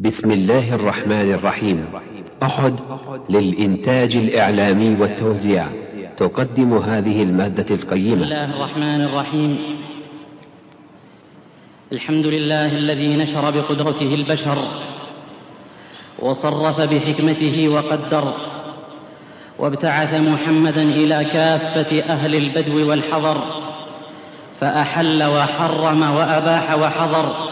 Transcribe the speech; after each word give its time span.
بسم 0.00 0.30
الله 0.30 0.74
الرحمن 0.74 1.32
الرحيم. 1.32 1.84
أحد 2.42 2.74
للإنتاج 3.30 4.16
الإعلامي 4.16 4.96
والتوزيع. 5.00 5.66
تقدم 6.16 6.76
هذه 6.76 7.22
المادة 7.22 7.64
بسم 7.64 7.74
القيمة 7.74 8.22
الله 8.22 8.44
الرحمن 8.56 9.00
الرحيم. 9.04 9.58
الحمد 11.92 12.26
لله 12.26 12.76
الذي 12.76 13.16
نشر 13.16 13.50
بقدرته 13.50 14.14
البشر 14.14 14.58
وصرف 16.18 16.80
بحكمته 16.80 17.68
وقدر 17.68 18.34
وابتعث 19.58 20.14
محمدا 20.14 20.82
إلى 20.82 21.24
كافة 21.24 22.00
أهل 22.00 22.34
البدو 22.34 22.90
والحضر 22.90 23.44
فأحل 24.60 25.22
وحرم 25.22 26.02
وأباح 26.02 26.74
وحظر 26.74 27.49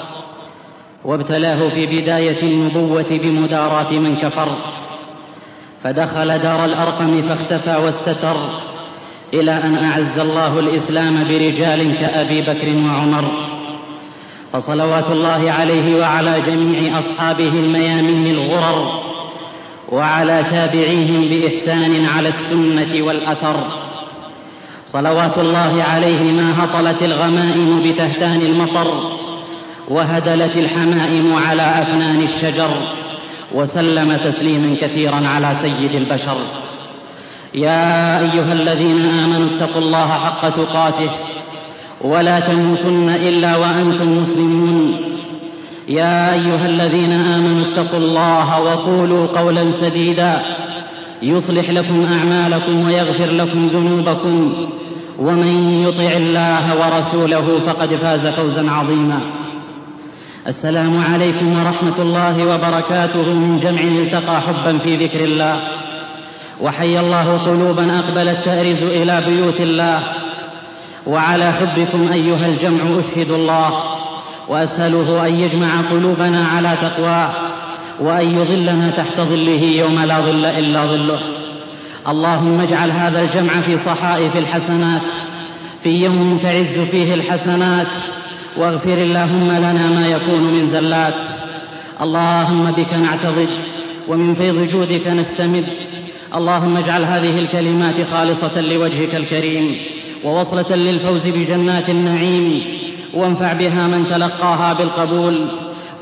وابتلاه 1.05 1.69
في 1.69 1.87
بداية 1.87 2.43
النبوة 2.43 3.07
بمداراة 3.23 3.93
من 3.93 4.17
كفر. 4.17 4.57
فدخل 5.83 6.39
دار 6.39 6.65
الأرقم 6.65 7.23
فاختفى 7.23 7.77
واستتر 7.77 8.37
إلى 9.35 9.53
أن 9.53 9.75
أعز 9.75 10.19
الله 10.19 10.59
الإسلام 10.59 11.25
برجال 11.25 11.97
كأبي 11.97 12.41
بكر 12.41 12.77
وعمر. 12.87 13.25
فصلوات 14.53 15.11
الله 15.11 15.53
عليه 15.53 16.01
وعلى 16.01 16.41
جميع 16.41 16.99
أصحابه 16.99 17.49
الميامين 17.49 18.27
الغرر 18.27 19.03
وعلى 19.89 20.45
تابعيهم 20.51 21.29
بإحسان 21.29 22.05
على 22.05 22.29
السنة 22.29 23.03
والأثر. 23.03 23.65
صلوات 24.87 25.39
الله 25.39 25.83
عليه 25.83 26.33
ما 26.33 26.65
هطلت 26.65 27.03
الغمائم 27.03 27.83
بتهتان 27.85 28.41
المطر. 28.41 29.18
وهدلت 29.91 30.57
الحمائم 30.57 31.35
على 31.47 31.83
أفنان 31.83 32.23
الشجر 32.23 32.71
وسلم 33.55 34.17
تسليما 34.17 34.77
كثيرا 34.81 35.29
على 35.29 35.55
سيد 35.55 35.95
البشر. 35.95 36.37
يا 37.55 38.21
أيها 38.21 38.53
الذين 38.53 39.03
آمنوا 39.05 39.57
اتقوا 39.57 39.83
الله 39.83 40.09
حق 40.09 40.49
تقاته 40.49 41.11
ولا 42.01 42.41
تموتن 42.41 43.09
إلا 43.09 43.57
وأنتم 43.57 44.23
مسلمون. 44.23 44.97
يا 45.89 46.33
أيها 46.33 46.67
الذين 46.67 47.13
آمنوا 47.13 47.73
اتقوا 47.73 47.99
الله 47.99 48.61
وقولوا 48.61 49.27
قولا 49.27 49.71
سديدا. 49.71 50.43
يصلح 51.23 51.71
لكم 51.71 52.07
أعمالكم 52.07 52.87
ويغفر 52.87 53.31
لكم 53.31 53.69
ذنوبكم. 53.69 54.69
ومن 55.19 55.83
يطع 55.89 56.17
الله 56.17 56.65
ورسوله 56.81 57.61
فقد 57.61 57.95
فاز 57.95 58.27
فوزا 58.27 58.71
عظيما. 58.71 59.48
السلام 60.49 61.05
عليكم 61.13 61.59
ورحمة 61.59 62.03
الله 62.03 62.55
وبركاته 62.55 63.35
من 63.35 63.59
جمع 63.59 63.81
التقى 63.81 64.41
حبا 64.41 64.79
في 64.79 64.97
ذكر 64.97 65.25
الله. 65.25 65.61
وحي 66.61 67.01
الله 67.01 67.39
قلوبا 67.39 67.99
اقبلت 67.99 68.45
تارز 68.45 68.83
إلى 68.83 69.23
بيوت 69.27 69.61
الله. 69.61 70.03
وعلى 71.07 71.53
حبكم 71.53 72.09
أيها 72.13 72.47
الجمع 72.47 72.99
أشهد 72.99 73.31
الله. 73.31 73.73
وأسأله 74.49 75.27
أن 75.27 75.41
يجمع 75.41 75.81
قلوبنا 75.91 76.47
على 76.47 76.77
تقواه. 76.83 77.31
وأن 78.01 78.39
يظلنا 78.39 78.91
تحت 78.91 79.21
ظله 79.21 79.63
يوم 79.63 80.01
لا 80.01 80.21
ظل 80.21 80.45
إلا 80.45 80.87
ظله. 80.87 81.21
اللهم 82.09 82.61
اجعل 82.61 82.91
هذا 82.91 83.21
الجمع 83.23 83.61
في 83.61 83.79
صحائف 83.79 84.37
الحسنات. 84.37 85.03
في 85.83 86.05
يوم 86.05 86.39
تعز 86.39 86.79
فيه 86.79 87.15
الحسنات. 87.15 88.18
واغفر 88.59 88.99
اللهم 88.99 89.53
لنا 89.53 89.87
ما 90.01 90.09
يكون 90.09 90.43
من 90.43 90.67
زلات 90.67 91.23
اللهم 92.01 92.71
بك 92.71 92.95
نعتضد 92.95 93.49
ومن 94.09 94.35
فيض 94.35 94.69
جودك 94.69 95.07
نستمد 95.07 95.67
اللهم 96.35 96.77
اجعل 96.77 97.05
هذه 97.05 97.39
الكلمات 97.39 98.07
خالصة 98.11 98.61
لوجهك 98.61 99.15
الكريم 99.15 99.65
ووصلة 100.25 100.77
للفوز 100.77 101.29
بجنات 101.29 101.91
النعيم. 101.91 102.79
وانفع 103.15 103.53
بها 103.53 103.89
من 103.89 104.05
تلقاها 104.05 104.75
بالقبول. 104.75 105.51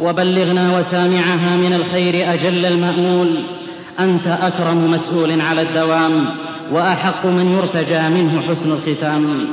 وبلغنا 0.00 0.78
وسامعها 0.78 1.56
من 1.56 1.72
الخير 1.72 2.34
أجل 2.34 2.66
المأمول. 2.66 3.44
أنت 4.00 4.26
أكرم 4.26 4.90
مسؤول 4.90 5.40
على 5.40 5.62
الدوام 5.62 6.28
وأحق 6.72 7.26
من 7.26 7.52
يرتجى 7.52 8.08
منه 8.08 8.48
حسن 8.48 8.72
الختام. 8.72 9.46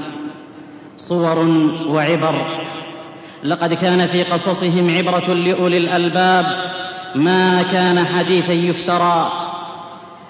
صور 0.98 1.40
وعبر 1.88 2.63
لقد 3.44 3.74
كان 3.74 4.08
في 4.08 4.24
قصصهم 4.24 4.90
عبرة 4.98 5.34
لأولي 5.34 5.78
الألباب 5.78 6.46
ما 7.16 7.64
كان 7.64 8.06
حديثا 8.06 8.54
يفترى. 8.54 9.32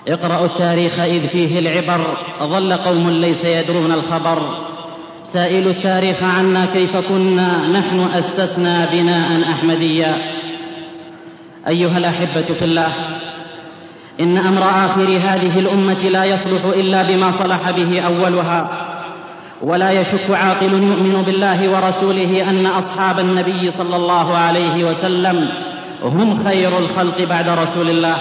اقرأوا 0.07 0.45
التاريخ 0.45 0.99
إذ 0.99 1.27
فيه 1.27 1.59
العبر 1.59 2.17
ظل 2.43 2.73
قوم 2.73 3.09
ليس 3.09 3.45
يدرون 3.45 3.91
الخبر. 3.91 4.39
سائلوا 5.23 5.71
التاريخ 5.71 6.23
عنا 6.23 6.65
كيف 6.65 6.97
كنا 6.97 7.67
نحن 7.67 7.99
أسسنا 7.99 8.85
بناء 8.91 9.43
أحمديا. 9.51 10.15
أيها 11.67 11.97
الأحبة 11.97 12.53
في 12.53 12.65
الله 12.65 12.93
إن 14.19 14.37
أمر 14.37 14.63
آخر 14.63 15.01
هذه 15.01 15.59
الأمة 15.59 16.09
لا 16.09 16.25
يصلح 16.25 16.65
إلا 16.65 17.03
بما 17.03 17.31
صلح 17.31 17.71
به 17.71 18.01
أولها. 18.01 18.82
ولا 19.61 19.91
يشك 19.91 20.31
عاقل 20.31 20.73
يؤمن 20.73 21.23
بالله 21.23 21.71
ورسوله 21.71 22.49
أن 22.49 22.65
أصحاب 22.65 23.19
النبي 23.19 23.69
صلى 23.69 23.95
الله 23.95 24.37
عليه 24.37 24.83
وسلم 24.83 25.49
هم 26.03 26.43
خير 26.43 26.79
الخلق 26.79 27.23
بعد 27.23 27.49
رسول 27.49 27.89
الله 27.89 28.15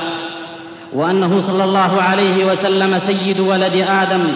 وأنه 0.94 1.38
صلى 1.38 1.64
الله 1.64 2.02
عليه 2.02 2.44
وسلم 2.46 2.98
سيد 2.98 3.40
ولد 3.40 3.76
آدم 3.88 4.32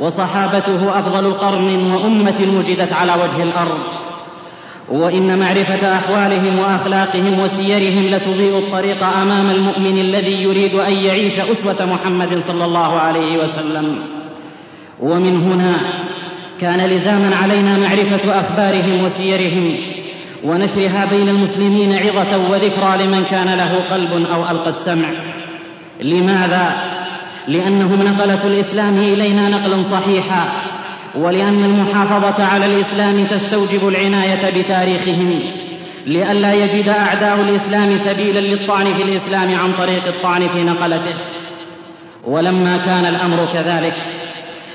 وصحابته 0.00 0.98
أفضل 0.98 1.32
قرن 1.32 1.92
وأمة 1.92 2.58
وجدت 2.58 2.92
على 2.92 3.12
وجه 3.12 3.42
الأرض 3.42 3.80
وإن 4.88 5.38
معرفة 5.38 5.96
أحوالهم 5.96 6.58
وأخلاقهم 6.58 7.40
وسيرهم 7.40 8.14
لتضيء 8.14 8.58
الطريق 8.58 9.04
أمام 9.04 9.50
المؤمن 9.50 9.98
الذي 9.98 10.42
يريد 10.42 10.74
أن 10.74 10.92
يعيش 10.92 11.38
أسوة 11.38 11.86
محمد 11.86 12.38
صلى 12.38 12.64
الله 12.64 12.94
عليه 12.94 13.38
وسلم. 13.38 13.98
ومن 15.00 15.36
هنا 15.36 15.76
كان 16.64 16.86
لزاما 16.86 17.36
علينا 17.36 17.78
معرفة 17.78 18.40
أخبارهم 18.40 19.04
وسيرهم 19.04 19.76
ونشرها 20.44 21.04
بين 21.04 21.28
المسلمين 21.28 21.92
عظة 21.92 22.50
وذكرى 22.50 23.06
لمن 23.06 23.24
كان 23.24 23.56
له 23.56 23.74
قلب 23.90 24.26
أو 24.26 24.50
ألقى 24.50 24.68
السمع. 24.68 25.08
لماذا؟ 26.00 26.74
لأنهم 27.48 28.02
نقلة 28.02 28.46
الإسلام 28.46 28.96
إلينا 28.96 29.48
نقلا 29.48 29.82
صحيحا 29.82 30.42
ولأن 31.16 31.64
المحافظة 31.64 32.44
على 32.44 32.66
الإسلام 32.66 33.26
تستوجب 33.26 33.88
العناية 33.88 34.62
بتاريخهم 34.62 35.40
لئلا 36.06 36.52
يجد 36.54 36.88
أعداء 36.88 37.40
الإسلام 37.40 37.90
سبيلا 37.90 38.40
للطعن 38.40 38.94
في 38.94 39.02
الإسلام 39.02 39.54
عن 39.54 39.72
طريق 39.72 40.04
الطعن 40.06 40.48
في 40.48 40.64
نقلته. 40.64 41.14
ولما 42.26 42.76
كان 42.76 43.06
الأمر 43.14 43.52
كذلك 43.52 44.23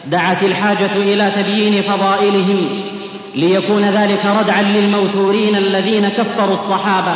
دعت 0.06 0.44
الحاجة 0.44 0.96
إلى 0.96 1.32
تبيين 1.32 1.84
فضائلهم 1.92 2.90
ليكون 3.36 3.84
ذلك 3.86 4.26
ردعا 4.26 4.62
للموتورين 4.62 5.56
الذين 5.56 6.10
كفروا 6.10 6.54
الصحابة 6.54 7.16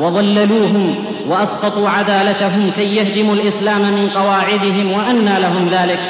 وضللوهم 0.00 1.04
وأسقطوا 1.28 1.88
عدالتهم 1.88 2.70
كي 2.70 2.96
يهدموا 2.96 3.34
الإسلام 3.34 3.94
من 3.94 4.10
قواعدهم 4.10 4.92
وانى 4.92 5.40
لهم 5.40 5.68
ذلك. 5.68 6.00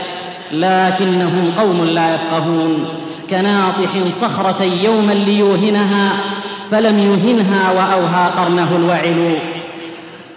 لكنهم 0.53 1.53
قوم 1.59 1.85
لا 1.85 2.15
يفقهون. 2.15 2.89
كناطح 3.31 4.09
صخرة 4.09 4.63
يوما 4.63 5.13
ليوهنها 5.13 6.13
فلم 6.71 6.99
يهنها 6.99 7.73
وأوهى 7.73 8.31
قرنه 8.37 8.77
الوعل. 8.77 9.37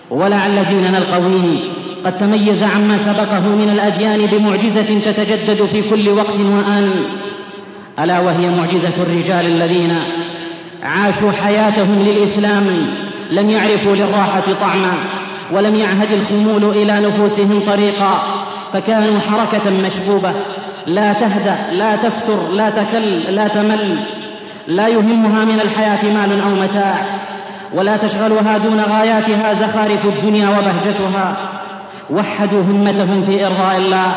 ولعل 0.10 0.66
ديننا 0.66 0.98
القويم 0.98 1.81
قد 2.06 2.18
تميز 2.18 2.64
عما 2.64 2.98
سبقه 2.98 3.56
من 3.56 3.70
الأديان 3.70 4.26
بمعجزة 4.26 5.00
تتجدد 5.00 5.66
في 5.66 5.90
كل 5.90 6.10
وقت 6.10 6.40
وآن 6.40 6.92
ألا 8.00 8.20
وهي 8.20 8.50
معجزة 8.50 9.04
الرجال 9.04 9.46
الذين 9.46 9.94
عاشوا 10.84 11.32
حياتهم 11.32 12.00
للإسلام 12.00 12.68
لم 13.32 13.50
يعرفوا 13.50 13.96
للراحة 13.96 14.54
طعما 14.62 14.94
ولم 15.54 15.76
يعهد 15.76 16.12
الخمول 16.12 16.66
إلى 16.66 17.00
نفوسهم 17.00 17.60
طريقا 17.66 18.22
فكانوا 18.74 19.20
حركة 19.20 19.70
مشبوبة 19.86 20.34
لا 20.88 21.14
تهدأ 21.14 21.72
لا 21.72 21.96
تفتر 21.96 22.48
لا 22.52 22.70
تكل 22.70 23.36
لا 23.36 23.48
تمل 23.48 24.00
لا 24.68 24.88
يهمها 24.88 25.46
من 25.46 25.60
الحياة 25.62 26.14
مال 26.14 26.42
أو 26.42 26.50
متاع 26.50 27.22
ولا 27.74 27.98
تشغلها 27.98 28.58
دون 28.58 28.80
غاياتها 28.80 29.54
زخارف 29.54 30.06
الدنيا 30.06 30.50
وبهجتها. 30.50 31.61
وحدوا 32.12 32.62
همتهم 32.62 33.26
في 33.26 33.48
إرضاء 33.48 33.78
الله. 33.78 34.16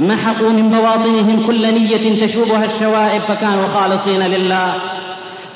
محقوا 0.00 0.50
من 0.50 0.70
بواطنهم 0.70 1.46
كل 1.46 1.74
نية 1.74 2.26
تشوبها 2.26 2.64
الشوائب 2.64 3.20
فكانوا 3.20 3.68
خالصين 3.68 4.22
لله. 4.22 4.74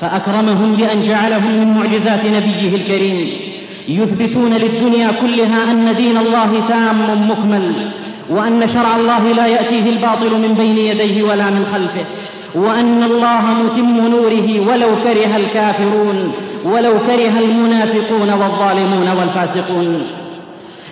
فأكرمهم 0.00 0.76
بأن 0.76 1.02
جعلهم 1.02 1.60
من 1.60 1.74
معجزات 1.74 2.24
نبيه 2.24 2.76
الكريم. 2.76 3.50
يثبتون 3.88 4.54
للدنيا 4.54 5.10
كلها 5.12 5.70
أن 5.70 5.96
دين 5.96 6.16
الله 6.16 6.66
تام 6.68 7.30
مكمل 7.30 7.92
وأن 8.30 8.66
شرع 8.66 8.96
الله 8.96 9.32
لا 9.32 9.46
يأتيه 9.46 9.90
الباطل 9.90 10.48
من 10.48 10.54
بين 10.54 10.78
يديه 10.78 11.22
ولا 11.22 11.50
من 11.50 11.66
خلفه 11.66 12.06
وأن 12.54 13.02
الله 13.02 13.40
متم 13.40 14.06
نوره 14.06 14.60
ولو 14.60 14.96
كره 14.96 15.36
الكافرون 15.36 16.32
ولو 16.64 16.98
كره 16.98 17.38
المنافقون 17.38 18.32
والظالمون 18.32 19.08
والفاسقون. 19.08 20.19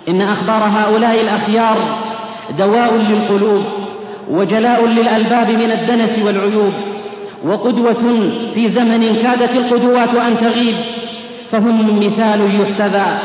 إن 0.09 0.21
أخبار 0.21 0.63
هؤلاء 0.63 1.21
الأخيار 1.21 1.99
دواء 2.57 2.95
للقلوب 2.95 3.65
وجلاء 4.29 4.85
للألباب 4.85 5.49
من 5.49 5.71
الدنس 5.71 6.19
والعيوب 6.19 6.73
وقدوة 7.45 8.31
في 8.53 8.69
زمن 8.69 9.15
كادت 9.15 9.57
القدوات 9.57 10.15
أن 10.15 10.37
تغيب 10.37 10.75
فهم 11.49 11.99
مثال 11.99 12.61
يحتذى 12.61 13.19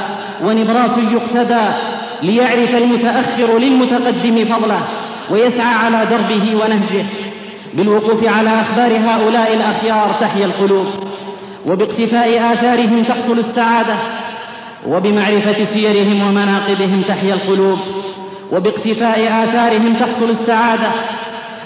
ونبراس 0.44 0.98
يقتدى 0.98 1.64
ليعرف 2.22 2.76
المتأخر 2.76 3.58
للمتقدم 3.58 4.44
فضله 4.44 4.82
ويسعى 5.31 5.75
على 5.75 6.06
دربه 6.06 6.54
ونهجه 6.54 7.06
بالوقوف 7.75 8.28
على 8.28 8.60
أخبار 8.60 8.98
هؤلاء 8.98 9.54
الأخيار 9.54 10.16
تحيا 10.20 10.46
القلوب 10.46 10.86
وباقتفاء 11.66 12.52
آثارهم 12.52 13.02
تحصل 13.02 13.38
السعادة 13.38 14.13
وبمعرفة 14.86 15.64
سيرهم 15.64 16.28
ومناقبهم 16.28 17.02
تحيا 17.02 17.34
القلوب 17.34 17.78
وباقتفاء 18.52 19.44
آثارهم 19.44 19.94
تحصل 19.94 20.31
السعادة 20.31 20.92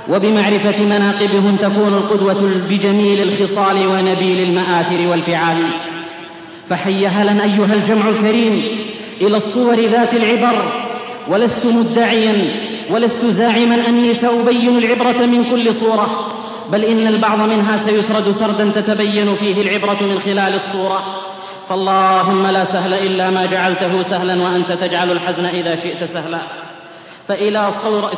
وبمعرفة 0.08 0.84
مناقبهم 0.84 1.56
تكون 1.56 1.94
القدوة 1.94 2.68
بجميل 2.68 3.22
الخصال 3.22 3.86
ونبيل 3.86 4.40
المآثر 4.40 5.08
والفعال. 5.08 5.64
فحي 6.68 7.06
هلا 7.06 7.44
أيها 7.44 7.74
الجمع 7.74 8.08
الكريم 8.08 8.62
إلى 9.20 9.36
الصور 9.36 9.74
ذات 9.74 10.14
العبر 10.14 10.72
ولست 11.28 11.66
مدعيا 11.66 12.34
ولست 12.90 13.24
زاعما 13.26 13.88
أني 13.88 14.14
سأبين 14.14 14.78
العبرة 14.78 15.26
من 15.26 15.50
كل 15.50 15.74
صورة 15.74 16.34
بل 16.72 16.84
إن 16.84 17.06
البعض 17.06 17.38
منها 17.38 17.76
سيسرد 17.76 18.30
سردا 18.30 18.70
تتبين 18.80 19.36
فيه 19.36 19.62
العبرة 19.62 20.06
من 20.06 20.18
خلال 20.18 20.54
الصورة. 20.54 21.27
فاللهم 21.68 22.46
لا 22.46 22.64
سهل 22.64 22.94
إلا 22.94 23.30
ما 23.30 23.46
جعلته 23.46 24.02
سهلا 24.02 24.42
وأنت 24.42 24.72
تجعل 24.72 25.10
الحزن 25.10 25.44
إذا 25.44 25.76
شئت 25.76 26.04
سهلا. 26.04 26.40
فإلى 27.28 27.72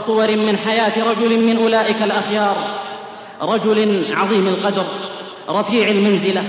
صور 0.06 0.36
من 0.36 0.58
حياة 0.58 1.04
رجل 1.04 1.40
من 1.46 1.62
أولئك 1.62 2.02
الأخيار 2.02 2.80
رجل 3.42 4.06
عظيم 4.14 4.46
القدر 4.46 4.86
رفيع 5.48 5.88
المنزلة 5.88 6.44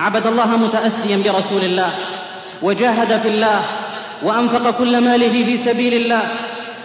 عبد 0.00 0.26
الله 0.26 0.46
متأسيا 0.46 1.16
برسول 1.16 1.62
الله 1.62 1.94
وجاهد 2.62 3.20
في 3.20 3.28
الله 3.28 3.62
وأنفق 4.22 4.70
كل 4.70 5.00
ماله 5.00 5.44
في 5.44 5.56
سبيل 5.64 5.94
الله 5.94 6.22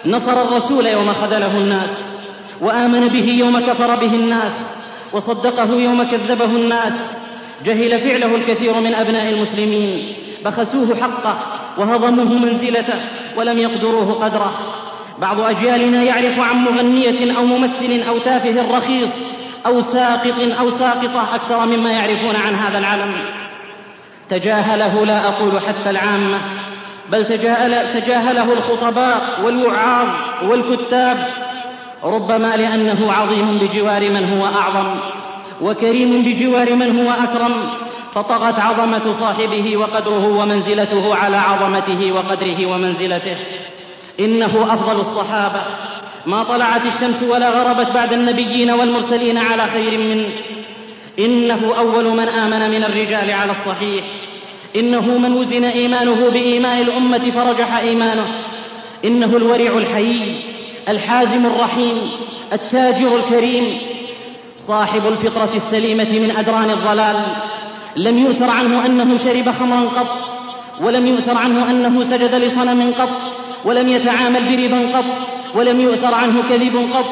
نصر 0.05 0.41
الرسول 0.41 0.85
يوم 0.85 1.13
خذله 1.13 1.57
الناس 1.57 2.13
وآمن 2.61 3.07
به 3.09 3.29
يوم 3.31 3.59
كفر 3.59 3.95
به 3.95 4.15
الناس 4.15 4.69
وصدقه 5.13 5.73
يوم 5.73 6.03
كذبه 6.03 6.45
الناس 6.45 7.13
جهل 7.65 7.99
فعله 8.01 8.35
الكثير 8.35 8.73
من 8.73 8.93
أبناء 8.93 9.29
المسلمين. 9.29 10.15
بخسوه 10.45 10.95
حقه 10.95 11.37
وهضموه 11.77 12.39
منزلته 12.39 12.99
ولم 13.37 13.57
يقدروه 13.57 14.13
قدره. 14.13 14.53
بعض 15.19 15.39
أجيالنا 15.39 16.03
يعرف 16.03 16.39
عن 16.39 16.55
مغنية 16.55 17.37
أو 17.37 17.45
ممثل 17.45 18.03
أو 18.07 18.17
تافه 18.17 18.77
رخيص 18.77 19.09
أو 19.65 19.81
ساقط 19.81 20.59
أو 20.59 20.69
ساقطة 20.69 21.35
أكثر 21.35 21.65
مما 21.65 21.91
يعرفون 21.91 22.35
عن 22.35 22.55
هذا 22.55 22.77
العلم 22.77 23.15
تجاهله 24.29 25.05
لا 25.05 25.27
أقول 25.27 25.59
حتى 25.59 25.89
العامة 25.89 26.41
بل 27.11 27.25
تجاهل 27.25 28.01
تجاهله 28.01 28.53
الخطباء 28.53 29.41
والوعاظ 29.43 30.07
والكتاب. 30.43 31.17
ربما 32.03 32.57
لأنه 32.57 33.11
عظيم 33.11 33.57
بجوار 33.57 34.09
من 34.09 34.39
هو 34.39 34.45
أعظم. 34.45 34.99
وكريم 35.61 36.23
بجوار 36.23 36.75
من 36.75 36.99
هو 36.99 37.11
أكرم 37.11 37.53
فطغت 38.13 38.59
عظمة 38.59 39.13
صاحبه 39.13 39.77
وقدره 39.77 40.27
ومنزلته 40.27 41.15
على 41.15 41.37
عظمته 41.37 42.11
وقدره 42.11 42.65
ومنزلته. 42.65 43.37
إنه 44.19 44.73
أفضل 44.73 44.99
الصحابة. 44.99 45.63
ما 46.25 46.43
طلعت 46.43 46.85
الشمس 46.85 47.23
ولا 47.23 47.49
غربت 47.49 47.91
بعد 47.91 48.13
النبيين 48.13 48.71
والمرسلين 48.71 49.37
على 49.37 49.67
خير 49.67 49.99
منه 49.99 50.29
إنه 51.19 51.73
أول 51.77 52.09
من 52.09 52.27
آمن 52.27 52.71
من 52.71 52.83
الرجال 52.83 53.31
على 53.31 53.51
الصحيح. 53.51 54.05
إنه 54.75 55.17
من 55.17 55.33
وزن 55.33 55.63
إيمانه 55.63 56.29
بإيمان 56.29 56.81
الأمة 56.81 57.31
فرجح 57.31 57.77
إيمانه. 57.77 58.27
إنه 59.05 59.37
الورع 59.37 59.77
الحيي 59.77 60.41
الحازم 60.89 61.45
الرحيم 61.45 62.11
التاجر 62.53 63.15
الكريم 63.15 63.94
صاحب 64.67 65.07
الفطرة 65.07 65.55
السليمة 65.55 66.19
من 66.19 66.31
أدران 66.31 66.69
الضلال. 66.69 67.25
لم 67.95 68.17
يؤثر 68.17 68.49
عنه 68.49 68.85
أنه 68.85 69.17
شرب 69.17 69.51
خمرا 69.51 69.81
قط 69.81 70.07
ولم 70.81 71.07
يؤثر 71.07 71.37
عنه 71.37 71.69
أنه 71.71 72.03
سجد 72.03 72.35
لصنم 72.35 72.93
قط 72.93 73.09
ولم 73.65 73.87
يتعامل 73.87 74.43
بربا 74.43 74.97
قط 74.97 75.05
ولم 75.55 75.79
يؤثر 75.79 76.15
عنه 76.15 76.43
كذب 76.49 76.93
قط. 76.93 77.05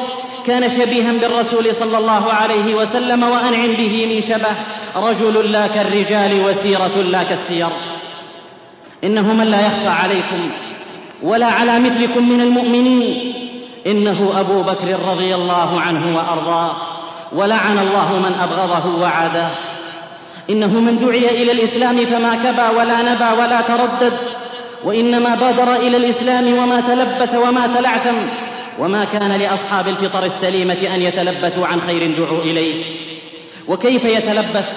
كان 0.46 0.68
شبيها 0.68 1.12
بالرسول 1.12 1.74
صلى 1.74 1.98
الله 1.98 2.32
عليه 2.32 2.74
وسلم 2.74 3.22
وأنعم 3.22 3.72
به 3.72 4.06
من 4.06 4.20
شبه. 4.20 4.56
رجل 4.96 5.52
لا 5.52 5.66
كالرجال 5.66 6.44
وسيرة 6.44 7.02
لا 7.02 7.22
كالسير. 7.22 7.68
إنه 9.04 9.32
من 9.32 9.44
لا 9.44 9.66
يخفى 9.66 9.88
عليكم 9.88 10.50
ولا 11.22 11.46
على 11.46 11.78
مثلكم 11.78 12.28
من 12.28 12.40
المؤمنين. 12.40 13.34
إنه 13.86 14.40
أبو 14.40 14.62
بكر 14.62 14.88
رضي 14.88 15.34
الله 15.34 15.80
عنه 15.80 16.16
وأرضاه. 16.16 16.93
ولعن 17.34 17.78
الله 17.78 18.18
من 18.18 18.34
أبغضه 18.34 19.00
وعاداه 19.00 19.50
إنه 20.50 20.80
من 20.80 20.98
دعي 20.98 21.42
إلى 21.42 21.52
الإسلام 21.52 21.96
فما 21.96 22.34
كبى 22.34 22.78
ولا 22.78 23.02
نبى 23.02 23.42
ولا 23.42 23.60
تردد 23.60 24.12
وإنما 24.84 25.34
بادر 25.34 25.76
إلى 25.76 25.96
الإسلام 25.96 26.58
وما 26.58 26.80
تلبث 26.80 27.34
وما 27.34 27.66
تلعثم 27.66 28.16
وما 28.78 29.04
كان 29.04 29.32
لأصحاب 29.32 29.88
الفطر 29.88 30.24
السليمة 30.24 30.94
أن 30.94 31.02
يتلبثوا 31.02 31.66
عن 31.66 31.80
خير 31.80 32.16
دعوا 32.16 32.42
إليه. 32.42 32.84
وكيف 33.68 34.04
يتلبث؟ 34.04 34.68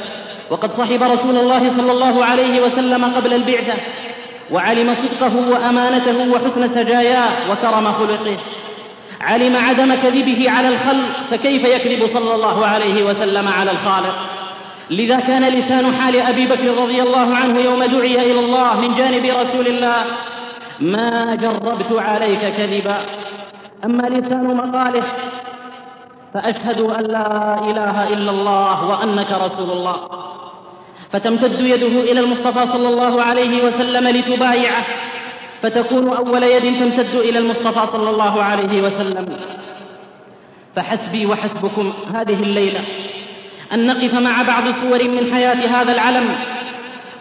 وقد 0.50 0.74
صحب 0.74 1.04
رسول 1.04 1.38
الله 1.38 1.70
صلى 1.70 1.92
الله 1.92 2.26
عليه 2.26 2.62
وسلم 2.62 3.06
قبل 3.06 3.34
البعثة 3.34 3.74
وعلم 4.52 4.94
صدقه 4.94 5.36
وأمانته 5.36 6.34
وحسن 6.34 6.68
سجاياه 6.68 7.52
وكرم 7.52 7.92
خلقه. 7.92 8.38
علم 9.22 9.56
عدم 9.56 9.96
كذبه 9.96 10.52
على 10.52 10.68
الخلق 10.68 11.24
فكيف 11.32 11.64
يكذب 11.76 12.06
صلى 12.06 12.36
الله 12.36 12.66
عليه 12.66 13.04
وسلم 13.04 13.48
على 13.48 13.72
الخالق؟ 13.72 14.16
لذا 14.90 15.20
كان 15.20 15.54
لسان 15.54 15.94
حال 15.94 16.16
أبي 16.16 16.46
بكر 16.46 16.68
رضي 16.68 17.02
الله 17.02 17.36
عنه 17.36 17.60
يوم 17.60 17.84
دعي 17.84 18.16
إلى 18.16 18.40
الله 18.40 18.82
من 18.82 18.94
جانب 18.94 19.26
رسول 19.26 19.68
الله 19.68 20.06
ما 20.80 21.36
جربت 21.36 21.92
عليك 21.92 22.40
كذبا 22.40 23.06
أما 23.86 24.04
لسان 24.04 24.56
مقاله 24.58 25.04
فأشهد 26.34 26.80
أن 26.82 27.04
لا 27.04 27.56
إله 27.70 28.14
إلا 28.14 28.32
الله 28.32 28.90
وأنك 28.90 29.32
رسول 29.32 29.72
الله. 29.72 29.98
فتمتد 31.12 31.60
يده 31.60 32.12
إلى 32.12 32.20
المصطفى 32.20 32.66
صلى 32.66 32.90
الله 32.90 33.22
عليه 33.22 33.64
وسلم 33.64 34.08
لتبايعه. 34.08 34.86
فتكون 35.62 36.10
أول 36.10 36.44
يد 36.44 36.64
تمتد 36.80 37.16
إلى 37.16 37.40
المصطفى 37.40 37.92
صلى 37.92 38.10
الله 38.10 38.44
عليه 38.44 38.82
وسلم. 38.82 39.40
فحسبي 40.76 41.26
وحسبكم 41.26 41.94
هذه 42.14 42.44
الليلة 42.44 42.82
أن 43.74 43.88
نقف 43.88 44.14
مع 44.14 44.42
بعض 44.42 44.70
صور 44.70 45.04
من 45.04 45.34
حياة 45.34 45.82
هذا 45.82 45.94
العلم 45.94 46.36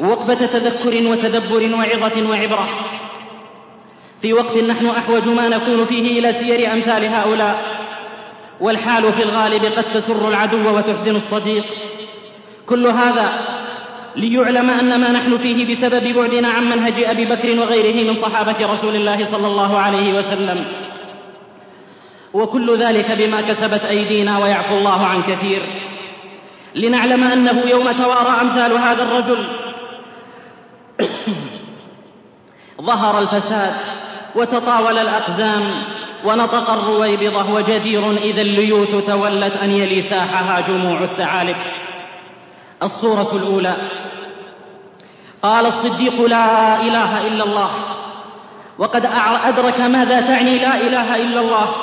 وقفة 0.01 0.47
تذكر 0.47 1.09
وتدبر 1.09 1.75
وعظة 1.75 2.29
وعبرة. 2.29 2.69
في 4.23 4.33
وقت 4.33 4.57
نحن 4.57 4.87
أحوج 4.87 5.29
ما 5.29 5.49
نكون 5.49 5.85
فيه 5.85 6.19
إلى 6.19 6.33
سير 6.33 6.73
أمثال 6.73 7.05
هؤلاء 7.05 7.63
والحال 8.61 9.13
في 9.13 9.23
الغالب 9.23 9.65
قد 9.65 9.85
تسر 9.85 10.29
العدو 10.29 10.77
وتحزن 10.77 11.17
الصديق. 11.17 11.65
كل 12.67 12.87
هذا 12.87 13.56
ليعلم 14.17 14.71
أن 14.71 15.01
ما 15.01 15.13
نحن 15.13 15.39
فيه 15.39 15.73
بسبب 15.73 16.15
بعدنا 16.15 16.49
عن 16.49 16.65
منهج 16.65 17.05
أبي 17.05 17.25
بكر 17.25 17.61
وغيره 17.61 18.11
من 18.11 18.15
صحابة 18.15 18.73
رسول 18.73 18.97
الله 18.97 19.25
صلى 19.25 19.47
الله 19.47 19.79
عليه 19.79 20.19
وسلم. 20.19 20.65
وكل 22.35 22.79
ذلك 22.79 23.13
بما 23.13 23.41
كسبت 23.41 23.85
أيدينا 23.85 24.39
ويعفو 24.39 24.79
الله 24.79 25.07
عن 25.07 25.23
كثير. 25.23 25.63
لنعلم 26.75 27.25
أنه 27.25 27.61
يوم 27.61 27.93
توارى 27.93 28.41
أمثال 28.41 28.73
هذا 28.73 29.03
الرجل 29.03 29.47
ظهر 32.83 33.19
الفساد 33.19 33.75
وتطاول 34.35 34.99
الأقزام 34.99 35.63
ونطق 36.25 36.71
الرويبضة 36.71 37.53
وجدير 37.53 38.17
إذا 38.17 38.43
الليوث 38.43 39.05
تولت 39.07 39.57
أن 39.57 39.71
يلي 39.71 40.03
ساحها 40.03 40.61
جموع 40.61 41.05
الثعالب. 41.05 41.57
الصورة 42.83 43.37
الأولى. 43.37 43.91
قال 45.43 45.67
الصديق 45.67 46.27
لا 46.27 46.81
إله 46.81 47.27
إلا 47.27 47.45
الله. 47.45 47.71
وقد 48.79 49.07
أدرك 49.45 49.81
ماذا 49.81 50.21
تعني 50.21 50.59
لا 50.59 50.81
إله 50.81 51.17
إلا 51.17 51.41
الله. 51.41 51.75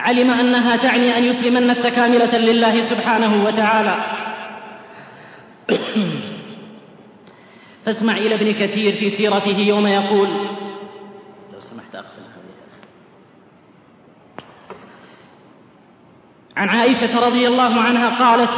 علم 0.00 0.30
أنها 0.30 0.76
تعني 0.76 1.16
أن 1.16 1.24
يسلم 1.24 1.56
النفس 1.56 1.86
كاملة 1.86 2.38
لله 2.38 2.80
سبحانه 2.80 3.44
وتعالى. 3.46 3.96
فاسمع 7.84 8.16
إلى 8.16 8.34
ابن 8.34 8.52
كثير 8.52 8.92
في 8.92 9.08
سيرته 9.08 9.58
يوم 9.58 9.86
يقول. 9.86 10.28
لو 11.52 11.60
سمحت 11.60 11.94
أقفل 11.94 12.28
عن 16.58 16.68
عائشة 16.68 17.26
رضي 17.26 17.48
الله 17.48 17.80
عنها 17.80 18.18
قالت 18.18 18.54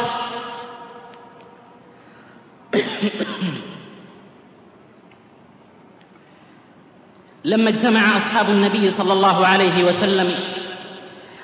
لما 7.45 7.71
اجتمع 7.71 8.17
أصحاب 8.17 8.49
النبي 8.49 8.91
صلى 8.91 9.12
الله 9.12 9.47
عليه 9.47 9.85
وسلم 9.85 10.35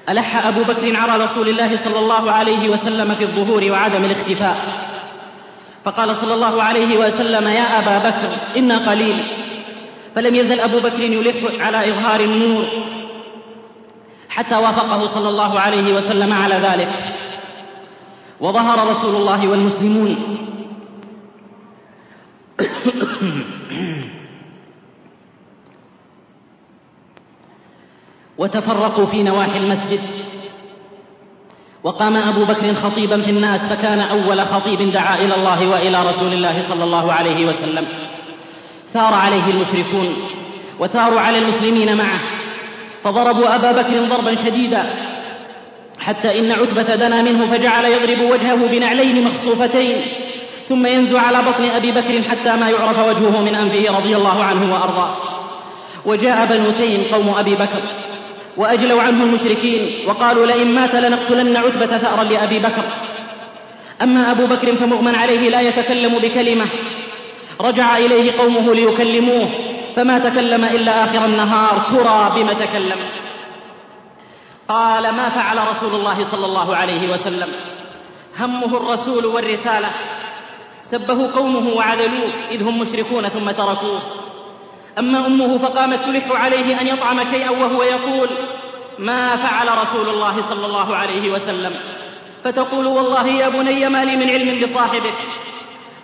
ألح 0.08 0.46
أبو 0.46 0.62
بكر 0.62 0.96
على 0.96 1.24
رسول 1.24 1.48
الله 1.48 1.76
صلى 1.76 1.98
الله 1.98 2.32
عليه 2.32 2.68
وسلم 2.68 3.14
في 3.14 3.24
الظهور 3.24 3.70
وعدم 3.70 4.04
الاختفاء. 4.04 4.86
فقال 5.84 6.16
صلى 6.16 6.34
الله 6.34 6.62
عليه 6.62 6.98
وسلم 6.98 7.48
يا 7.48 7.78
أبا 7.78 7.98
بكر 7.98 8.38
أنا 8.56 8.90
قليل. 8.90 9.20
فلم 10.14 10.34
يزل 10.34 10.60
أبو 10.60 10.80
بكر 10.80 11.00
يلح 11.00 11.36
على 11.60 11.90
إظهار 11.90 12.20
النور 12.20 12.66
حتى 14.28 14.56
وافقه 14.56 15.06
صلى 15.06 15.28
الله 15.28 15.60
عليه 15.60 15.94
وسلم 15.94 16.32
على 16.32 16.54
ذلك. 16.54 16.88
وظهر 18.40 18.90
رسول 18.90 19.14
الله 19.16 19.48
والمسلمون 19.48 20.45
وتفرقوا 28.38 29.06
في 29.06 29.22
نواحي 29.22 29.58
المسجد. 29.58 30.00
وقام 31.84 32.16
أبو 32.16 32.44
بكر 32.44 32.74
خطيبا 32.74 33.22
في 33.22 33.30
الناس 33.30 33.66
فكان 33.66 33.98
أول 33.98 34.40
خطيب 34.40 34.92
دعا 34.92 35.18
إلى 35.18 35.34
الله 35.34 35.68
وإلى 35.68 36.02
رسول 36.02 36.32
الله 36.32 36.58
صلى 36.58 36.84
الله 36.84 37.12
عليه 37.12 37.46
وسلم. 37.46 37.86
ثار 38.92 39.14
عليه 39.14 39.50
المشركون 39.50 40.16
وثاروا 40.80 41.20
على 41.20 41.38
المسلمين 41.38 41.96
معه. 41.96 42.20
فضربوا 43.04 43.54
أبا 43.54 43.72
بكر 43.72 44.04
ضربا 44.04 44.34
شديدا 44.34 44.90
حتى 45.98 46.38
إن 46.38 46.52
عتبة 46.52 46.94
دنا 46.94 47.22
منه 47.22 47.46
فجعل 47.46 47.84
يضرب 47.84 48.20
وجهه 48.30 48.66
بنعلين 48.66 49.24
مخصوفتين. 49.24 50.25
ثم 50.68 50.86
ينزع 50.86 51.20
على 51.20 51.42
بطن 51.42 51.64
أبي 51.64 51.92
بكر 51.92 52.22
حتى 52.22 52.56
ما 52.56 52.70
يعرف 52.70 52.98
وجهه 52.98 53.40
من 53.40 53.54
أنفه 53.54 53.98
رضي 53.98 54.16
الله 54.16 54.44
عنه 54.44 54.74
وأرضاه. 54.74 55.16
وجاء 56.06 56.46
بنو 56.46 56.70
تيم 56.70 57.14
قوم 57.14 57.34
أبي 57.38 57.54
بكر 57.54 57.82
وأجلوا 58.56 59.02
عنه 59.02 59.24
المشركين 59.24 60.08
وقالوا 60.08 60.46
لئن 60.46 60.74
مات 60.74 60.94
لنقتلن 60.94 61.56
عتبة 61.56 61.98
ثأرا 61.98 62.24
لأبي 62.24 62.58
بكر. 62.58 62.84
أما 64.02 64.30
أبو 64.30 64.46
بكر 64.46 64.76
فمغمى 64.76 65.16
عليه 65.16 65.50
لا 65.50 65.60
يتكلم 65.60 66.18
بكلمة. 66.18 66.66
رجع 67.60 67.96
إليه 67.96 68.38
قومه 68.38 68.74
ليكلموه 68.74 69.48
فما 69.96 70.18
تكلم 70.18 70.64
إلا 70.64 71.04
آخر 71.04 71.24
النهار 71.24 71.78
ترى 71.78 72.32
بم 72.36 72.48
تكلم. 72.48 72.98
قال 74.68 75.02
ما 75.02 75.28
فعل 75.28 75.58
رسول 75.68 75.94
الله 75.94 76.24
صلى 76.24 76.44
الله 76.44 76.76
عليه 76.76 77.12
وسلم. 77.12 77.48
همه 78.40 78.76
الرسول 78.76 79.26
والرسالة. 79.26 79.88
سبه 80.90 81.32
قومه 81.32 81.74
وعذلوه 81.74 82.32
إذ 82.50 82.62
هم 82.62 82.78
مشركون 82.80 83.28
ثم 83.28 83.50
تركوه. 83.50 84.02
أما 84.98 85.26
أمه 85.26 85.58
فقامت 85.58 86.04
تلح 86.04 86.30
عليه 86.30 86.80
أن 86.80 86.86
يطعم 86.86 87.24
شيئا 87.24 87.50
وهو 87.50 87.82
يقول 87.82 88.28
ما 88.98 89.36
فعل 89.36 89.78
رسول 89.78 90.08
الله 90.08 90.42
صلى 90.42 90.66
الله 90.66 90.96
عليه 90.96 91.30
وسلم؟ 91.30 91.74
فتقول 92.44 92.86
والله 92.86 93.26
يا 93.26 93.48
بني 93.48 93.88
ما 93.88 94.04
لي 94.04 94.16
من 94.16 94.30
علم 94.30 94.60
بصاحبك. 94.60 95.14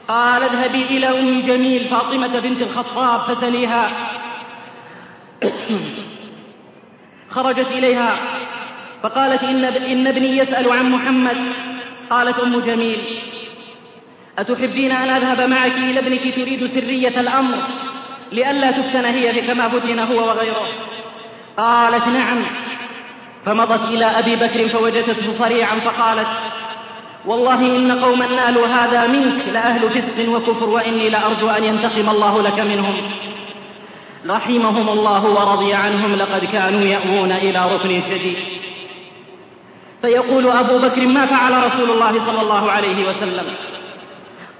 قال 0.08 0.42
اذهبي 0.42 0.84
إلى 0.84 1.06
أم 1.06 1.42
جميل 1.42 1.84
فاطمة 1.84 2.38
بنت 2.38 2.62
الخطاب 2.62 3.20
فسليها 3.20 3.90
خرجت 7.34 7.72
إليها 7.72 8.16
فقالت 9.02 9.44
إن, 9.44 9.64
إن 9.64 10.06
ابني 10.06 10.36
يسأل 10.36 10.72
عن 10.72 10.90
محمد. 10.90 11.52
قالت 12.10 12.38
أم 12.38 12.60
جميل 12.60 13.31
أتحبين 14.38 14.92
أن 14.92 15.08
أذهب 15.08 15.50
معك 15.50 15.72
إلى 15.76 16.00
ابنك 16.00 16.34
تريد 16.34 16.66
سرية 16.66 17.20
الأمر 17.20 17.58
لئلا 18.32 18.70
تفتن 18.70 19.04
هي 19.04 19.40
كما 19.40 19.68
فتن 19.68 19.98
هو 19.98 20.28
وغيره؟ 20.28 20.68
قالت 21.56 22.08
نعم. 22.08 22.44
فمضت 23.44 23.88
إلى 23.88 24.04
أبي 24.04 24.36
بكر 24.36 24.68
فوجدته 24.68 25.32
صريعا 25.32 25.80
فقالت 25.80 26.28
والله 27.26 27.76
إن 27.76 28.00
قوما 28.00 28.26
نالوا 28.26 28.66
هذا 28.66 29.06
منك 29.06 29.48
لأهل 29.52 29.90
فسق 29.90 30.28
وكفر 30.28 30.68
وإني 30.70 31.10
لأرجو 31.10 31.48
أن 31.48 31.64
ينتقم 31.64 32.08
الله 32.08 32.42
لك 32.42 32.60
منهم. 32.60 32.94
رحمهم 34.28 34.88
الله 34.88 35.24
ورضي 35.24 35.74
عنهم 35.74 36.14
لقد 36.14 36.44
كانوا 36.44 36.80
يأوون 36.80 37.32
إلى 37.32 37.68
ركن 37.68 38.00
شديد. 38.00 38.36
فيقول 40.02 40.50
أبو 40.50 40.78
بكر 40.78 41.06
ما 41.06 41.26
فعل 41.26 41.64
رسول 41.64 41.90
الله 41.90 42.18
صلى 42.18 42.40
الله 42.40 42.70
عليه 42.70 43.08
وسلم؟ 43.08 43.44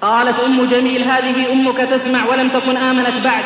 قالت 0.03 0.41
أم 0.41 0.65
جميل 0.65 1.05
هذه 1.05 1.53
أمك 1.53 1.77
تسمع 1.77 2.25
ولم 2.27 2.49
تكن 2.49 2.77
آمنت 2.77 3.25
بعد. 3.25 3.45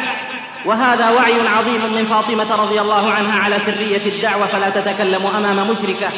وهذا 0.65 1.11
وعي 1.11 1.49
عظيم 1.49 1.93
من 1.95 2.07
فاطمة 2.07 2.55
رضي 2.65 2.81
الله 2.81 3.11
عنها 3.11 3.41
على 3.41 3.59
سرية 3.59 4.07
الدعوة 4.15 4.47
فلا 4.47 4.71
تتكلم 4.71 5.27
أمام 5.27 5.71
مشركة 5.71 6.09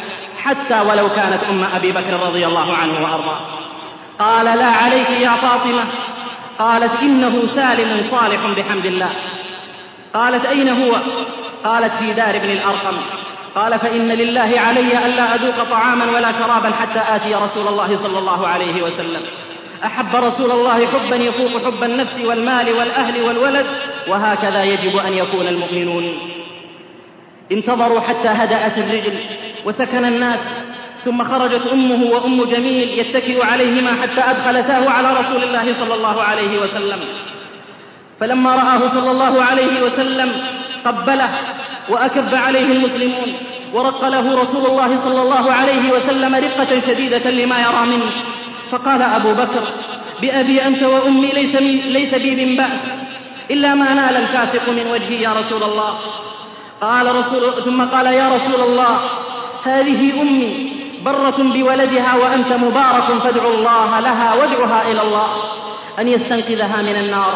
حتى 0.42 0.80
ولو 0.80 1.08
كانت 1.08 1.44
أم 1.50 1.64
أبي 1.74 1.92
بكر 1.92 2.12
رضي 2.12 2.46
الله 2.46 2.76
عنه 2.76 2.92
وأرضاه. 2.92 3.40
قال 4.18 4.58
لا 4.58 4.64
عليك 4.64 5.10
يا 5.10 5.30
فاطمة. 5.30 5.84
قالت 6.58 7.02
إنه 7.02 7.46
سالم 7.46 8.02
صالح 8.10 8.46
بحمد 8.56 8.86
الله. 8.86 9.10
قالت 10.14 10.46
أين 10.46 10.68
هو؟ 10.68 10.96
قالت 11.64 11.92
في 11.94 12.12
دار 12.12 12.36
ابن 12.36 12.50
الأرقم. 12.50 12.96
قال 13.54 13.78
فإن 13.78 14.08
لله 14.08 14.60
علي 14.60 15.06
ألا 15.06 15.34
أذوق 15.34 15.64
طعاما 15.70 16.04
ولا 16.04 16.32
شرابا 16.32 16.70
حتى 16.70 17.16
آتي 17.16 17.34
رسول 17.34 17.68
الله 17.68 17.96
صلى 17.96 18.18
الله 18.18 18.48
عليه 18.48 18.82
وسلم. 18.82 19.20
أحب 19.84 20.16
رسول 20.16 20.50
الله 20.50 20.86
حبا 20.86 21.16
يفوق 21.16 21.64
حب 21.64 21.82
النفس 21.84 22.20
والمال 22.20 22.72
والأهل 22.72 23.22
والولد 23.22 23.66
وهكذا 24.08 24.64
يجب 24.64 24.96
أن 24.96 25.14
يكون 25.14 25.48
المؤمنون. 25.48 26.18
انتظروا 27.52 28.00
حتى 28.00 28.28
هدأت 28.28 28.78
الرجل 28.78 29.18
وسكن 29.64 30.04
الناس 30.04 30.60
ثم 31.04 31.22
خرجت 31.22 31.66
أمه 31.72 32.04
وأم 32.04 32.44
جميل 32.44 32.98
يتكئ 32.98 33.44
عليهما 33.44 34.02
حتى 34.02 34.20
أدخلتاه 34.20 34.90
على 34.90 35.20
رسول 35.20 35.42
الله 35.42 35.72
صلى 35.72 35.94
الله 35.94 36.22
عليه 36.22 36.60
وسلم. 36.60 36.98
فلما 38.20 38.56
رآه 38.56 38.88
صلى 38.88 39.10
الله 39.10 39.42
عليه 39.42 39.82
وسلم 39.82 40.32
قبله 40.84 41.30
وأكب 41.88 42.34
عليه 42.34 42.72
المسلمون 42.72 43.32
ورق 43.74 44.08
له 44.08 44.40
رسول 44.42 44.66
الله 44.66 44.96
صلى 44.96 45.22
الله 45.22 45.52
عليه 45.52 45.92
وسلم 45.92 46.34
رقة 46.34 46.78
شديدة 46.78 47.30
لما 47.30 47.58
يرى 47.58 47.96
منه. 47.96 48.12
فقال 48.70 49.02
أبو 49.02 49.32
بكر 49.32 49.68
بأبي 50.22 50.66
أنت 50.66 50.82
وأمي 50.82 51.26
ليس, 51.26 51.54
من 51.54 51.78
ليس 51.78 52.14
بي 52.14 52.46
من 52.46 52.56
بأس 52.56 53.08
إلا 53.50 53.74
ما 53.74 53.94
نال 53.94 54.16
الفاسق 54.16 54.68
من 54.68 54.86
وجهي 54.86 55.22
يا 55.22 55.32
رسول 55.32 55.62
الله. 55.62 55.98
قال 56.80 57.16
رسول 57.16 57.62
ثم 57.62 57.82
قال 57.84 58.06
يا 58.06 58.28
رسول 58.34 58.60
الله 58.60 59.00
هذه 59.62 60.22
أمي 60.22 60.72
برة 61.04 61.36
بولدها 61.38 62.16
وأنت 62.16 62.52
مبارك 62.52 63.22
فادعوا 63.22 63.54
الله 63.54 64.00
لها 64.00 64.34
وادعها 64.34 64.92
إلى 64.92 65.02
الله 65.02 65.28
أن 65.98 66.08
يستنقذها 66.08 66.82
من 66.82 66.96
النار. 66.96 67.34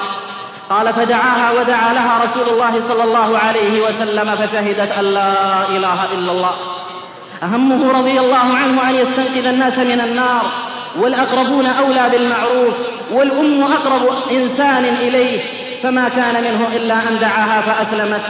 قال 0.70 0.94
فدعاها 0.94 1.60
ودعا 1.60 1.92
لها 1.92 2.24
رسول 2.24 2.48
الله 2.48 2.80
صلى 2.80 3.04
الله 3.04 3.38
عليه 3.38 3.80
وسلم 3.80 4.36
فشهدت 4.36 4.92
أن 4.92 5.04
لا 5.04 5.68
إله 5.68 6.12
إلا 6.12 6.32
الله. 6.32 6.54
أهمه 7.42 7.92
رضي 7.98 8.20
الله 8.20 8.56
عنه 8.56 8.90
أن 8.90 8.94
يستنقذ 8.94 9.46
الناس 9.46 9.78
من 9.78 10.00
النار. 10.00 10.71
والأقربون 10.96 11.66
أولى 11.66 12.08
بالمعروف 12.10 12.74
والأم 13.12 13.62
أقرب 13.62 14.30
إنسان 14.30 14.84
إليه 14.84 15.40
فما 15.82 16.08
كان 16.08 16.44
منه 16.44 16.76
إلا 16.76 17.08
أن 17.08 17.18
دعاها 17.18 17.62
فأسلمت 17.62 18.22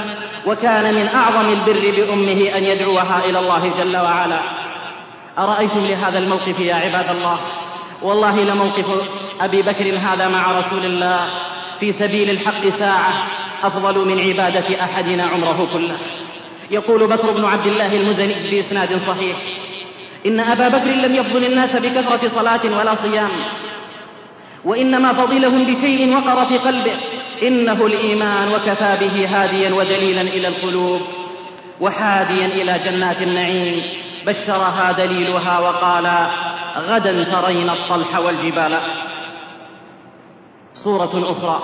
وكان 0.47 0.95
من 0.95 1.09
أعظم 1.09 1.49
البر 1.49 1.90
بأمه 1.90 2.59
أن 2.59 2.64
يدعوها 2.64 3.25
إلى 3.25 3.38
الله 3.38 3.73
جل 3.78 3.97
وعلا. 3.97 4.40
أرأيتم 5.38 5.87
لهذا 5.87 6.19
الموقف 6.19 6.61
يا 6.61 6.75
عباد 6.75 7.16
الله؟ 7.16 7.40
والله 8.02 8.45
لموقف 8.45 8.87
أبي 9.40 9.62
بكر 9.62 9.97
هذا 9.97 10.28
مع 10.28 10.59
رسول 10.59 10.85
الله 10.85 11.28
في 11.81 11.92
سبيل 11.92 12.31
الحق 12.31 12.69
ساعة 12.69 13.12
أفضل 13.62 13.99
من 14.09 14.21
عبادة 14.21 14.85
أحدنا 14.85 15.25
عمره 15.25 15.69
كله. 15.73 15.99
يقول 16.71 17.07
بكر 17.07 17.31
بن 17.31 17.45
عبد 17.45 17.66
الله 17.66 17.97
المزني 17.97 18.50
بإسناد 18.50 18.97
صحيح 18.97 19.37
إن 20.26 20.41
أبا 20.41 20.69
بكر 20.69 20.91
لم 20.91 21.14
يفضل 21.14 21.45
الناس 21.45 21.76
بكثرة 21.76 22.29
صلاة 22.29 22.79
ولا 22.79 22.95
صيام. 22.95 23.31
وإنما 24.64 25.12
فضلهم 25.12 25.64
بشيء 25.64 26.17
وقر 26.17 26.45
في 26.45 26.59
قلبه 26.59 26.97
إنه 27.43 27.87
الإيمان 27.87 28.49
وكفى 28.49 28.97
به 29.00 29.26
هاديا 29.26 29.75
ودليلا 29.75 30.21
إلى 30.21 30.49
القلوب 30.49 31.00
وحاديا 31.81 32.47
إلى 32.47 32.79
جنات 32.79 33.23
النعيم. 33.23 33.83
بشرها 34.26 34.93
دليلها 34.93 35.59
وقال 35.59 36.31
غدا 36.76 37.25
ترين 37.25 37.71
الطلح 37.71 38.19
والجبال. 38.19 38.81
صورة 40.75 41.31
أخرى 41.31 41.62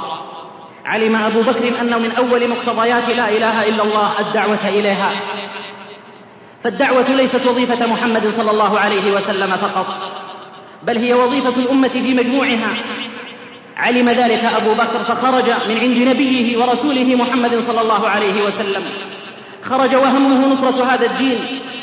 علم 0.84 1.16
أبو 1.16 1.42
بكر 1.42 1.80
أنه 1.80 1.98
من 1.98 2.10
أول 2.10 2.50
مقتضيات 2.50 3.08
لا 3.08 3.28
إله 3.28 3.68
إلا 3.68 3.82
الله 3.82 4.20
الدعوة 4.20 4.68
إليها. 4.68 5.14
فالدعوة 6.64 7.14
ليست 7.14 7.46
وظيفة 7.46 7.86
محمد 7.86 8.30
صلى 8.30 8.50
الله 8.50 8.78
عليه 8.78 9.12
وسلم 9.12 9.56
فقط 9.56 9.86
بل 10.82 10.98
هي 10.98 11.14
وظيفة 11.14 11.60
الأمة 11.60 11.88
في 11.88 12.14
مجموعها. 12.14 12.76
علم 13.76 14.08
ذلك 14.08 14.44
أبو 14.44 14.74
بكر 14.74 15.04
فخرج 15.04 15.50
من 15.68 15.78
عند 15.78 15.98
نبيه 15.98 16.58
ورسوله 16.58 17.14
محمد 17.14 17.60
صلى 17.66 17.80
الله 17.80 18.08
عليه 18.08 18.42
وسلم. 18.42 18.82
خرج 19.62 19.94
وهمه 19.94 20.48
نصرة 20.48 20.84
هذا 20.84 21.06
الدين 21.06 21.38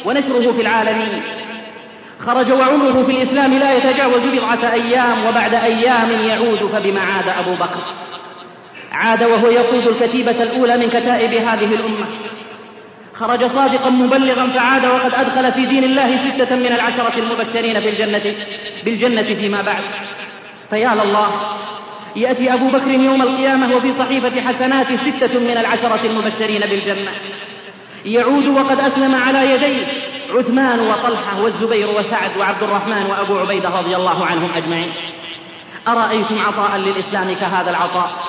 ونشره 0.05 0.51
في 0.51 0.61
العالمين. 0.61 1.21
خرج 2.19 2.51
وعمره 2.51 3.03
في 3.03 3.11
الإسلام 3.11 3.53
لا 3.53 3.73
يتجاوز 3.73 4.27
بضعة 4.27 4.73
أيام 4.73 5.25
وبعد 5.25 5.53
أيام 5.53 6.11
يعود 6.11 6.59
فبما 6.59 6.99
عاد 6.99 7.29
أبو 7.29 7.55
بكر. 7.55 7.81
عاد 8.91 9.23
وهو 9.23 9.47
يقود 9.47 9.87
الكتيبة 9.87 10.43
الأولى 10.43 10.77
من 10.77 10.89
كتائب 10.89 11.33
هذه 11.33 11.75
الأمة. 11.75 12.07
خرج 13.19 13.45
صادقا 13.45 13.89
مبلغا 13.89 14.47
فعاد 14.47 14.85
وقد 14.85 15.13
أدخل 15.13 15.51
في 15.51 15.65
دين 15.65 15.83
الله 15.83 16.17
ستة 16.17 16.55
من 16.55 16.65
العشرة 16.65 17.13
المبشرين 17.17 17.79
بالجنة 17.79 18.35
بالجنة 18.85 19.23
فيما 19.23 19.61
بعد. 19.61 19.83
فيا 20.69 20.89
لله 20.89 21.27
يأتي 22.15 22.53
أبو 22.53 22.67
بكر 22.67 22.91
يوم 22.91 23.21
القيامة 23.21 23.75
وفي 23.75 23.91
صحيفة 23.91 24.41
حسنات 24.41 24.93
ستة 24.93 25.39
من 25.39 25.57
العشرة 25.57 25.99
المبشرين 26.05 26.61
بالجنة. 26.61 27.11
يعود 28.05 28.47
وقد 28.47 28.79
أسلم 28.79 29.15
على 29.15 29.51
يديه 29.51 29.87
عثمان 30.29 30.79
وطلحة 30.79 31.41
والزبير 31.41 31.89
وسعد 31.89 32.37
وعبد 32.39 32.63
الرحمن 32.63 33.05
وأبو 33.09 33.37
عبيدة 33.37 33.69
رضي 33.69 33.95
الله 33.95 34.25
عنهم 34.25 34.49
أجمعين. 34.55 34.91
أرأيتم 35.87 36.39
عطاء 36.39 36.77
للإسلام 36.77 37.33
كهذا 37.35 37.69
العطاء؟ 37.69 38.24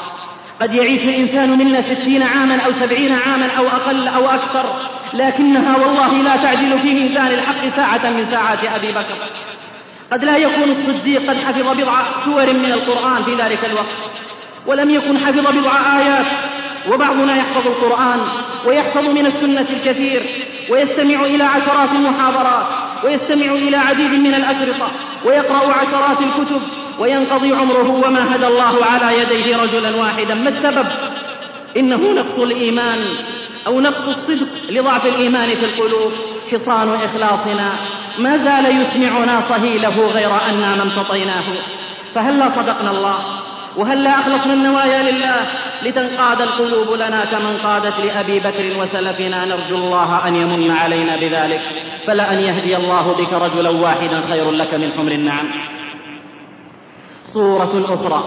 قد 0.61 0.75
يعيش 0.75 1.05
الإنسان 1.05 1.59
منا 1.59 1.83
ستين 1.83 2.23
عاما 2.23 2.57
أو 2.57 2.73
سبعين 2.81 3.13
عاما 3.13 3.47
أو 3.59 3.67
أقل 3.67 4.09
أو 4.09 4.29
أكثر 4.29 4.77
لكنها 5.15 5.77
والله 5.77 6.23
لا 6.23 6.37
تعدل 6.37 6.81
في 6.81 6.95
ميزان 6.95 7.27
الحق 7.27 7.77
ساعة 7.77 8.11
من 8.11 8.27
ساعات 8.27 8.59
أبي 8.65 8.93
بكر. 8.93 9.19
قد 10.13 10.25
لا 10.25 10.37
يكون 10.37 10.71
الصديق 10.71 11.31
قد 11.31 11.37
حفظ 11.37 11.81
بضع 11.81 12.25
سور 12.25 12.53
من 12.53 12.73
القرآن 12.73 13.25
في 13.25 13.35
ذلك 13.35 13.65
الوقت 13.65 14.11
ولم 14.67 14.91
يكن 14.91 15.19
حفظ 15.19 15.41
بضع 15.41 15.99
آيات 15.99 16.27
وبعضنا 16.89 17.37
يحفظ 17.37 17.67
القرآن 17.67 18.21
ويحفظ 18.67 19.09
من 19.09 19.27
السنة 19.27 19.67
الكثير 19.71 20.47
ويستمع 20.71 21.21
إلى 21.21 21.45
عشرات 21.45 21.89
المحاضرات 21.93 22.67
ويستمع 23.05 23.47
إلى 23.47 23.77
عديد 23.77 24.13
من 24.13 24.35
الأشرطة 24.35 24.91
ويقرأ 25.25 25.73
عشرات 25.73 26.19
الكتب 26.21 26.63
وينقضي 26.99 27.53
عمره 27.53 27.91
وما 27.91 28.37
هدى 28.37 28.47
الله 28.47 28.85
على 28.85 29.21
يديه 29.21 29.57
رجلا 29.57 29.97
واحدا. 29.97 30.35
ما 30.35 30.49
السبب؟ 30.49 30.87
إنه 31.77 31.97
نقص 31.97 32.39
الإيمان 32.39 32.99
أو 33.67 33.81
نقص 33.81 34.09
الصدق 34.09 34.49
لضعف 34.71 35.07
الإيمان 35.07 35.49
في 35.49 35.65
القلوب. 35.65 36.13
حصان 36.53 36.89
إخلاصنا. 37.05 37.79
ما 38.19 38.37
زال 38.37 38.81
يسمعنا 38.81 39.41
صهيله 39.41 40.07
غير 40.11 40.31
أنا 40.51 40.75
ما 40.75 40.83
امتطيناه 40.83 41.45
فهلا 42.15 42.49
صدقنا 42.49 42.91
الله؟ 42.91 43.19
وهلا 43.77 44.21
أخلصنا 44.21 44.53
النوايا 44.53 45.13
لله 45.13 45.49
لتنقاد 45.83 46.43
القلوب 46.43 46.93
لنا 46.93 47.25
كمن 47.25 47.57
قادت 47.57 47.95
لأبي 48.05 48.41
بكر 48.41 48.81
وسلفنا؟ 48.81 49.45
نرجو 49.45 49.77
الله 49.77 50.29
أن 50.29 50.37
يمن 50.37 50.71
علينا 50.71 51.17
بذلك. 51.17 51.63
فلأن 52.07 52.39
يهدي 52.39 52.77
الله 52.77 53.13
بك 53.13 53.33
رجلا 53.33 53.71
واحدا 53.71 54.21
خير 54.21 54.51
لك 54.51 54.75
من 54.75 54.93
حمر 54.93 55.13
النعم. 55.13 55.76
صورة 57.33 57.85
أخرى 57.85 58.25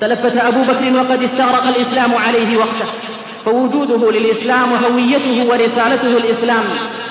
تلفت 0.00 0.36
أبو 0.36 0.62
بكر 0.62 0.96
وقد 0.96 1.22
استغرق 1.22 1.66
الإسلام 1.66 2.14
عليه 2.14 2.56
وقته 2.56 2.86
فوجوده 3.44 4.10
للإسلام 4.10 4.72
وهويته 4.72 5.50
ورسالته 5.50 6.16
الإسلام. 6.16 6.64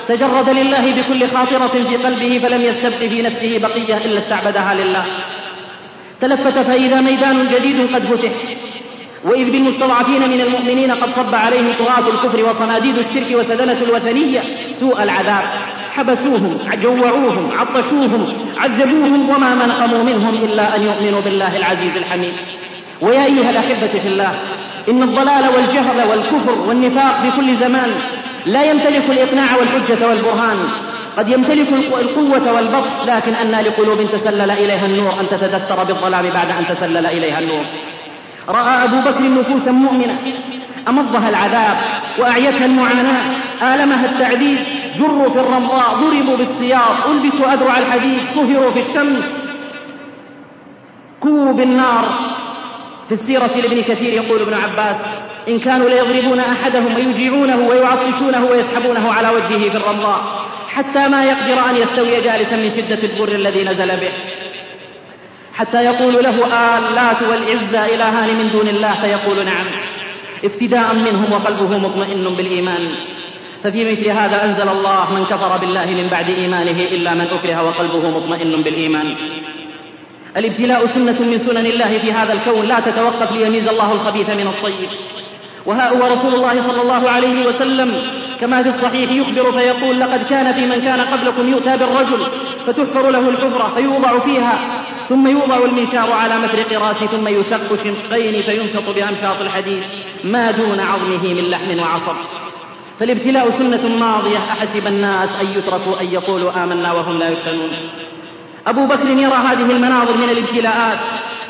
تجرد 0.08 0.48
لله 0.50 0.92
بكل 0.92 1.28
خاطرة 1.28 1.68
في 1.68 1.96
قلبه 1.96 2.40
فلم 2.42 2.62
يستبق 2.62 2.96
في 2.96 3.22
نفسه 3.22 3.58
بقية 3.58 3.96
إلا 3.96 4.18
استعبدها 4.18 4.74
لله. 4.74 5.06
تلفت 6.20 6.58
فإذا 6.58 7.00
ميدان 7.00 7.48
جديد 7.48 7.94
قد 7.94 8.04
فتح 8.04 8.30
وإذ 9.24 9.50
بالمستضعفين 9.50 10.28
من 10.28 10.40
المؤمنين 10.40 10.90
قد 10.90 11.10
صب 11.10 11.34
عليهم 11.34 11.72
طغاة 11.78 12.08
الكفر 12.08 12.44
وصناديد 12.44 12.98
الشرك 12.98 13.38
وسدنة 13.38 13.82
الوثنية 13.82 14.40
سوء 14.72 15.02
العذاب. 15.02 15.44
حبسوهم 15.98 16.58
جوعوهم 16.82 17.58
عطشوهم 17.58 18.32
عذبوهم 18.58 19.30
وما 19.30 19.54
ما 19.54 19.66
نقموا 19.66 20.02
منهم 20.02 20.34
إلا 20.44 20.76
أن 20.76 20.82
يؤمنوا 20.82 21.20
بالله 21.20 21.56
العزيز 21.56 21.96
الحميد. 21.96 22.32
ويا 23.00 23.24
أيها 23.24 23.50
الأحبة 23.50 23.88
في 23.88 24.08
الله 24.08 24.30
إن 24.88 25.02
الضلال 25.02 25.48
والجهل 25.56 26.08
والكفر 26.10 26.58
والنفاق 26.68 27.20
في 27.22 27.30
كل 27.36 27.54
زمان 27.54 27.90
لا 28.46 28.70
يمتلك 28.70 29.10
الإقناع 29.10 29.56
والحجة 29.56 30.08
والبرهان. 30.08 30.58
قد 31.16 31.28
يمتلك 31.28 31.68
القوة 31.72 32.52
والبطش 32.52 32.92
لكن 33.06 33.34
أنى 33.34 33.68
لقلوب 33.68 33.98
تسلل 34.12 34.50
إليها 34.50 34.86
النور 34.86 35.12
أن 35.20 35.28
تتذكر 35.28 35.84
بالظلام 35.84 36.30
بعد 36.30 36.50
أن 36.50 36.66
تسلل 36.66 37.06
إليها 37.06 37.38
النور. 37.38 37.64
رأى 38.48 38.84
أبو 38.84 39.00
بكر 39.00 39.22
نفوسا 39.22 39.70
مؤمنة 39.70 40.18
أمضها 40.88 41.28
العذاب 41.28 42.02
وأعيتها 42.18 42.66
المعاناة. 42.66 43.22
آلمها 43.62 44.06
التعذيب. 44.06 44.58
جروا 44.96 45.30
في 45.30 45.40
الرمضاء. 45.40 45.94
ضربوا 45.94 46.36
بالسياط 46.36 47.06
ألبسوا 47.06 47.52
أدرع 47.52 47.78
الحديد. 47.78 48.20
صهروا 48.34 48.70
في 48.70 48.78
الشمس. 48.78 49.34
كووا 51.20 51.52
بالنار. 51.52 52.38
في 53.08 53.14
السيرة 53.14 53.50
لابن 53.56 53.80
كثير 53.80 54.12
يقول 54.12 54.42
ابن 54.42 54.54
عباس 54.54 55.22
إن 55.48 55.58
كانوا 55.58 55.88
ليضربون 55.88 56.40
أحدهم 56.40 56.94
ويجيعونه 56.94 57.56
ويعطشونه 57.56 58.44
ويسحبونه 58.44 59.12
على 59.12 59.28
وجهه 59.28 59.70
في 59.70 59.76
الرمضاء 59.76 60.20
حتى 60.68 61.08
ما 61.08 61.24
يقدر 61.24 61.70
أن 61.70 61.76
يستوي 61.76 62.20
جالسا 62.20 62.56
من 62.56 62.70
شدة 62.70 62.98
البر 63.08 63.32
الذي 63.34 63.64
نزل 63.64 63.86
به. 63.86 64.10
حتى 65.54 65.84
يقول 65.84 66.24
له 66.24 66.46
آلات 66.78 67.22
والعزى 67.22 67.94
إلهان 67.94 68.36
من 68.36 68.48
دون 68.48 68.68
الله؟ 68.68 69.00
فيقول 69.00 69.44
نعم. 69.44 69.66
افتداء 70.44 70.94
منهم 70.94 71.32
وقلبه 71.32 71.78
مطمئن 71.78 72.34
بالإيمان. 72.36 72.88
ففي 73.64 73.92
مثل 73.92 74.08
هذا 74.08 74.44
أنزل 74.44 74.68
الله 74.68 75.12
من 75.12 75.24
كفر 75.24 75.58
بالله 75.58 75.86
من 75.86 76.08
بعد 76.08 76.30
إيمانه 76.30 76.80
إلا 76.92 77.14
من 77.14 77.20
أكره 77.20 77.64
وقلبه 77.64 78.18
مطمئن 78.18 78.62
بالإيمان. 78.62 79.16
الابتلاء 80.36 80.86
سنة 80.86 81.16
من 81.20 81.38
سنن 81.38 81.66
الله 81.66 81.98
في 81.98 82.12
هذا 82.12 82.32
الكون 82.32 82.66
لا 82.66 82.80
تتوقف 82.80 83.32
ليميز 83.32 83.68
الله 83.68 83.92
الخبيث 83.92 84.30
من 84.30 84.46
الطيب. 84.46 84.88
وها 85.66 85.88
هو 85.90 86.12
رسول 86.12 86.34
الله 86.34 86.60
صلى 86.60 86.82
الله 86.82 87.10
عليه 87.10 87.46
وسلم. 87.46 88.02
كما 88.40 88.62
في 88.62 88.68
الصحيح 88.68 89.12
يخبر 89.12 89.52
فيقول 89.52 90.00
لقد 90.00 90.22
كان 90.22 90.54
في 90.54 90.66
من 90.66 90.80
كان 90.80 91.00
قبلكم 91.00 91.48
يؤتى 91.48 91.76
بالرجل 91.76 92.26
فتحفر 92.66 93.10
له 93.10 93.28
الحفرة 93.28 93.72
فيوضع 93.74 94.18
فيها 94.18 94.77
ثم 95.08 95.26
يوضع 95.26 95.56
المنشار 95.56 96.12
على 96.12 96.38
مفرق 96.38 96.72
رأسه 96.72 97.06
ثم 97.06 97.28
يشق 97.28 97.74
شقين 97.74 98.42
فيمشط 98.42 98.88
بأمشاط 98.88 99.40
الحديد 99.40 99.82
ما 100.24 100.50
دون 100.50 100.80
عظمه 100.80 101.34
من 101.34 101.50
لحم 101.50 101.78
وعصب. 101.78 102.16
فالابتلاء 103.00 103.50
سنة 103.50 103.96
ماضية 104.00 104.38
أحسب 104.38 104.86
الناس 104.86 105.36
أن 105.40 105.46
يتركوا 105.58 106.00
أن 106.00 106.06
يقولوا 106.06 106.64
آمنا 106.64 106.92
وهم 106.92 107.18
لا 107.18 107.28
يفتنون. 107.28 107.70
أبو 108.66 108.86
بكر 108.86 109.08
يرى 109.08 109.34
هذه 109.34 109.70
المناظر 109.70 110.16
من 110.16 110.30
الابتلاءات 110.30 110.98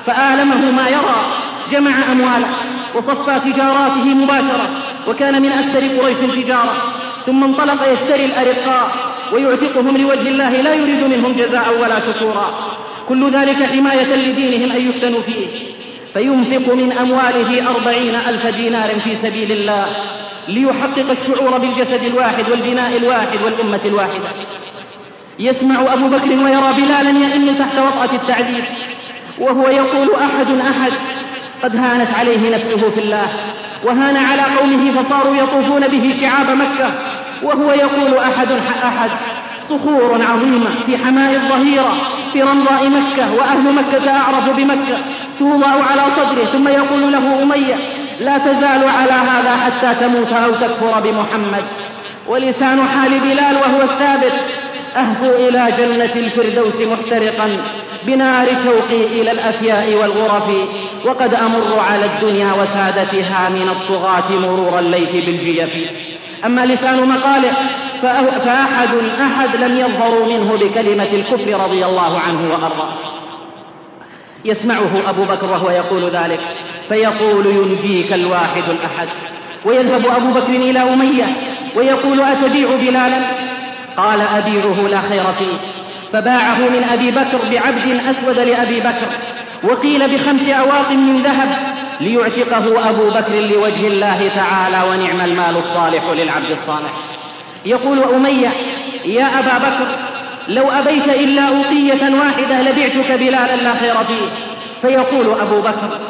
فآلمه 0.05 0.71
ما 0.71 0.89
يرى 0.89 1.17
جمع 1.71 2.13
أمواله 2.13 2.51
وصفى 2.95 3.53
تجاراته 3.53 4.05
مباشرة 4.05 4.69
وكان 5.09 5.43
من 5.43 5.53
أكثر 5.53 5.99
قريش 5.99 6.19
تجارة. 6.19 6.95
ثم 7.27 7.45
انطلق 7.45 7.93
يشتري 7.93 8.25
الأرقاء 8.25 8.91
ويعتقهم 9.33 9.97
لوجه 9.97 10.29
الله 10.29 10.51
لا 10.51 10.75
يريد 10.75 11.05
منهم 11.05 11.33
جزاء 11.33 11.79
ولا 11.81 12.01
شكورا. 12.01 12.79
كل 13.09 13.33
ذلك 13.33 13.63
حماية 13.63 14.15
لدينهم 14.15 14.77
أن 14.77 14.89
يفتنوا 14.89 15.23
فيه. 15.23 15.47
فينفق 16.15 16.75
من 16.75 16.93
أمواله 16.93 17.71
أربعين 17.71 18.15
ألف 18.15 18.47
دينار 18.47 19.01
في 19.01 19.15
سبيل 19.15 19.53
الله 19.53 19.87
ليحقق 20.49 21.11
الشعور 21.11 21.59
بالجسد 21.59 22.03
الواحد 22.03 22.51
والبناء 22.51 22.97
الواحد 22.97 23.43
والأمة 23.45 23.81
الواحدة. 23.85 24.29
يسمع 25.39 25.93
أبو 25.93 26.09
بكر 26.09 26.31
ويرى 26.31 26.73
بلالا 26.77 27.11
يئن 27.11 27.59
تحت 27.59 27.79
وطأة 27.79 28.15
التعذيب. 28.15 28.65
وهو 29.39 29.69
يقول 29.69 30.09
أحد 30.15 30.51
أحد 30.61 30.93
قد 31.63 31.77
هانت 31.77 32.15
عليه 32.19 32.51
نفسه 32.57 32.91
في 32.91 33.01
الله. 33.01 33.27
وهان 33.85 34.17
على 34.17 34.43
قومه 34.59 35.03
فصاروا 35.03 35.37
يطوفون 35.37 35.89
به 35.89 36.13
شعاب 36.21 36.51
مكة. 36.51 36.95
وهو 37.43 37.73
يقول 37.73 38.19
أحد 38.19 38.49
أحد 38.85 39.11
صخور 39.69 40.23
عظيمة 40.31 40.71
في 40.87 40.99
حماء 40.99 41.35
الظهيرة 41.35 41.95
في 42.33 42.43
رمضاء 42.43 42.89
مكة 42.89 43.35
وأهل 43.35 43.75
مكة 43.75 44.11
أعرف 44.11 44.57
بمكة. 44.57 44.97
توضع 45.39 45.69
على 45.69 46.03
صدره 46.17 46.45
ثم 46.45 46.69
يقول 46.69 47.13
له 47.13 47.43
أمية 47.43 47.75
لا 48.21 48.39
تزال 48.39 48.85
على 48.85 49.13
هذا 49.13 49.57
حتى 49.57 49.95
تموت 50.01 50.33
أو 50.33 50.51
تكفر 50.51 51.01
بمحمد. 51.01 51.65
ولسان 52.29 52.89
حال 52.89 53.21
بلال 53.21 53.57
وهو 53.57 53.83
الثابت 53.83 54.33
أهفو 54.97 55.49
إلى 55.49 55.73
جنة 55.79 56.13
الفردوس 56.17 56.81
محترقا 56.81 57.49
بنار 58.07 58.47
شوقي 58.47 59.21
إلى 59.21 59.31
الأفياء 59.33 59.95
والغرف 59.95 60.51
وقد 61.05 61.35
أمر 61.35 61.79
على 61.79 62.07
الدنيا 62.07 62.53
وسادتها 62.53 63.49
من 63.49 63.69
الطغاة 63.69 64.33
مرور 64.33 64.79
الليث 64.79 65.13
بالجيف. 65.13 66.08
أما 66.45 66.67
لسان 66.67 67.09
مقاله 67.09 67.53
فأحد 68.03 68.95
أحد 69.21 69.57
لم 69.57 69.77
يظهروا 69.77 70.27
منه 70.27 70.57
بكلمة 70.57 71.09
الكفر 71.13 71.61
رضي 71.61 71.85
الله 71.87 72.21
عنه 72.21 72.53
وأرضاه. 72.53 72.93
يسمعه 74.45 75.11
أبو 75.11 75.25
بكر 75.25 75.47
وهو 75.51 75.71
يقول 75.71 76.05
ذلك 76.05 76.41
فيقول 76.89 77.47
ينجيك 77.47 78.13
الواحد 78.13 78.69
الأحد. 78.69 79.09
ويذهب 79.65 80.07
أبو 80.07 80.33
بكر 80.41 80.53
إلى 80.53 80.79
أمية 80.79 81.27
ويقول 81.77 82.21
أتبيع 82.21 82.77
بلالا؟ 82.77 83.49
قال 83.97 84.21
أبيعه 84.21 84.89
لا 84.89 85.01
خير 85.01 85.25
فيه. 85.39 85.59
فباعه 86.13 86.59
من 86.59 86.85
أبي 86.93 87.11
بكر 87.11 87.51
بعبد 87.51 88.01
أسود 88.11 88.39
لأبي 88.39 88.81
بكر. 88.81 89.09
وقيل 89.65 90.09
بخمس 90.09 90.49
أواق 90.49 90.91
من 90.91 91.23
ذهب 91.23 91.49
ليعتقه 92.01 92.91
أبو 92.91 93.11
بكر 93.11 93.35
لوجه 93.35 93.87
الله 93.87 94.31
تعالى 94.35 94.83
ونعم 94.91 95.21
المال 95.21 95.57
الصالح 95.57 96.05
للعبد 96.05 96.51
الصالح. 96.51 96.91
يقول 97.67 98.03
أمية 98.03 98.49
يا 99.05 99.25
أبا 99.25 99.59
بكر 99.59 99.87
لو 100.49 100.71
أبيت 100.71 101.09
إلا 101.09 101.43
أوقية 101.49 102.15
واحدة 102.15 102.63
لبعتك 102.63 103.13
بلالا 103.13 103.57
لا 103.57 103.75
خير 103.75 104.05
فيه. 104.05 104.49
فيقول 104.83 105.41
أبو 105.41 105.61
بكر 105.61 106.01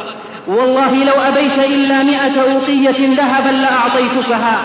والله 0.46 1.04
لو 1.04 1.22
أبيت 1.22 1.58
إلا 1.58 2.02
مئة 2.02 2.52
أوقية 2.52 3.14
ذهبا 3.16 3.56
لأعطيتكها 3.56 4.58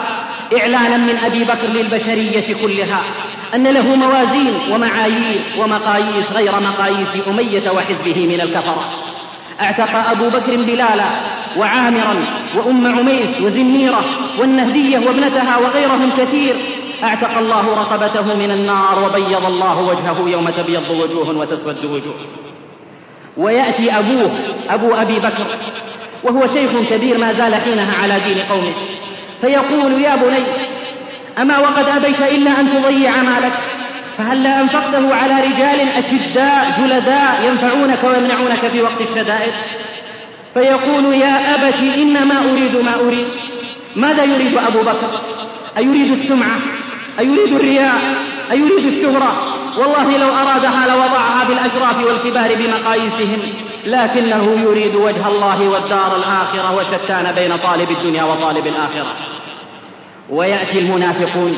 إعلانا 0.58 0.98
من 0.98 1.20
أبي 1.26 1.44
بكر 1.44 1.68
للبشرية 1.68 2.56
كلها. 2.56 3.04
أن 3.56 3.68
له 3.68 3.96
موازين 3.96 4.54
ومعايير 4.72 5.42
ومقاييس 5.58 6.32
غير 6.32 6.60
مقاييس 6.60 7.18
أمية 7.28 7.70
وحزبه 7.70 8.28
من 8.28 8.42
الكفرة. 8.42 8.86
اعتق 9.62 10.10
أبو 10.12 10.30
بكر 10.30 10.56
بلالا 10.56 11.06
وعامرا 11.58 12.16
وأم 12.56 12.88
عميس 13.00 13.42
وزنيرة 13.42 14.04
والنهدية 14.40 15.00
وابنتها 15.00 15.58
وغيرهم 15.58 16.12
كثير. 16.18 16.56
اعتق 17.04 17.38
الله 17.38 17.74
رقبته 17.76 18.36
من 18.36 18.52
النار 18.52 19.04
وبيض 19.06 19.46
الله 19.46 19.82
وجهه 19.82 20.30
يوم 20.30 20.50
تبيض 20.50 20.90
وجوه 20.90 21.38
وتسود 21.38 21.86
وجوه. 21.86 22.16
ويأتي 23.38 24.00
أبوه 24.00 24.32
أبو 24.70 24.94
أبي 24.94 25.20
بكر 25.20 25.58
وهو 26.24 26.48
شيخ 26.48 26.72
كبير 26.90 27.18
ما 27.18 27.34
زال 27.34 27.56
حينها 27.56 28.04
على 28.04 28.20
دين 28.20 28.40
قومه 28.40 28.74
فيقول 29.42 30.02
يا 30.02 30.16
بني 30.16 30.73
أما 31.42 31.60
وقد 31.60 31.90
أبيت 31.90 32.22
إلا 32.22 32.60
أن 32.60 32.70
تضيع 32.70 33.12
مالك 33.22 33.54
فهلا 34.18 34.62
أنفقته 34.62 35.16
على 35.16 35.42
رجال 35.42 35.80
أشداء 35.98 36.74
جلداء 36.78 37.42
ينفعونك 37.48 38.04
ويمنعونك 38.04 38.68
في 38.72 38.82
وقت 38.82 39.02
الشدائد؟ 39.02 39.54
فيقول 40.54 41.14
يا 41.14 41.56
أبت 41.56 41.98
إنما 41.98 42.36
أريد 42.52 42.76
ما 42.76 42.96
أريد 43.08 43.28
ماذا 43.96 44.24
يريد 44.24 44.58
أبو 44.58 44.82
بكر؟ 44.82 45.22
أيريد 45.78 46.12
السمعة؟ 46.12 46.60
أيريد 47.20 47.54
الرياء؟ 47.54 48.02
أيريد 48.52 48.86
الشهرة؟ 48.86 49.54
والله 49.78 50.18
لو 50.18 50.28
أرادها 50.28 50.88
لوضعها 50.88 51.44
بالأشراف 51.48 52.04
والكبار 52.06 52.56
بمقاييسهم 52.56 53.40
لكنه 53.86 54.62
يريد 54.62 54.96
وجه 54.96 55.28
الله 55.28 55.68
والدار 55.68 56.16
الآخرة 56.16 56.76
وشتان 56.76 57.32
بين 57.36 57.58
طالب 57.58 57.92
الدنيا 57.92 58.24
وطالب 58.24 58.68
الآخرة. 58.68 59.33
ويأتي 60.30 60.80
المنافقون 60.80 61.58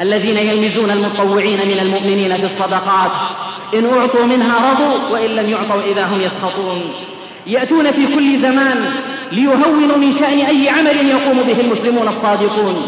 الذين 0.00 0.36
يلمزون 0.36 0.90
المطوعين 0.90 1.58
من 1.68 1.78
المؤمنين 1.80 2.36
في 2.36 2.44
الصدقات 2.44 3.10
إن 3.74 3.98
أعطوا 3.98 4.24
منها 4.24 4.70
رضوا 4.70 5.08
وإن 5.08 5.30
لم 5.30 5.50
يعطوا 5.50 5.82
إذا 5.82 6.04
هم 6.04 6.20
يسخطون. 6.20 6.82
يأتون 7.46 7.90
في 7.92 8.06
كل 8.06 8.36
زمان 8.36 8.92
ليهونوا 9.32 9.96
من 9.96 10.12
شأن 10.12 10.38
أي 10.38 10.68
عمل 10.68 11.08
يقوم 11.08 11.42
به 11.42 11.60
المسلمون 11.60 12.08
الصادقون. 12.08 12.86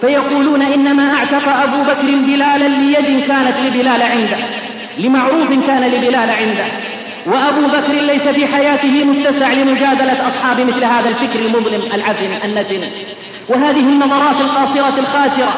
فيقولون 0.00 0.62
إنما 0.62 1.14
أعتق 1.14 1.48
أبو 1.48 1.82
بكر 1.82 2.26
بلالا 2.26 2.68
ليد 2.68 3.26
كانت 3.26 3.54
لبلال 3.66 4.02
عنده 4.02 4.38
لمعروف 4.98 5.66
كان 5.66 5.82
لبلال 5.82 6.30
عنده. 6.30 6.66
وأبو 7.26 7.66
بكر 7.66 7.92
ليس 7.92 8.22
في 8.22 8.46
حياته 8.46 9.04
متسع 9.04 9.52
لمجادلة 9.52 10.28
أصحاب 10.28 10.60
مثل 10.60 10.84
هذا 10.84 11.08
الفكر 11.08 11.38
المظلم 11.38 11.82
العفن 11.94 12.38
النتن. 12.44 12.90
وهذه 13.48 13.80
النظرات 13.80 14.40
القاصرة 14.40 14.98
الخاسرة 14.98 15.54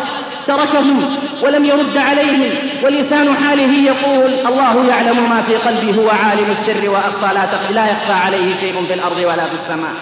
تركهم 0.46 1.16
ولم 1.42 1.64
يرد 1.64 1.96
عليهم 1.96 2.50
ولسان 2.84 3.34
حاله 3.36 3.72
يقول 3.72 4.34
الله 4.34 4.88
يعلم 4.88 5.30
ما 5.30 5.42
في 5.42 5.56
قلبي 5.56 5.98
هو 5.98 6.10
عالم 6.10 6.50
السر 6.50 6.90
وأخفى 6.90 7.34
لا, 7.34 7.48
لا 7.70 7.90
يخفى 7.90 8.12
عليه 8.12 8.54
شيء 8.54 8.84
في 8.86 8.94
الأرض 8.94 9.16
ولا 9.16 9.48
في 9.48 9.54
السماء. 9.54 9.92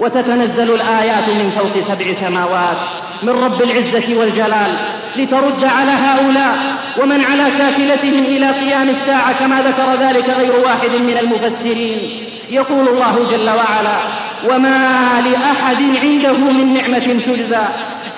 وتتنزل 0.00 0.74
الآيات 0.74 1.28
من 1.28 1.50
فوق 1.50 1.80
سبع 1.80 2.12
سماوات 2.12 2.78
من 3.22 3.28
رب 3.30 3.62
العزة 3.62 4.18
والجلال 4.18 4.78
لترد 5.18 5.64
على 5.64 5.90
هؤلاء 5.90 6.56
ومن 7.02 7.24
على 7.24 7.50
شاكلتهم 7.50 8.24
إلى 8.24 8.50
قيام 8.50 8.88
الساعة 8.88 9.32
كما 9.32 9.62
ذكر 9.62 10.06
ذلك 10.06 10.28
غير 10.28 10.52
واحد 10.52 10.90
من 10.90 11.18
المفسرين. 11.18 12.26
يقول 12.50 12.88
الله 12.88 13.26
جل 13.30 13.50
وعلا 13.50 13.98
وما 14.44 15.22
لأحد 15.24 15.82
عنده 16.02 16.36
من 16.36 16.74
نعمة 16.74 17.22
تجزى 17.26 17.64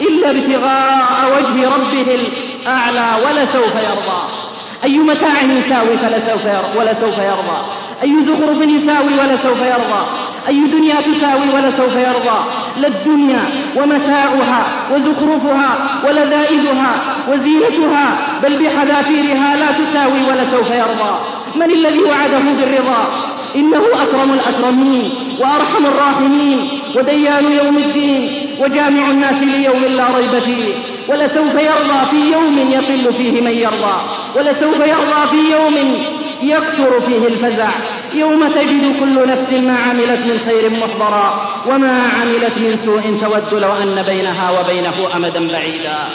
إلا 0.01 0.31
ابتغاء 0.31 1.37
وجه 1.37 1.69
ربه 1.75 2.15
الأعلى 2.15 3.07
ولسوف 3.25 3.75
يرضى. 3.75 4.49
أي 4.85 4.99
متاع 4.99 5.43
يساوي 5.43 5.99
فلسوف 5.99 6.47
ولسوف 6.77 7.19
يرضى؟ 7.19 7.63
أي 8.03 8.25
زخرف 8.25 8.61
يساوي 8.61 9.15
ولسوف 9.19 9.59
يرضى؟ 9.59 10.07
أي 10.49 10.67
دنيا 10.67 11.01
تساوي 11.01 11.49
ولسوف 11.55 11.93
يرضى؟ 11.93 12.45
لا 12.77 12.89
الدنيا 12.89 13.41
ومتاعها 13.77 14.89
وزخرفها 14.93 16.01
ولذائذها 16.07 17.03
وزينتها 17.29 18.19
بل 18.43 18.59
بحذافيرها 18.59 19.57
لا 19.57 19.85
تساوي 19.85 20.23
ولسوف 20.29 20.71
يرضى. 20.71 21.19
من 21.57 21.71
الذي 21.71 22.03
وعده 22.05 22.53
بالرضا؟ 22.59 23.28
إنه 23.57 23.83
أكرم 24.03 24.33
الأكرمين 24.33 25.15
وأرحم 25.41 25.87
الراحمين 25.87 26.81
وديان 26.97 27.53
يوم 27.53 27.79
الدين 27.79 28.49
وجامع 28.61 29.11
الناس 29.11 29.43
ليوم 29.43 29.85
لا 29.85 30.17
ريب 30.17 30.39
فيه 30.39 30.75
ولسوف 31.09 31.55
يرضى 31.55 32.07
في 32.11 32.33
يوم 32.33 32.59
يقل 32.71 33.15
فيه 33.15 33.41
من 33.41 33.51
يرضى 33.51 34.19
ولسوف 34.37 34.81
يرضى 34.81 35.29
في 35.31 35.53
يوم 35.53 36.05
يكثر 36.43 37.01
فيه 37.01 37.27
الفزع 37.27 37.69
يوم 38.15 38.49
تجد 38.49 39.01
كل 39.01 39.29
نفس 39.29 39.53
ما 39.53 39.77
عملت 39.77 40.21
من 40.21 40.41
خير 40.47 40.71
محضرا 40.71 41.51
وما 41.67 42.03
عملت 42.21 42.59
من 42.59 42.77
سوء 42.77 43.01
تود 43.01 43.61
لو 43.61 43.73
أن 43.73 44.03
بينها 44.03 44.61
وبينه 44.61 45.17
أمدا 45.17 45.49
بعيدا. 45.49 46.09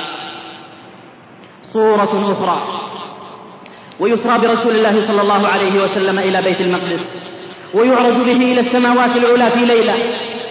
صورة 1.61 2.33
أخرى. 2.33 2.82
ويسرى 3.99 4.37
برسول 4.37 4.75
الله 4.75 4.99
صلى 5.07 5.21
الله 5.21 5.47
عليه 5.47 5.83
وسلم 5.83 6.19
إلى 6.19 6.41
بيت 6.41 6.61
المقدس 6.61 7.09
ويعرج 7.73 8.15
به 8.15 8.51
إلى 8.51 8.59
السماوات 8.59 9.15
العلى 9.15 9.51
في 9.51 9.65
ليلة 9.65 9.95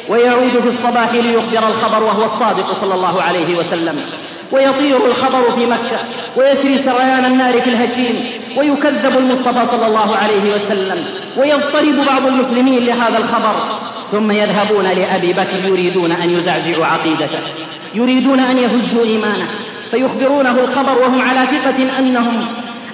ويعود 0.08 0.50
في 0.50 0.66
الصباح 0.66 1.14
ليخبر 1.14 1.68
الخبر 1.68 2.02
وهو 2.02 2.24
الصادق 2.24 2.72
صلى 2.80 2.94
الله 2.94 3.22
عليه 3.22 3.58
وسلم 3.58 4.04
ويطير 4.52 5.06
الخبر 5.06 5.50
في 5.50 5.66
مكة 5.66 6.00
ويسري 6.36 6.78
سريان 6.78 7.24
النار 7.24 7.60
في 7.60 7.70
الهشيم 7.70 8.14
ويكذب 8.56 9.18
المصطفى 9.18 9.66
صلى 9.66 9.86
الله 9.86 10.16
عليه 10.16 10.54
وسلم 10.54 11.04
ويضطرب 11.36 12.06
بعض 12.06 12.26
المسلمين 12.26 12.84
لهذا 12.84 13.18
الخبر 13.18 13.80
ثم 14.10 14.30
يذهبون 14.30 14.84
لأبي 14.84 15.32
بكر 15.32 15.64
يريدون 15.64 16.12
أن 16.12 16.30
يزعزعوا 16.30 16.86
عقيدته 16.86 17.40
يريدون 17.94 18.40
أن 18.40 18.58
يهزوا 18.58 19.04
إيمانه 19.04 19.48
فيخبرونه 19.90 20.60
الخبر 20.60 20.98
وهم 20.98 21.20
على 21.22 21.46
ثقة 21.46 21.98
أنهم 21.98 22.46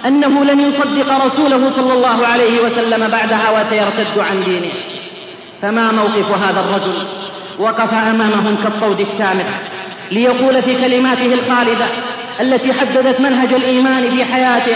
أنه 0.05 0.45
لن 0.45 0.59
يصدق 0.59 1.25
رسوله 1.25 1.71
صلى 1.75 1.93
الله 1.93 2.27
عليه 2.27 2.61
وسلم 2.61 3.07
بعدها 3.07 3.49
وسيرتد 3.51 4.19
عن 4.19 4.43
دينه. 4.43 4.71
فما 5.61 5.91
موقف 5.91 6.43
هذا 6.43 6.59
الرجل؟ 6.59 7.07
وقف 7.59 7.93
أمامهم 7.93 8.57
كالطود 8.63 8.99
الشامخ 8.99 9.45
ليقول 10.11 10.63
في 10.63 10.75
كلماته 10.81 11.33
الخالدة 11.33 11.85
التي 12.41 12.73
حددت 12.73 13.19
منهج 13.21 13.53
الإيمان 13.53 14.11
في 14.11 14.25
حياته 14.25 14.75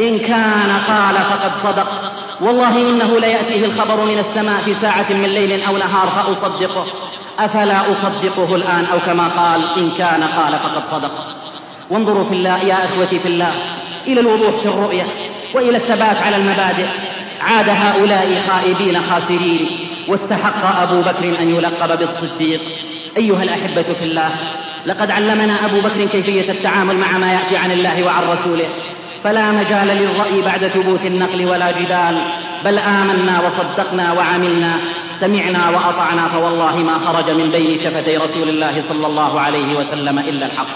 إن 0.00 0.18
كان 0.18 0.72
قال 0.88 1.14
فقد 1.14 1.54
صدق. 1.54 2.12
والله 2.40 2.90
إنه 2.90 3.18
ليأتيه 3.20 3.64
الخبر 3.64 4.04
من 4.04 4.18
السماء 4.18 4.62
في 4.62 4.74
ساعة 4.74 5.06
من 5.10 5.28
ليل 5.28 5.62
أو 5.62 5.76
نهار 5.76 6.10
فأصدقه. 6.10 6.86
أفلا 7.38 7.90
أصدقه 7.92 8.56
الآن 8.56 8.84
أو 8.92 8.98
كما 9.06 9.28
قال 9.28 9.60
إن 9.76 9.90
كان 9.90 10.24
قال 10.24 10.52
فقد 10.52 10.86
صدق. 10.86 11.12
وانظروا 11.90 12.24
في 12.24 12.34
الله 12.34 12.58
يا 12.58 12.86
إخوتي 12.86 13.20
في 13.20 13.28
الله 13.28 13.81
إلى 14.06 14.20
الوضوح 14.20 14.50
في 14.50 14.66
الرؤية 14.66 15.06
وإلى 15.54 15.76
الثبات 15.76 16.16
على 16.16 16.36
المبادئ. 16.36 16.86
عاد 17.40 17.68
هؤلاء 17.68 18.40
خائبين 18.48 19.02
خاسرين. 19.10 19.88
واستحق 20.08 20.80
أبو 20.80 21.00
بكر 21.00 21.40
أن 21.40 21.48
يلقب 21.48 21.98
بالصديق. 21.98 22.60
أيها 23.16 23.42
الأحبة 23.42 23.82
في 23.82 24.04
الله 24.04 24.30
لقد 24.86 25.10
علمنا 25.10 25.66
أبو 25.66 25.80
بكر 25.80 26.04
كيفية 26.04 26.52
التعامل 26.52 26.96
مع 26.96 27.18
ما 27.18 27.32
يأتي 27.32 27.56
عن 27.56 27.72
الله 27.72 28.04
وعن 28.04 28.24
رسوله. 28.24 28.68
فلا 29.24 29.52
مجال 29.52 29.86
للرأي 29.86 30.42
بعد 30.42 30.66
ثبوت 30.66 31.06
النقل 31.06 31.46
ولا 31.46 31.70
جدال. 31.70 32.42
بل 32.64 32.78
آمنا 32.78 33.42
وصدقنا 33.46 34.12
وعملنا 34.12 34.78
سمعنا 35.12 35.70
وأطعنا 35.70 36.28
فوالله 36.28 36.76
ما 36.76 36.98
خرج 36.98 37.30
من 37.30 37.50
بين 37.50 37.76
شفتي 37.76 38.16
رسول 38.16 38.48
الله 38.48 38.82
صلى 38.88 39.06
الله 39.06 39.40
عليه 39.40 39.78
وسلم 39.78 40.18
إلا 40.18 40.46
الحق. 40.46 40.66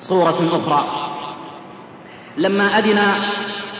صورة 0.00 0.48
أخرى. 0.52 0.84
لما 2.36 2.78
أذن 2.78 3.00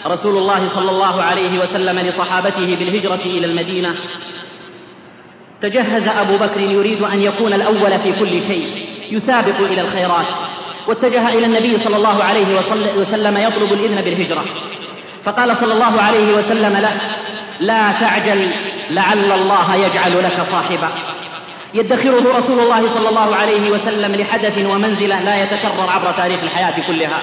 رسول 0.06 0.38
الله 0.38 0.68
صلى 0.68 0.90
الله 0.90 1.22
عليه 1.22 1.58
وسلم 1.58 1.98
لصحابته 1.98 2.76
بالهجرة 2.76 3.20
إلى 3.24 3.46
المدينة 3.46 3.88
تجهز 5.62 6.08
أبو 6.08 6.36
بكر 6.36 6.60
يريد 6.60 7.02
أن 7.02 7.20
يكون 7.20 7.52
الأول 7.52 7.98
في 7.98 8.12
كل 8.12 8.42
شيء 8.42 8.66
يسابق 9.10 9.60
إلى 9.60 9.80
الخيرات 9.80 10.36
واتجه 10.86 11.28
إلى 11.28 11.46
النبي 11.46 11.78
صلى 11.78 11.96
الله 11.96 12.24
عليه 12.24 12.58
وسلم 12.96 13.36
يطلب 13.38 13.72
الإذن 13.72 14.00
بالهجرة. 14.00 14.44
فقال 15.24 15.56
صلى 15.56 15.72
الله 15.72 16.00
عليه 16.00 16.34
وسلم 16.34 16.76
له 16.76 17.00
لا 17.60 17.92
تعجل 18.00 18.50
لعل 18.90 19.32
الله 19.32 19.74
يجعل 19.74 20.24
لك 20.24 20.42
صاحبا. 20.42 20.92
يدخره 21.74 22.38
رسول 22.38 22.60
الله 22.60 22.86
صلى 22.86 23.08
الله 23.08 23.36
عليه 23.36 23.70
وسلم 23.70 24.14
لحدث 24.14 24.66
ومنزلة 24.66 25.20
لا 25.20 25.42
يتكرر 25.42 25.90
عبر 25.90 26.12
تاريخ 26.12 26.42
الحياة 26.42 26.86
كلها. 26.86 27.22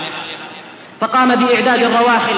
فقام 1.01 1.35
بإعداد 1.35 1.83
الرواحل 1.83 2.35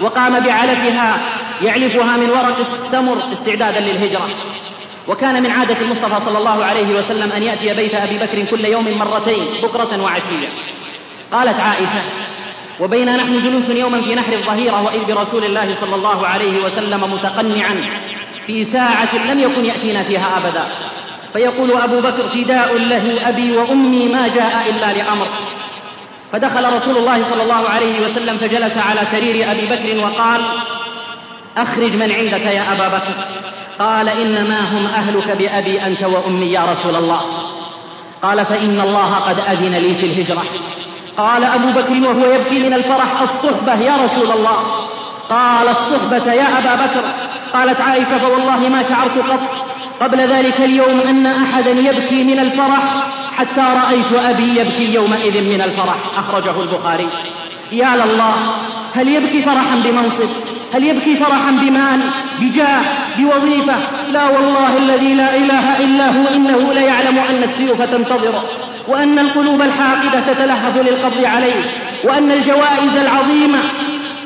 وقام 0.00 0.40
بعلفها 0.40 1.18
يعلفها 1.62 2.16
من 2.16 2.30
ورق 2.30 2.58
السمر 2.58 3.32
استعدادا 3.32 3.80
للهجرة. 3.80 4.28
وكان 5.08 5.42
من 5.42 5.50
عادة 5.50 5.76
المصطفى 5.80 6.20
صلى 6.24 6.38
الله 6.38 6.64
عليه 6.64 6.94
وسلم 6.98 7.32
أن 7.32 7.42
يأتي 7.42 7.74
بيت 7.74 7.94
أبي 7.94 8.18
بكر 8.18 8.44
كل 8.44 8.64
يوم 8.64 8.98
مرتين 8.98 9.44
بكرة 9.62 10.02
وعشية. 10.02 10.48
قالت 11.32 11.60
عائشة 11.60 12.02
وبينا 12.80 13.16
نحن 13.16 13.42
جلوس 13.42 13.68
يوما 13.68 14.00
في 14.00 14.14
نحر 14.14 14.32
الظهيرة 14.32 14.82
وإذ 14.82 15.14
برسول 15.14 15.44
الله 15.44 15.74
صلى 15.74 15.94
الله 15.94 16.26
عليه 16.26 16.64
وسلم 16.64 17.12
متقنعا 17.12 18.00
في 18.46 18.64
ساعة 18.64 19.26
لم 19.26 19.40
يكن 19.40 19.64
يأتينا 19.64 20.02
فيها 20.02 20.36
أبدا. 20.36 20.68
فيقول 21.32 21.72
أبو 21.72 22.00
بكر 22.00 22.28
فداء 22.28 22.78
له 22.78 23.28
أبي 23.28 23.56
وأمي 23.56 24.08
ما 24.08 24.28
جاء 24.28 24.70
إلا 24.70 24.92
لأمر. 24.92 25.28
فدخل 26.36 26.72
رسول 26.72 26.96
الله 26.96 27.22
صلى 27.30 27.42
الله 27.42 27.68
عليه 27.68 28.00
وسلم 28.00 28.36
فجلس 28.36 28.78
على 28.78 29.00
سرير 29.12 29.50
أبي 29.50 29.66
بكر 29.66 30.04
وقال 30.04 30.44
أخرج 31.56 31.96
من 31.96 32.12
عندك 32.12 32.46
يا 32.46 32.72
أبا 32.72 32.88
بكر. 32.88 33.14
قال 33.78 34.08
إنما 34.08 34.60
هم 34.60 34.86
أهلك 34.86 35.30
بأبي 35.30 35.86
أنت 35.86 36.04
وأمي 36.04 36.46
يا 36.52 36.64
رسول 36.70 36.96
الله. 36.96 37.20
قال 38.22 38.46
فإن 38.46 38.80
الله 38.80 39.14
قد 39.14 39.40
أذن 39.40 39.74
لي 39.74 39.94
في 39.94 40.06
الهجرة. 40.06 40.42
قال 41.16 41.44
أبو 41.44 41.68
بكر 41.70 42.08
وهو 42.08 42.32
يبكي 42.32 42.58
من 42.58 42.74
الفرح 42.74 43.20
الصحبة 43.22 43.80
يا 43.80 43.96
رسول 44.04 44.30
الله. 44.30 44.88
قال 45.30 45.68
الصحبة 45.68 46.32
يا 46.32 46.58
أبا 46.58 46.86
بكر. 46.86 47.14
قالت 47.54 47.80
عائشة 47.80 48.18
فوالله 48.18 48.68
ما 48.68 48.82
شعرت 48.82 49.18
قط 49.18 49.40
قبل 50.00 50.18
ذلك 50.18 50.60
اليوم 50.60 51.00
أن 51.08 51.26
أحدا 51.26 51.70
يبكي 51.70 52.24
من 52.24 52.38
الفرح. 52.38 52.82
حتى 53.38 53.60
رأيت 53.60 54.12
أبي 54.30 54.60
يبكي 54.60 54.94
يومئذ 54.94 55.42
من 55.42 55.60
الفرح 55.60 56.18
أخرجه 56.18 56.62
البخاري. 56.62 57.08
يا 57.72 57.96
لله 57.96 58.34
هل 58.94 59.08
يبكي 59.08 59.42
فرحا 59.42 59.76
بمنصب؟ 59.84 60.28
هل 60.74 60.84
يبكي 60.84 61.16
فرحا 61.16 61.50
بمال؟ 61.50 62.00
بجاه؟ 62.40 62.80
بوظيفة؟ 63.18 63.74
لا 64.10 64.28
والله 64.28 64.76
الذي 64.76 65.14
لا 65.14 65.36
إله 65.36 65.84
إلا 65.84 66.08
هو 66.08 66.26
إنه 66.34 66.72
ليعلم 66.72 67.18
أن 67.18 67.42
السيوف 67.42 67.82
تنتظر 67.82 68.42
وأن 68.88 69.18
القلوب 69.18 69.62
الحاقدة 69.62 70.20
تتلهف 70.20 70.76
للقبض 70.76 71.24
عليه 71.24 71.74
وأن 72.04 72.32
الجوائز 72.32 72.96
العظيمة 72.96 73.58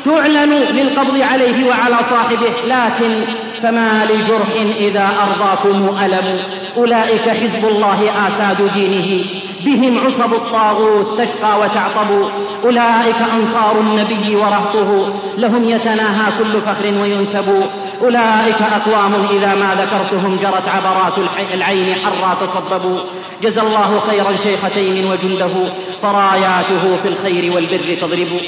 تعلن 0.04 0.52
للقبض 0.52 1.20
عليه 1.20 1.68
وعلى 1.68 1.98
صاحبه 2.10 2.52
لكن 2.66 3.20
فما 3.62 4.06
لجرح 4.10 4.48
إذا 4.76 5.08
أرضاكم 5.22 5.96
ألم؟ 6.04 6.40
أولئك 6.76 7.28
حزب 7.28 7.68
الله 7.68 8.10
آساد 8.28 8.72
دينه. 8.74 9.24
بهم 9.64 10.06
عصب 10.06 10.34
الطاغوت 10.34 11.20
تشقى 11.20 11.60
وتعطب. 11.60 12.30
أولئك 12.64 13.16
أنصار 13.34 13.80
النبي 13.80 14.36
ورهطه. 14.36 15.14
لهم 15.38 15.64
يتناهى 15.64 16.32
كل 16.38 16.60
فخر 16.60 16.94
وينسب. 17.02 17.68
أولئك 18.02 18.62
أقوام 18.62 19.12
إذا 19.30 19.54
ما 19.54 19.74
ذكرتهم 19.82 20.36
جرت 20.36 20.68
عبرات 20.68 21.14
العين 21.54 21.94
حرا 21.94 22.34
تصببوا 22.34 23.00
جزى 23.42 23.60
الله 23.60 24.00
خيرا 24.00 24.36
شيخ 24.36 24.60
تيم 24.74 25.10
وجنده. 25.10 25.72
فراياته 26.02 26.96
في 27.02 27.08
الخير 27.08 27.52
والبر 27.52 27.96
تضرب. 28.00 28.40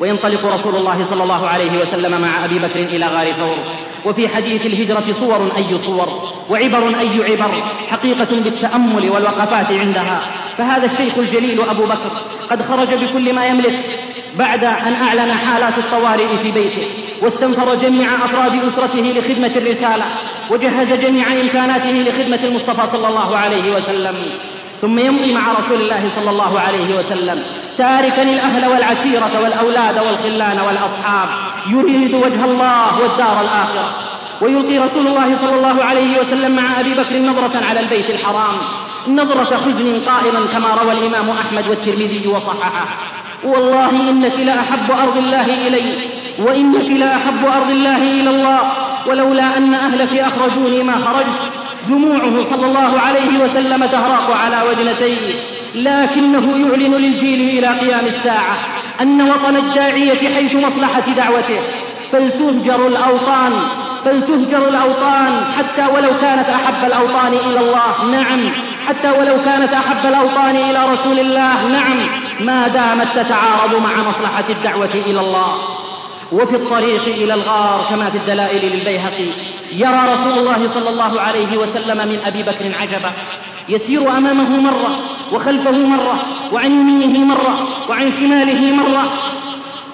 وينطلق 0.00 0.46
رسول 0.46 0.76
الله 0.76 1.04
صلى 1.04 1.22
الله 1.22 1.46
عليه 1.46 1.80
وسلم 1.80 2.20
مع 2.20 2.44
أبي 2.44 2.58
بكر 2.58 2.80
إلى 2.80 3.06
غار 3.06 3.32
ثور. 3.32 3.58
وفي 4.04 4.28
حديث 4.28 4.66
الهجرة 4.66 5.04
صور 5.20 5.52
أي 5.56 5.78
صور 5.78 6.28
وعبر 6.50 6.88
أي 6.88 7.32
عبر 7.32 7.62
حقيقة 7.90 8.40
بالتأمل 8.44 9.10
والوقفات 9.10 9.72
عندها. 9.72 10.20
فهذا 10.58 10.84
الشيخ 10.84 11.18
الجليل 11.18 11.60
أبو 11.60 11.86
بكر 11.86 12.22
قد 12.50 12.62
خرج 12.62 12.94
بكل 12.94 13.32
ما 13.34 13.46
يملك 13.46 13.78
بعد 14.36 14.64
أن 14.64 14.94
أعلن 14.94 15.32
حالات 15.32 15.78
الطوارئ 15.78 16.36
في 16.42 16.50
بيته 16.50 16.86
واستنفر 17.22 17.74
جميع 17.74 18.24
أفراد 18.24 18.54
أسرته 18.54 19.00
لخدمة 19.00 19.52
الرسالة 19.56 20.04
وجهز 20.50 20.92
جميع 20.92 21.26
إمكاناته 21.40 21.92
لخدمة 21.92 22.40
المصطفى 22.44 22.86
صلى 22.92 23.08
الله 23.08 23.36
عليه 23.36 23.76
وسلم. 23.76 24.16
ثم 24.80 24.98
يمضي 24.98 25.34
مع 25.34 25.52
رسول 25.52 25.80
الله 25.80 26.10
صلى 26.16 26.30
الله 26.30 26.60
عليه 26.60 26.98
وسلم. 26.98 27.46
تاركا 27.76 28.22
الأهل 28.22 28.66
والعشيرة 28.66 29.40
والأولاد 29.42 29.98
والخلان 29.98 30.60
والأصحاب. 30.60 31.28
يريد 31.66 32.14
وجه 32.14 32.44
الله 32.44 33.00
والدار 33.02 33.40
الآخرة. 33.40 33.94
ويلقي 34.40 34.78
رسول 34.78 35.06
الله 35.06 35.36
صلى 35.42 35.54
الله 35.54 35.84
عليه 35.84 36.18
وسلم 36.20 36.56
مع 36.56 36.80
أبي 36.80 36.94
بكر 36.94 37.18
نظرة 37.18 37.64
على 37.68 37.80
البيت 37.80 38.10
الحرام. 38.10 38.58
نظرة 39.08 39.56
حزن 39.56 40.00
قائما 40.06 40.46
كما 40.52 40.68
روى 40.82 40.92
الإمام 40.92 41.30
أحمد 41.30 41.68
والترمذي 41.68 42.26
وصححه. 42.26 42.86
والله 43.44 43.90
إنك 43.90 44.40
لاحب 44.40 44.90
أرض 44.90 45.16
الله 45.16 45.66
إلي 45.66 46.12
وإنك 46.38 46.90
لاحب 46.90 47.44
أرض 47.44 47.70
الله 47.70 47.96
إلى 47.96 48.30
الله 48.30 48.72
ولولا 49.06 49.56
أن 49.56 49.74
أهلك 49.74 50.16
أخرجوني 50.16 50.82
ما 50.82 50.92
خرجت. 50.92 51.67
دموعه 51.88 52.44
صلى 52.50 52.66
الله 52.66 53.00
عليه 53.00 53.38
وسلم 53.44 53.86
تهراق 53.86 54.36
على 54.36 54.62
وجنتيه 54.70 55.34
لكنه 55.74 56.58
يعلن 56.58 56.94
للجيل 56.94 57.58
إلى 57.58 57.66
قيام 57.66 58.06
الساعة 58.06 58.56
أن 59.00 59.22
وطن 59.22 59.56
الداعية 59.56 60.34
حيث 60.34 60.54
مصلحة 60.54 61.12
دعوته. 61.16 61.60
فلتهجر 62.12 62.86
الأوطان 62.86 63.52
فلتهجر 64.04 64.68
الأوطان 64.68 65.44
حتى 65.58 65.86
ولو 65.94 66.10
كانت 66.20 66.48
أحب 66.48 66.84
الأوطان 66.86 67.32
إلى 67.32 67.60
الله 67.60 68.04
نعم 68.12 68.50
حتى 68.88 69.10
ولو 69.10 69.42
كانت 69.42 69.72
أحب 69.72 70.06
الأوطان 70.08 70.56
إلى 70.56 70.92
رسول 70.92 71.18
الله 71.18 71.68
نعم 71.68 71.98
ما 72.40 72.68
دامت 72.68 73.08
تتعارض 73.14 73.82
مع 73.82 74.08
مصلحة 74.08 74.44
الدعوة 74.50 74.94
إلى 75.06 75.20
الله. 75.20 75.54
وفي 76.32 76.56
الطريق 76.56 77.04
إلى 77.04 77.34
الغار 77.34 77.86
كما 77.90 78.10
في 78.10 78.16
الدلائل 78.16 78.72
للبيهقي 78.72 79.28
يرى 79.72 80.12
رسول 80.12 80.38
الله 80.38 80.68
صلى 80.74 80.90
الله 80.90 81.20
عليه 81.20 81.58
وسلم 81.58 82.08
من 82.08 82.18
أبي 82.24 82.42
بكر 82.42 82.74
عجبا 82.80 83.12
يسير 83.68 84.16
أمامه 84.16 84.60
مرة 84.60 85.00
وخلفه 85.32 85.86
مرة 85.86 86.22
وعن 86.52 86.72
يمينه 86.72 87.24
مرة 87.24 87.68
وعن 87.90 88.10
شماله 88.10 88.72
مرة 88.74 89.12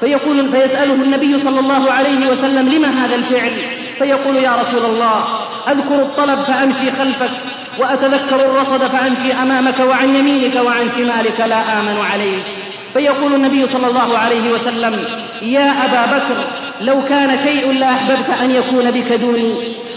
فيقول 0.01 0.51
فيسأله 0.51 0.95
النبي 0.95 1.39
صلى 1.39 1.61
الله 1.61 1.93
عليه 1.93 2.31
وسلم 2.31 2.69
لما 2.69 2.89
هذا 2.89 3.15
الفعل؟ 3.15 3.53
فيقول 3.99 4.37
يا 4.37 4.57
رسول 4.61 4.85
الله 4.85 5.25
أذكر 5.69 6.03
الطلب 6.03 6.39
فأمشي 6.43 6.91
خلفك 6.91 7.31
وأتذكر 7.79 8.37
الرصد 8.37 8.87
فأمشي 8.87 9.33
أمامك 9.33 9.81
وعن 9.81 10.15
يمينك 10.15 10.57
وعن 10.57 10.91
شمالك 10.91 11.41
لا 11.41 11.81
آمن 11.81 11.97
عليك. 11.97 12.64
فيقول 12.95 13.35
النبي 13.35 13.67
صلى 13.67 13.87
الله 13.87 14.19
عليه 14.19 14.53
وسلم 14.53 15.07
يا 15.43 15.71
أبا 15.85 16.19
بكر 16.19 16.47
لو 16.81 17.05
كان 17.05 17.39
شيء 17.39 17.73
لأحببت 17.73 18.31
أن 18.43 18.51
يكون 18.51 18.91
بك 18.91 19.13
دوني. 19.13 19.55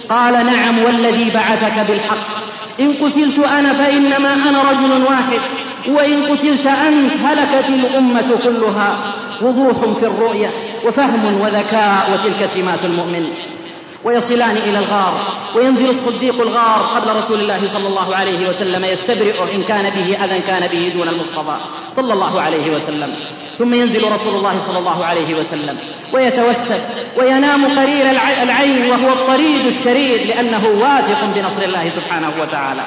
قال 0.10 0.34
نعم 0.34 0.84
والذي 0.84 1.30
بعثك 1.30 1.80
بالحق. 1.88 2.28
إن 2.80 2.94
قتلت 2.94 3.40
أنا 3.40 3.74
فإنما 3.74 4.34
أنا 4.34 4.72
رجل 4.72 5.04
واحد 5.04 5.40
وإن 5.88 6.26
قتلت 6.26 6.68
أنت 6.68 7.14
هلكت 7.26 7.70
الأمة 7.70 8.40
كلها. 8.44 9.14
وضوح 9.42 10.00
في 10.00 10.06
الرؤية 10.06 10.50
وفهم 10.86 11.42
وذكاء 11.42 12.12
وتلك 12.14 12.50
سمات 12.54 12.86
المؤمن. 12.86 13.28
ويصلان 14.04 14.58
إلى 14.58 14.80
الغار 14.80 15.38
وينزل 15.56 15.90
الصديق 15.90 16.42
الغار 16.42 16.82
قبل 16.96 17.16
رسول 17.16 17.42
الله 17.42 17.68
صلى 17.68 17.88
الله 17.88 18.16
عليه 18.16 18.50
وسلم 18.50 18.86
يستبرئ 18.86 19.56
إن 19.56 19.64
كان 19.64 19.90
به 19.90 20.26
أذى 20.26 20.40
كان 20.40 20.68
به 20.68 20.92
دون 20.94 21.08
المصطفى 21.08 21.58
صلى 21.88 22.14
الله 22.14 22.42
عليه 22.42 22.72
وسلم. 22.72 23.16
ثم 23.58 23.74
ينزل 23.74 24.12
رسول 24.12 24.36
الله 24.36 24.58
صلى 24.58 24.80
الله 24.80 25.06
عليه 25.06 25.36
وسلم 25.36 25.78
ويتوسل 26.14 26.80
وينام 27.18 27.80
قرير 27.80 28.10
العين 28.44 28.92
وهو 28.92 29.14
الطريد 29.14 29.66
الشريد 29.66 30.28
لأنه 30.28 30.68
واثق 30.68 31.26
بنصر 31.36 31.62
الله 31.62 31.90
سبحانه 31.90 32.42
وتعالى. 32.42 32.86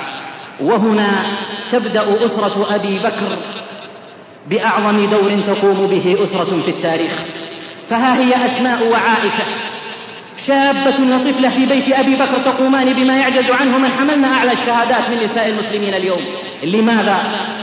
وهنا 0.61 1.39
تبدأ 1.71 2.27
أسرة 2.27 2.75
أبي 2.75 2.99
بكر 2.99 3.39
بأعظم 4.47 5.07
دور 5.11 5.41
تقوم 5.47 5.87
به 5.87 6.17
أسرة 6.25 6.61
في 6.65 6.71
التاريخ. 6.71 7.13
فها 7.89 8.19
هي 8.19 8.47
أسماء 8.47 8.89
وعائشة. 8.89 9.45
شابة 10.47 11.15
وطفلة 11.15 11.49
في 11.49 11.67
بيت 11.67 11.93
أبي 11.93 12.15
بكر 12.15 12.39
تقومان 12.45 12.93
بما 12.93 13.17
يعجز 13.17 13.51
عنه 13.51 13.79
من 13.79 13.91
حملنا 13.91 14.33
أعلى 14.33 14.53
الشهادات 14.53 15.11
من 15.11 15.25
نساء 15.25 15.49
المسلمين 15.49 15.95
اليوم. 15.95 16.19
لماذا؟ 16.63 17.19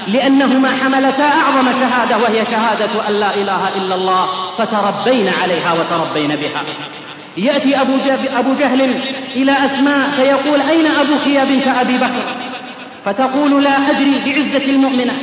لأنهما 0.07 0.69
حملتا 0.69 1.23
أعظم 1.23 1.71
شهادة 1.71 2.17
وهي 2.17 2.45
شهادة 2.45 3.07
أن 3.09 3.13
لا 3.13 3.35
إله 3.35 3.75
إلا 3.75 3.95
الله 3.95 4.27
فتربين 4.57 5.27
عليها 5.27 5.73
وتربين 5.73 6.35
بها. 6.35 6.65
يأتي 7.37 7.81
أبو, 7.81 7.93
أبو 8.35 8.53
جهل 8.53 8.81
إلى 9.35 9.51
أسماء 9.65 10.09
فيقول 10.09 10.61
أين 10.61 10.85
أبوك 10.87 11.27
يا 11.27 11.43
بنت 11.43 11.67
أبي 11.67 11.97
بكر؟ 11.97 12.35
فتقول 13.05 13.63
لا 13.63 13.89
أدري 13.89 14.21
بعزة 14.25 14.71
المؤمنة. 14.71 15.13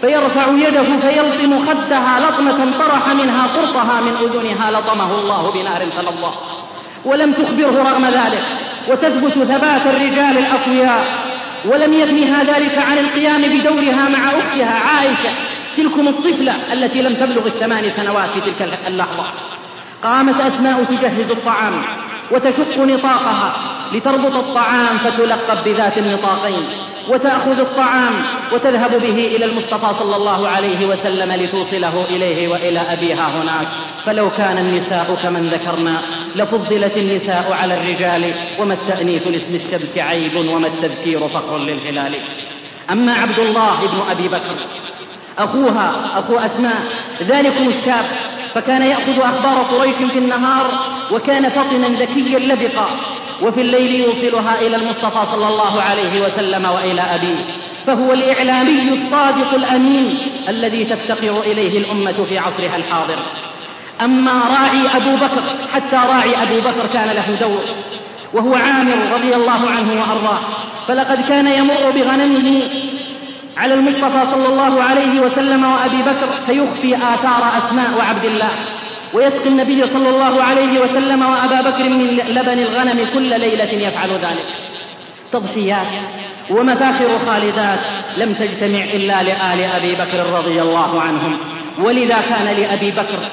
فيرفع 0.00 0.52
يده 0.52 0.82
فيلطم 0.82 1.58
خدها 1.58 2.20
لطمة 2.20 2.78
طرح 2.78 3.08
منها 3.08 3.46
قرطها 3.46 4.00
من 4.00 4.12
أذنها 4.20 4.70
لطمه 4.70 5.18
الله 5.18 5.52
بنار 5.52 5.92
فلظى 5.92 6.34
ولم 7.04 7.32
تخبره 7.32 7.82
رغم 7.82 8.04
ذلك 8.04 8.42
وتثبت 8.88 9.32
ثبات 9.32 9.86
الرجال 9.86 10.38
الأقوياء. 10.38 11.24
ولم 11.66 11.92
يغنها 11.92 12.44
ذلك 12.44 12.78
عن 12.78 12.98
القيام 12.98 13.42
بدورها 13.42 14.08
مع 14.08 14.30
أختها 14.30 14.78
عائشة 14.78 15.30
تلكم 15.76 16.08
الطفلة 16.08 16.72
التي 16.72 17.02
لم 17.02 17.14
تبلغ 17.14 17.46
الثمان 17.46 17.90
سنوات 17.90 18.30
في 18.30 18.50
تلك 18.50 18.86
اللحظة. 18.86 19.24
قامت 20.02 20.40
أسماء 20.40 20.84
تجهز 20.84 21.30
الطعام 21.30 21.82
وتشق 22.30 22.78
نطاقها 22.78 23.52
لتربط 23.92 24.36
الطعام 24.36 24.98
فتلقب 24.98 25.64
بذات 25.64 25.98
النطاقين 25.98 26.64
وتأخذ 27.08 27.60
الطعام 27.60 28.12
وتذهب 28.52 28.90
به 28.90 29.36
إلى 29.36 29.44
المصطفى 29.44 29.94
صلى 29.98 30.16
الله 30.16 30.48
عليه 30.48 30.86
وسلم 30.86 31.32
لتوصله 31.32 32.04
إليه 32.04 32.48
وإلى 32.48 32.80
أبيها 32.80 33.42
هناك. 33.42 33.68
فلو 34.04 34.30
كان 34.30 34.58
النساء 34.58 35.18
كمن 35.22 35.48
ذكرنا 35.48 36.02
لفضلت 36.34 36.96
النساء 36.96 37.52
على 37.52 37.74
الرجال 37.74 38.34
وما 38.58 38.74
التأنيث 38.74 39.26
لاسم 39.26 39.54
الشمس 39.54 39.98
عيب 39.98 40.36
وما 40.36 40.66
التذكير 40.66 41.28
فخر 41.28 41.58
للهلال. 41.58 42.14
أما 42.90 43.14
عبد 43.14 43.38
الله 43.38 43.86
بن 43.86 44.00
أبي 44.10 44.28
بكر 44.28 44.56
أخوها 45.38 46.18
أخو 46.18 46.38
أسماء 46.38 46.82
ذلكم 47.22 47.68
الشاب 47.68 48.04
فكان 48.54 48.82
يأخذ 48.82 49.18
أخبار 49.18 49.58
قريش 49.58 49.96
في 49.96 50.18
النهار 50.18 50.70
وكان 51.12 51.48
فطنا 51.48 51.88
ذكيا 51.88 52.38
لبقا 52.38 52.88
وفي 53.42 53.60
الليل 53.60 53.94
يوصلها 53.94 54.60
إلى 54.60 54.76
المصطفى 54.76 55.26
صلى 55.26 55.48
الله 55.48 55.82
عليه 55.82 56.20
وسلم 56.20 56.64
وإلى 56.64 57.00
أبيه. 57.00 57.36
فهو 57.86 58.12
الإعلامي 58.12 58.92
الصادق 58.92 59.54
الأمين 59.54 60.18
الذي 60.48 60.84
تفتقر 60.84 61.40
إليه 61.40 61.78
الأمة 61.78 62.24
في 62.24 62.38
عصرها 62.38 62.76
الحاضر. 62.76 63.43
أما 64.02 64.32
راعي 64.32 64.96
أبو 64.96 65.16
بكر 65.16 65.42
حتى 65.74 65.96
راعي 65.96 66.42
أبو 66.42 66.60
بكر 66.60 66.86
كان 66.92 67.08
له 67.08 67.36
دور 67.40 67.64
وهو 68.32 68.54
عامر 68.54 68.96
رضي 69.12 69.34
الله 69.34 69.70
عنه 69.70 70.00
وأرضاه 70.00 70.40
فلقد 70.88 71.28
كان 71.28 71.46
يمر 71.46 71.90
بغنمه 71.90 72.62
على 73.56 73.74
المصطفى 73.74 74.26
صلى 74.32 74.48
الله 74.48 74.82
عليه 74.82 75.20
وسلم 75.20 75.64
وأبي 75.64 76.02
بكر 76.02 76.42
فيخفي 76.46 76.96
آثار 76.96 77.52
أسماء 77.58 77.98
وعبد 77.98 78.24
الله 78.24 78.50
ويسقي 79.14 79.48
النبي 79.48 79.86
صلى 79.86 80.08
الله 80.08 80.42
عليه 80.42 80.80
وسلم 80.80 81.22
وأبا 81.22 81.70
بكر 81.70 81.88
من 81.88 82.06
لبن 82.16 82.58
الغنم 82.58 83.12
كل 83.14 83.40
ليلة 83.40 83.88
يفعل 83.88 84.10
ذلك. 84.10 84.46
تضحيات 85.32 85.86
ومفاخر 86.50 87.18
خالدات 87.26 87.78
لم 88.16 88.34
تجتمع 88.34 88.84
إلا 88.94 89.22
لآل 89.22 89.60
أبي 89.60 89.94
بكر 89.94 90.26
رضي 90.32 90.62
الله 90.62 91.00
عنهم 91.00 91.38
ولذا 91.78 92.16
كان 92.28 92.56
لأبي 92.56 92.90
بكر 92.90 93.30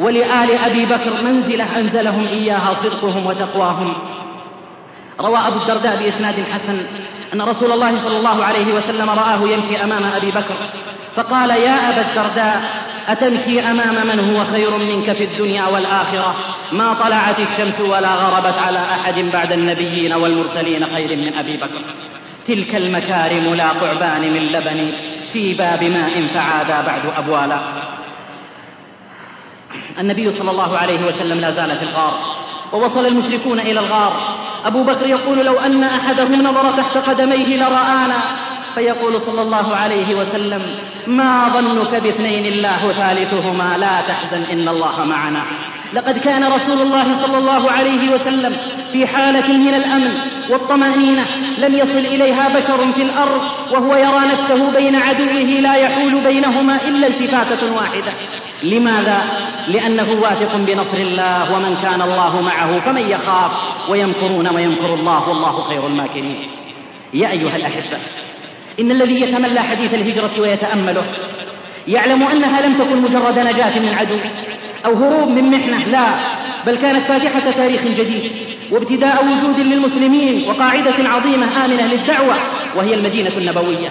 ولآل 0.00 0.58
أبي 0.58 0.86
بكر 0.86 1.22
منزلة 1.22 1.78
أنزلهم 1.78 2.26
إياها 2.26 2.72
صدقهم 2.72 3.26
وتقواهم. 3.26 3.94
روى 5.20 5.38
أبو 5.38 5.58
الدرداء 5.58 5.96
بإسناد 5.96 6.34
حسن 6.52 6.86
أن 7.34 7.42
رسول 7.42 7.72
الله 7.72 7.98
صلى 7.98 8.16
الله 8.16 8.44
عليه 8.44 8.72
وسلم 8.72 9.10
رآه 9.10 9.40
يمشي 9.40 9.84
أمام 9.84 10.02
أبي 10.16 10.30
بكر 10.30 10.54
فقال 11.16 11.50
يا 11.50 11.90
أبا 11.90 12.00
الدرداء 12.00 12.62
أتمشي 13.08 13.60
أمام 13.60 14.06
من 14.06 14.34
هو 14.34 14.44
خير 14.44 14.78
منك 14.78 15.12
في 15.12 15.24
الدنيا 15.24 15.66
والآخرة؟ 15.66 16.34
ما 16.72 16.94
طلعت 16.94 17.40
الشمس 17.40 17.80
ولا 17.80 18.14
غربت 18.14 18.58
على 18.58 18.78
أحد 18.78 19.18
بعد 19.18 19.52
النبيين 19.52 20.12
والمرسلين 20.12 20.86
خير 20.86 21.16
من 21.16 21.34
أبي 21.34 21.56
بكر. 21.56 21.84
تلك 22.44 22.74
المكارم 22.74 23.54
لا 23.54 23.68
قعبان 23.68 24.32
من 24.32 24.46
لبن 24.46 24.92
شيبا 25.32 25.76
بماء 25.76 26.26
فعادا 26.34 26.80
بعد 26.80 27.06
أبوالا. 27.16 27.97
النبي 29.98 30.30
صلى 30.30 30.50
الله 30.50 30.78
عليه 30.78 31.06
وسلم 31.06 31.40
لا 31.40 31.50
زال 31.50 31.76
في 31.76 31.82
الغار 31.82 32.14
ووصل 32.72 33.06
المشركون 33.06 33.60
إلى 33.60 33.80
الغار. 33.80 34.12
أبو 34.64 34.82
بكر 34.82 35.06
يقول 35.06 35.46
لو 35.46 35.58
أن 35.58 35.84
أحدهم 35.84 36.42
نظر 36.42 36.70
تحت 36.70 36.96
قدميه 36.96 37.56
لرآنا. 37.56 38.47
فيقول 38.74 39.20
صلى 39.20 39.42
الله 39.42 39.76
عليه 39.76 40.14
وسلم 40.14 40.62
ما 41.06 41.48
ظنك 41.48 42.02
باثنين 42.02 42.46
الله 42.46 42.92
ثالثهما 42.92 43.76
لا 43.78 44.00
تحزن 44.00 44.42
إن 44.52 44.68
الله 44.68 45.04
معنا. 45.04 45.44
لقد 45.92 46.18
كان 46.18 46.52
رسول 46.52 46.80
الله 46.80 47.16
صلى 47.16 47.38
الله 47.38 47.70
عليه 47.70 48.10
وسلم 48.10 48.56
في 48.92 49.06
حالة 49.06 49.52
من 49.52 49.74
الأمن 49.74 50.12
والطمأنينة 50.50 51.24
لم 51.58 51.74
يصل 51.74 51.98
إليها 51.98 52.48
بشر 52.48 52.92
في 52.92 53.02
الأرض 53.02 53.42
وهو 53.72 53.96
يرى 53.96 54.26
نفسه 54.32 54.72
بين 54.72 54.96
عدوه 54.96 55.60
لا 55.60 55.74
يحول 55.76 56.20
بينهما 56.20 56.88
إلا 56.88 57.06
التفاتة 57.06 57.76
واحدة. 57.76 58.12
لماذا؟ 58.62 59.22
لأنه 59.68 60.12
واثق 60.22 60.56
بنصر 60.56 60.96
الله 60.96 61.52
ومن 61.54 61.76
كان 61.76 62.02
الله 62.02 62.42
معه 62.42 62.80
فمن 62.80 63.10
يخاف 63.10 63.50
ويمكرون 63.90 64.48
ويمكر 64.54 64.94
الله 64.94 65.28
والله 65.28 65.62
خير 65.62 65.86
الماكرين. 65.86 66.50
يا 67.14 67.30
أيها 67.30 67.56
الأحبة 67.56 67.98
إن 68.80 68.90
الذي 68.90 69.20
يتملى 69.20 69.60
حديث 69.60 69.94
الهجرة 69.94 70.30
ويتأمله 70.38 71.04
يعلم 71.88 72.22
أنها 72.22 72.66
لم 72.66 72.74
تكن 72.74 72.96
مجرد 72.96 73.38
نجاة 73.38 73.78
من 73.78 73.94
عدو 73.94 74.18
أو 74.86 74.94
هروب 74.94 75.28
من 75.28 75.50
محنة 75.50 75.86
لا 75.86 76.38
بل 76.66 76.76
كانت 76.76 77.04
فاتحة 77.04 77.50
تاريخ 77.50 77.82
جديد 77.82 78.32
وابتداء 78.70 79.24
وجود 79.24 79.60
للمسلمين 79.60 80.48
وقاعدة 80.48 81.08
عظيمة 81.08 81.64
آمنة 81.64 81.86
للدعوة 81.86 82.36
وهي 82.76 82.94
المدينة 82.94 83.30
النبوية. 83.36 83.90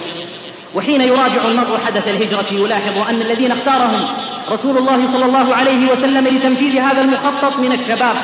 وحين 0.74 1.00
يراجع 1.00 1.44
المرء 1.48 1.78
حدث 1.86 2.08
الهجرة 2.08 2.46
يلاحظ 2.52 3.08
أن 3.08 3.20
الذين 3.22 3.52
اختارهم 3.52 4.06
رسول 4.50 4.78
الله 4.78 5.06
صلى 5.12 5.24
الله 5.24 5.54
عليه 5.54 5.92
وسلم 5.92 6.28
لتنفيذ 6.28 6.78
هذا 6.78 7.00
المخطط 7.00 7.58
من 7.58 7.72
الشباب 7.72 8.16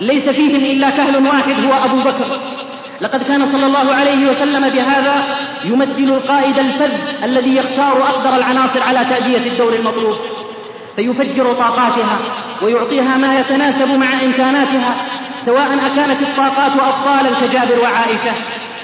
ليس 0.00 0.28
فيهم 0.28 0.60
إلا 0.60 0.90
كهل 0.90 1.26
واحد 1.26 1.64
هو 1.64 1.84
أبو 1.84 1.96
بكر. 1.96 2.57
لقد 3.00 3.22
كان 3.22 3.46
صلى 3.46 3.66
الله 3.66 3.94
عليه 3.94 4.30
وسلم 4.30 4.68
بهذا 4.68 5.24
يمثل 5.64 6.14
القائد 6.14 6.58
الفذ 6.58 6.92
الذي 7.22 7.56
يختار 7.56 8.02
أقدر 8.02 8.36
العناصر 8.36 8.82
على 8.82 9.04
تأدية 9.04 9.50
الدور 9.50 9.74
المطلوب 9.74 10.16
فيفجر 10.96 11.52
طاقاتها 11.52 12.18
ويعطيها 12.62 13.16
ما 13.16 13.40
يتناسب 13.40 13.90
مع 13.90 14.12
إمكاناتها 14.24 14.96
سواء 15.46 15.78
أكانت 15.86 16.22
الطاقات 16.22 16.72
أطفالا 16.80 17.30
كجابر 17.40 17.80
وعائشة 17.82 18.32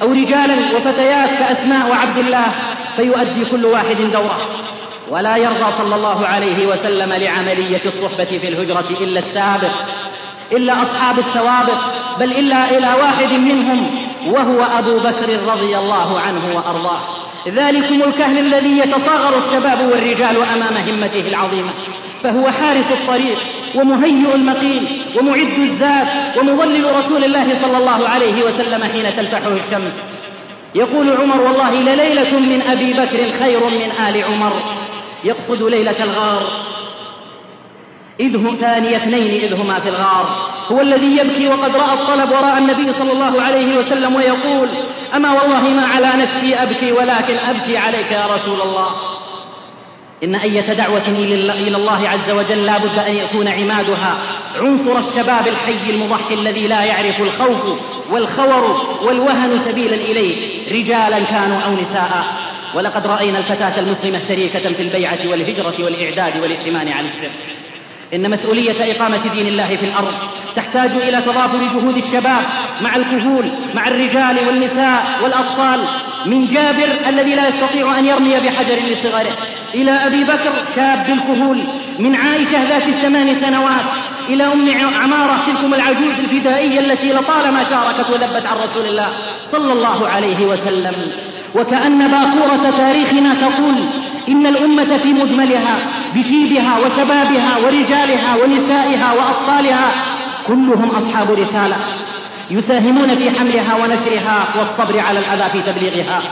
أو 0.02 0.12
رجالا 0.12 0.76
وفتيات 0.76 1.30
كأسماء 1.30 1.90
وعبد 1.90 2.18
الله 2.18 2.46
فيؤدي 2.96 3.44
كل 3.44 3.64
واحد 3.64 3.96
دوره. 4.12 4.38
ولا 5.10 5.36
يرضى 5.36 5.72
صلى 5.78 5.94
الله 5.94 6.26
عليه 6.26 6.66
وسلم 6.66 7.12
لعملية 7.12 7.80
الصحبة 7.86 8.24
في 8.24 8.48
الهجرة 8.48 8.86
إلا 9.00 9.18
السابق 9.18 9.72
إلا 10.52 10.82
أصحاب 10.82 11.18
السوابق 11.18 11.80
بل 12.20 12.32
إلا 12.32 12.70
إلى 12.70 12.86
واحد 13.00 13.32
منهم 13.32 14.03
وهو 14.26 14.62
أبو 14.62 14.98
بكر 14.98 15.42
رضي 15.42 15.78
الله 15.78 16.20
عنه 16.20 16.56
وأرضاه. 16.56 17.00
ذلكم 17.48 18.02
الكهل 18.02 18.38
الذي 18.38 18.78
يتصاغر 18.78 19.38
الشباب 19.38 19.80
والرجال 19.92 20.36
أمام 20.42 20.76
همته 20.76 21.28
العظيمة. 21.28 21.70
فهو 22.22 22.50
حارس 22.50 22.92
الطريق 22.92 23.38
ومهيئ 23.74 24.34
المقيل 24.34 25.02
ومعد 25.18 25.58
الزاد 25.58 26.08
ومظلل 26.38 26.96
رسول 26.96 27.24
الله 27.24 27.54
صلى 27.62 27.78
الله 27.78 28.08
عليه 28.08 28.44
وسلم 28.44 28.84
حين 28.84 29.16
تلفحه 29.16 29.48
الشمس. 29.48 30.02
يقول 30.74 31.10
عمر 31.10 31.40
والله 31.40 31.80
لليلة 31.80 32.38
من 32.38 32.62
أبي 32.62 32.92
بكر 32.92 33.18
خير 33.38 33.60
من 33.64 33.90
آل 34.08 34.24
عمر. 34.24 34.52
يقصد 35.24 35.62
ليلة 35.62 36.04
الغار 36.04 36.64
إذ 38.20 38.36
هم 38.36 38.56
ثاني 38.56 38.96
اثنين 38.96 39.30
إذ 39.30 39.54
هما 39.54 39.80
في 39.80 39.88
الغار. 39.88 40.53
هو 40.72 40.80
الذي 40.80 41.16
يبكي 41.16 41.48
وقد 41.48 41.76
رأى 41.76 41.92
الطلب 41.94 42.30
وراء 42.30 42.58
النبي 42.58 42.92
صلى 42.92 43.12
الله 43.12 43.42
عليه 43.42 43.78
وسلم 43.78 44.14
ويقول 44.14 44.68
أما 45.14 45.32
والله 45.32 45.68
ما 45.70 45.86
على 45.86 46.22
نفسي 46.22 46.54
أبكي 46.54 46.92
ولكن 46.92 47.34
أبكي 47.48 47.78
عليك 47.78 48.12
يا 48.12 48.26
رسول 48.26 48.60
الله. 48.60 48.90
إن 50.24 50.34
أية 50.34 50.72
دعوة 50.72 51.08
إلى 51.08 51.76
الله 51.76 52.08
عز 52.08 52.30
وجل 52.30 52.66
لا 52.66 52.78
بد 52.78 52.98
أن 52.98 53.14
يكون 53.14 53.48
عمادها. 53.48 54.18
عنصر 54.54 54.98
الشباب 54.98 55.48
الحي 55.48 55.90
المضحي 55.90 56.34
الذي 56.34 56.68
لا 56.68 56.84
يعرف 56.84 57.20
الخوف 57.20 57.78
والخور 58.10 58.96
والوهن 59.02 59.58
سبيلا 59.58 59.94
إليه 59.94 60.64
رجالا 60.72 61.20
كانوا 61.20 61.60
أو 61.60 61.72
نساء. 61.72 62.24
ولقد 62.74 63.06
رأينا 63.06 63.38
الفتاة 63.38 63.80
المسلمة 63.80 64.18
شريكة 64.18 64.72
في 64.72 64.82
البيعة 64.82 65.18
والهجرة 65.24 65.74
والإعداد 65.78 66.42
والائتمان 66.42 66.88
على 66.88 67.08
السر. 67.08 67.30
إن 68.14 68.30
مسؤولية 68.30 68.92
إقامة 68.92 69.32
دين 69.32 69.46
الله 69.46 69.76
في 69.76 69.84
الأرض 69.84 70.14
تحتاج 70.54 70.90
إلى 70.92 71.20
تضافر 71.20 71.58
جهود 71.58 71.96
الشباب 71.96 72.42
مع 72.80 72.96
الكهول 72.96 73.52
مع 73.74 73.88
الرجال 73.88 74.46
والنساء 74.46 75.20
والأطفال 75.22 75.80
من 76.26 76.46
جابر 76.46 76.88
الذي 77.08 77.34
لا 77.34 77.48
يستطيع 77.48 77.98
أن 77.98 78.06
يرمي 78.06 78.40
بحجر 78.40 78.76
لصغره 78.76 79.36
إلى 79.74 79.90
أبي 79.90 80.24
بكر 80.24 80.64
شاب 80.76 81.08
الكهول 81.08 81.66
من 81.98 82.16
عائشة 82.16 82.68
ذات 82.68 82.88
الثمان 82.88 83.34
سنوات 83.34 83.84
إلى 84.28 84.44
أم 84.44 84.94
عمارة 84.94 85.42
تلكم 85.46 85.74
العجوز 85.74 86.18
الفدائية 86.18 86.80
التي 86.80 87.12
لطالما 87.12 87.64
شاركت 87.64 88.10
وذبت 88.10 88.46
عن 88.46 88.56
رسول 88.56 88.86
الله 88.86 89.08
صلى 89.52 89.72
الله 89.72 90.08
عليه 90.08 90.46
وسلم. 90.46 90.94
وكأن 91.54 92.08
باكورة 92.08 92.70
تاريخنا 92.76 93.34
تقول 93.34 93.88
إن 94.28 94.46
الأمة 94.46 94.98
في 94.98 95.12
مجملها 95.12 95.76
بشيبها 96.14 96.78
وشبابها 96.78 97.58
ورجالها 97.64 98.36
ونسائها 98.42 99.12
وأطفالها 99.12 99.94
كلهم 100.46 100.90
أصحاب 100.90 101.30
رسالة 101.30 101.76
يساهمون 102.50 103.16
في 103.16 103.38
حملها 103.38 103.74
ونشرها 103.74 104.44
والصبر 104.58 105.00
على 105.00 105.18
الأذى 105.18 105.50
في 105.52 105.72
تبليغها. 105.72 106.22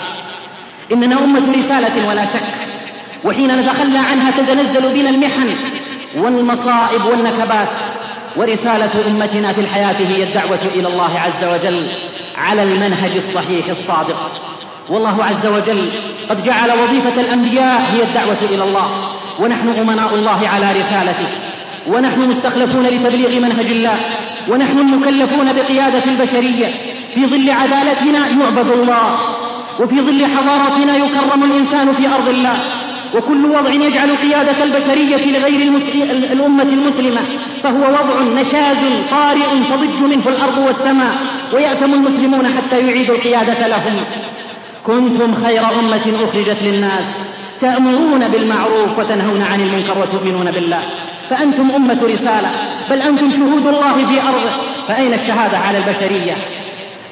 إننا 0.93 1.25
أمة 1.25 1.53
رسالة 1.59 2.09
ولا 2.09 2.25
شك. 2.25 2.73
وحين 3.25 3.61
نتخلى 3.61 3.99
عنها 3.99 4.31
تتنزل 4.31 4.95
بنا 4.95 5.11
المحن 5.11 5.55
والمصائب 6.17 7.05
والنكبات 7.05 7.69
ورسالة 8.37 9.07
أمتنا 9.11 9.53
في 9.53 9.61
الحياة 9.61 9.97
هي 10.09 10.23
الدعوة 10.23 10.61
إلى 10.75 10.89
الله 10.89 11.19
عز 11.19 11.45
وجل 11.45 11.89
على 12.37 12.63
المنهج 12.63 13.17
الصحيح 13.17 13.69
الصادق. 13.69 14.31
والله 14.89 15.25
عز 15.25 15.47
وجل 15.47 15.91
قد 16.31 16.43
جعل 16.43 16.71
وظيفة 16.79 17.21
الأنبياء 17.21 17.81
هي 17.93 18.03
الدعوة 18.03 18.39
إلى 18.43 18.65
الله. 18.65 18.89
ونحن 19.41 19.69
أمناء 19.69 20.15
الله 20.15 20.49
على 20.49 20.81
رسالته. 20.81 21.29
ونحن 21.87 22.21
مستخلفون 22.21 22.87
لتبليغ 22.87 23.41
منهج 23.41 23.67
الله. 23.67 24.01
ونحن 24.49 24.79
المكلفون 24.79 25.53
بقيادة 25.53 26.05
البشرية. 26.05 26.75
في 27.15 27.27
ظل 27.27 27.51
عدالتنا 27.51 28.19
يعبد 28.29 28.71
الله. 28.71 29.19
وفي 29.81 30.01
ظل 30.01 30.27
حضارتنا 30.27 30.97
يكرم 30.97 31.45
الإنسان 31.45 31.93
في 31.93 32.07
أرض 32.09 32.29
الله. 32.29 32.57
وكل 33.15 33.47
وضع 33.47 33.73
يجعل 33.73 34.17
قيادة 34.17 34.65
البشرية 34.65 35.39
لغير 35.39 35.73
الأمة 36.33 36.63
المسلمة 36.63 37.21
فهو 37.63 37.83
وضع 37.83 38.41
نشاز 38.41 38.77
طارئ 39.11 39.49
تضج 39.71 40.03
منه 40.03 40.29
الأرض 40.29 40.59
والسماء 40.59 41.15
ويأثم 41.53 41.95
المسلمون 41.95 42.47
حتى 42.47 42.87
يعيدوا 42.87 43.17
القيادة 43.17 43.67
لهم. 43.67 44.05
كنتم 44.85 45.35
خير 45.35 45.61
أمة 45.61 46.25
أخرجت 46.25 46.63
للناس 46.63 47.05
تأمرون 47.61 48.29
بالمعروف 48.29 48.99
وتنهون 48.99 49.43
عن 49.43 49.61
المنكر 49.61 49.99
وتؤمنون 49.99 50.51
بالله. 50.51 50.83
فأنتم 51.31 51.71
أمة 51.71 51.99
رسالة 52.03 52.51
بل 52.91 53.03
أنتم 53.03 53.31
شهود 53.31 53.67
الله 53.67 53.93
في 53.93 54.23
أرضه. 54.29 54.63
فأين 54.89 55.15
الشهادة 55.15 55.59
على 55.59 55.79
البشرية؟ 55.79 56.37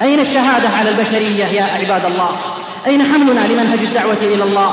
أين 0.02 0.20
الشهادة 0.20 0.68
على 0.68 0.90
البشرية 0.90 1.44
يا 1.44 1.62
عباد 1.62 2.04
الله؟ 2.04 2.30
أين 2.86 3.02
حملنا 3.02 3.40
لمنهج 3.40 3.78
الدعوة 3.78 4.18
إلى 4.22 4.44
الله؟ 4.44 4.72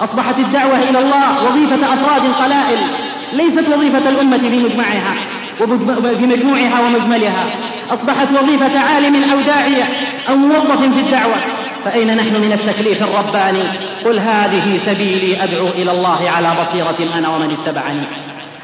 أصبحت 0.00 0.38
الدعوة 0.38 0.78
إلى 0.78 0.98
الله 0.98 1.44
وظيفة 1.44 1.94
أفراد 1.94 2.22
قلائل 2.42 2.78
ليست 3.32 3.68
وظيفة 3.68 4.08
الأمة 4.08 4.38
في 4.38 4.58
مجمعها 4.58 5.14
وفي 5.60 6.26
مجموعها 6.26 6.80
ومجملها. 6.80 7.46
أصبحت 7.90 8.28
وظيفة 8.42 8.80
عالم 8.80 9.30
أو 9.32 9.40
داعية 9.40 9.84
أو 10.28 10.36
موظف 10.36 10.80
في 10.80 11.00
الدعوة. 11.00 11.36
فأين 11.84 12.16
نحن 12.16 12.40
من 12.40 12.52
التكليف 12.52 13.02
الرباني؟ 13.02 13.62
قل 14.04 14.18
هذه 14.18 14.78
سبيلي 14.86 15.44
أدعو 15.44 15.68
إلى 15.68 15.92
الله 15.92 16.30
على 16.30 16.52
بصيرة 16.60 17.18
أنا 17.18 17.28
ومن 17.28 17.50
اتبعني. 17.50 18.06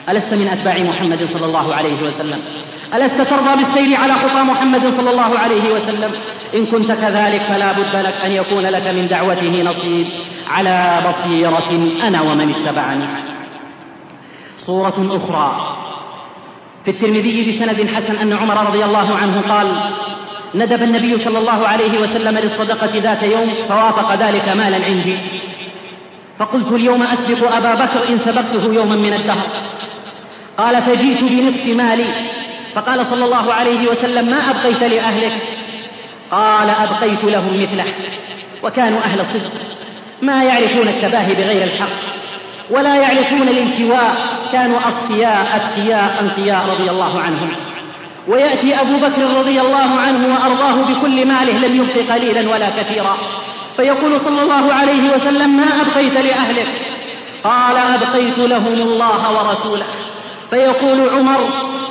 ألست 0.08 0.34
من 0.34 0.48
أتباع 0.48 0.78
محمد 0.78 1.24
صلى 1.24 1.46
الله 1.46 1.74
عليه 1.74 2.02
وسلم. 2.02 2.38
ألست 2.94 3.20
ترضى 3.20 3.56
بالسير 3.56 4.00
على 4.00 4.12
خطى 4.12 4.42
محمد 4.42 4.92
صلى 4.96 5.10
الله 5.10 5.38
عليه 5.38 5.72
وسلم؟ 5.72 6.12
إن 6.54 6.66
كنت 6.66 6.92
كذلك 6.92 7.42
فلا 7.42 7.72
بد 7.72 7.96
لك 8.06 8.14
أن 8.24 8.32
يكون 8.32 8.66
لك 8.66 8.86
من 8.86 9.08
دعوته 9.08 9.62
نصيب. 9.62 10.06
على 10.48 11.02
بصيرة 11.08 11.90
أنا 12.02 12.20
ومن 12.20 12.54
اتبعني. 12.54 13.04
صورة 14.58 14.94
أخرى. 15.10 15.76
في 16.84 16.90
الترمذي 16.90 17.52
بسند 17.52 17.90
حسن 17.96 18.16
أن 18.16 18.32
عمر 18.32 18.66
رضي 18.66 18.84
الله 18.84 19.16
عنه 19.16 19.42
قال 19.48 19.94
ندب 20.54 20.82
النبي 20.82 21.18
صلى 21.18 21.38
الله 21.38 21.68
عليه 21.68 21.98
وسلم 21.98 22.38
للصدقة 22.38 22.90
ذات 22.94 23.22
يوم 23.22 23.54
فوافق 23.68 24.14
ذلك 24.14 24.48
مالا 24.48 24.84
عندي. 24.84 25.16
فقلت 26.38 26.72
اليوم 26.72 27.02
أسبق 27.02 27.56
أبا 27.56 27.74
بكر 27.74 28.08
إن 28.08 28.18
سبقته 28.18 28.74
يوما 28.74 28.96
من 28.96 29.12
الدهر. 29.12 29.46
قال 30.58 30.82
فجئت 30.82 31.24
بنصف 31.24 31.66
مالي 31.66 32.04
فقال 32.74 33.06
صلى 33.06 33.24
الله 33.24 33.54
عليه 33.54 33.88
وسلم 33.88 34.30
ما 34.30 34.50
أبقيت 34.50 34.82
لأهلك؟ 34.82 35.32
قال 36.30 36.70
أبقيت 36.70 37.24
لهم 37.24 37.62
مثله 37.62 37.84
وكانوا 38.62 39.00
أهل 39.00 39.26
صدق 39.26 39.52
ما 40.22 40.44
يعرفون 40.44 40.88
التباهي 40.88 41.34
بغير 41.34 41.62
الحق 41.62 42.20
ولا 42.70 42.96
يعرفون 42.96 43.48
الالتواء 43.48 44.14
كانوا 44.52 44.88
أصفياء 44.88 45.46
أتقياء 45.56 46.20
أنقياء 46.20 46.66
رضي 46.68 46.90
الله 46.90 47.20
عنهم. 47.20 47.52
ويأتي 48.28 48.80
أبو 48.80 48.96
بكر 48.96 49.38
رضي 49.38 49.60
الله 49.60 50.00
عنه 50.00 50.34
وأرضاه 50.34 50.84
بكل 50.84 51.26
ماله 51.26 51.66
لم 51.66 51.74
يبق 51.74 52.12
قليلا 52.12 52.50
ولا 52.50 52.70
كثيرا. 52.70 53.16
فيقول 53.76 54.20
صلى 54.20 54.42
الله 54.42 54.72
عليه 54.74 55.10
وسلم 55.14 55.56
ما 55.56 55.66
أبقيت 55.80 56.14
لأهلك؟ 56.14 56.68
قال 57.44 57.76
أبقيت 57.76 58.38
لهم 58.38 58.74
الله 58.74 59.38
ورسوله. 59.38 59.86
فيقول 60.50 61.08
عمر 61.08 61.50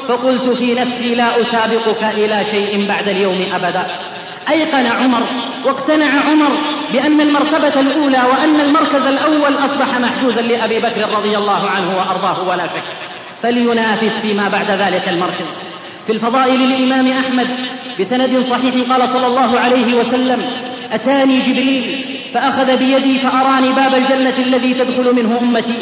فقلت 0.10 0.49
في 0.49 0.74
نفسي 0.74 1.16
لا 1.16 1.41
أسابقك 1.41 2.03
إلى 2.03 2.45
شيء 2.45 2.88
بعد 2.88 3.07
اليوم 3.07 3.45
أبدا. 3.53 3.86
أيقن 4.49 4.86
عمر 4.86 5.24
واقتنع 5.66 6.05
عمر 6.30 6.51
بأن 6.93 7.22
المرتبة 7.22 7.82
الأولى 7.82 8.24
وأن 8.32 8.60
المركز 8.60 9.05
الأول 9.05 9.55
أصبح 9.55 9.99
محجوزا 9.99 10.41
لأبي 10.41 10.80
بكر 10.80 11.10
رضي 11.10 11.38
الله 11.38 11.70
عنه 11.70 11.97
وأرضاه 11.97 12.49
ولا 12.49 12.68
شك. 12.68 12.84
فلينافس 13.41 14.20
فيما 14.22 14.49
بعد 14.49 14.72
ذلك 14.72 15.10
المركز. 15.10 15.64
في 16.07 16.14
الفضائل 16.14 16.60
للإمام 16.60 17.07
أحمد 17.07 17.47
بسند 17.99 18.39
صحيح 18.49 18.91
قال 18.91 19.10
صلى 19.10 19.28
الله 19.28 19.60
عليه 19.60 19.93
وسلم 19.93 20.41
أتاني 20.91 21.39
جبريل 21.39 22.05
فأخذ 22.34 22.78
بيدي 22.78 23.20
فأراني 23.20 23.70
باب 23.70 23.93
الجنة 23.93 24.38
الذي 24.39 24.74
تدخل 24.74 25.16
منه 25.16 25.39
أمتي. 25.41 25.74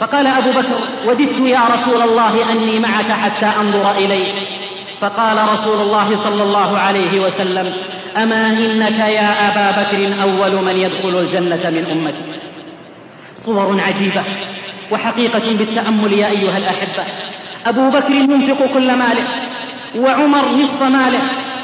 فقال 0.00 0.26
أبو 0.26 0.50
بكر 0.50 0.78
وددت 1.06 1.40
يا 1.40 1.60
رسول 1.74 2.02
الله 2.02 2.52
أني 2.52 2.78
معك 2.78 3.10
حتى 3.10 3.46
أنظر 3.60 3.90
إليك. 3.90 4.34
فقال 5.00 5.48
رسول 5.52 5.80
الله 5.80 6.16
صلى 6.16 6.42
الله 6.42 6.78
عليه 6.78 7.20
وسلم 7.20 7.74
أما 8.16 8.46
إنك 8.46 8.98
يا 8.98 9.48
أبا 9.48 9.82
بكر 9.82 10.22
أول 10.22 10.64
من 10.64 10.76
يدخل 10.76 11.18
الجنة 11.18 11.70
من 11.70 11.86
أمتي. 11.90 12.22
صور 13.36 13.80
عجيبة 13.80 14.22
وحقيقة 14.90 15.56
بالتأمل 15.58 16.12
يا 16.12 16.26
أيها 16.26 16.58
الأحبة. 16.58 17.04
أبو 17.66 17.90
بكر 17.90 18.14
ينفق 18.14 18.66
كل 18.74 18.94
ماله 18.94 19.26
وعمر 19.96 20.48
نصف 20.62 20.82
ماله 20.82 21.20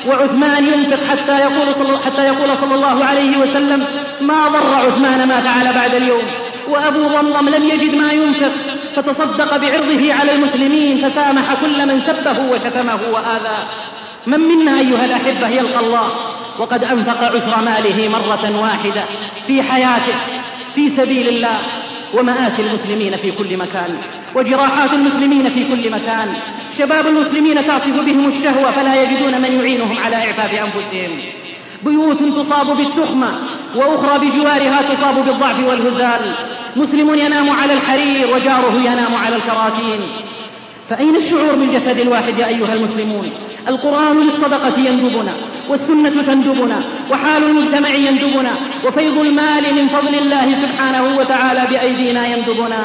وعثمان 0.06 0.64
ينفق 0.64 1.04
حتى 1.10 1.40
يقول 1.40 1.74
صلى 1.74 1.98
حتى 1.98 2.26
يقول 2.26 2.56
صلى 2.56 2.74
الله 2.74 3.04
عليه 3.04 3.36
وسلم 3.36 3.86
ما 4.20 4.48
ضر 4.48 4.74
عثمان 4.74 5.28
ما 5.28 5.40
فعل 5.40 5.74
بعد 5.74 5.94
اليوم. 5.94 6.22
وأبو 6.68 7.06
ضمضم 7.06 7.48
لم 7.48 7.68
يجد 7.68 7.94
ما 7.94 8.12
ينفق 8.12 8.52
فتصدق 8.96 9.56
بعرضه 9.56 10.14
على 10.14 10.32
المسلمين 10.32 11.08
فسامح 11.08 11.54
كل 11.60 11.86
من 11.86 12.00
سبه 12.06 12.52
وشتمه 12.52 13.00
وآذاه 13.12 13.66
من 14.26 14.40
منا 14.40 14.78
أيها 14.80 15.04
الأحبة 15.04 15.48
يلقى 15.48 15.80
الله؟ 15.80 16.08
وقد 16.58 16.84
أنفق 16.84 17.24
عشر 17.24 17.60
ماله 17.64 18.08
مرة 18.08 18.60
واحدة 18.60 19.04
في 19.46 19.62
حياته 19.62 20.14
في 20.74 20.88
سبيل 20.88 21.28
الله 21.28 21.58
ومآسي 22.14 22.62
المسلمين 22.62 23.16
في 23.16 23.32
كل 23.32 23.56
مكان 23.56 23.98
وجراحات 24.34 24.92
المسلمين 24.92 25.50
في 25.50 25.64
كل 25.64 25.90
مكان. 25.90 26.34
شباب 26.72 27.06
المسلمين 27.06 27.66
تعصف 27.66 28.00
بهم 28.00 28.28
الشهوة 28.28 28.70
فلا 28.70 29.02
يجدون 29.02 29.40
من 29.40 29.52
يعينهم 29.52 29.98
على 29.98 30.16
إعفاف 30.16 30.54
أنفسهم. 30.54 31.20
بيوت 31.84 32.22
تصاب 32.22 32.76
بالتخمة 32.76 33.28
وأخرى 33.76 34.18
بجوارها 34.18 34.82
تصاب 34.82 35.24
بالضعف 35.24 35.64
والهزال. 35.68 36.34
مسلم 36.76 37.14
ينام 37.14 37.50
على 37.50 37.72
الحرير 37.72 38.34
وجاره 38.34 38.74
ينام 38.84 39.14
على 39.14 39.36
الكراتين 39.36 40.00
فأين 40.88 41.16
الشعور 41.16 41.54
بالجسد 41.54 41.98
الواحد 41.98 42.38
يا 42.38 42.46
أيها 42.46 42.74
المسلمون؟ 42.74 43.30
القرآن 43.68 44.20
للصدقة 44.20 44.80
يندبنا 44.80 45.36
والسنة 45.68 46.22
تندبنا 46.26 46.82
وحال 47.10 47.44
المجتمع 47.44 47.88
يندبنا 47.88 48.50
وفيض 48.86 49.18
المال 49.18 49.74
من 49.74 49.88
فضل 49.88 50.14
الله 50.14 50.54
سبحانه 50.62 51.18
وتعالى 51.18 51.66
بأيدينا 51.70 52.26
يندبنا. 52.26 52.84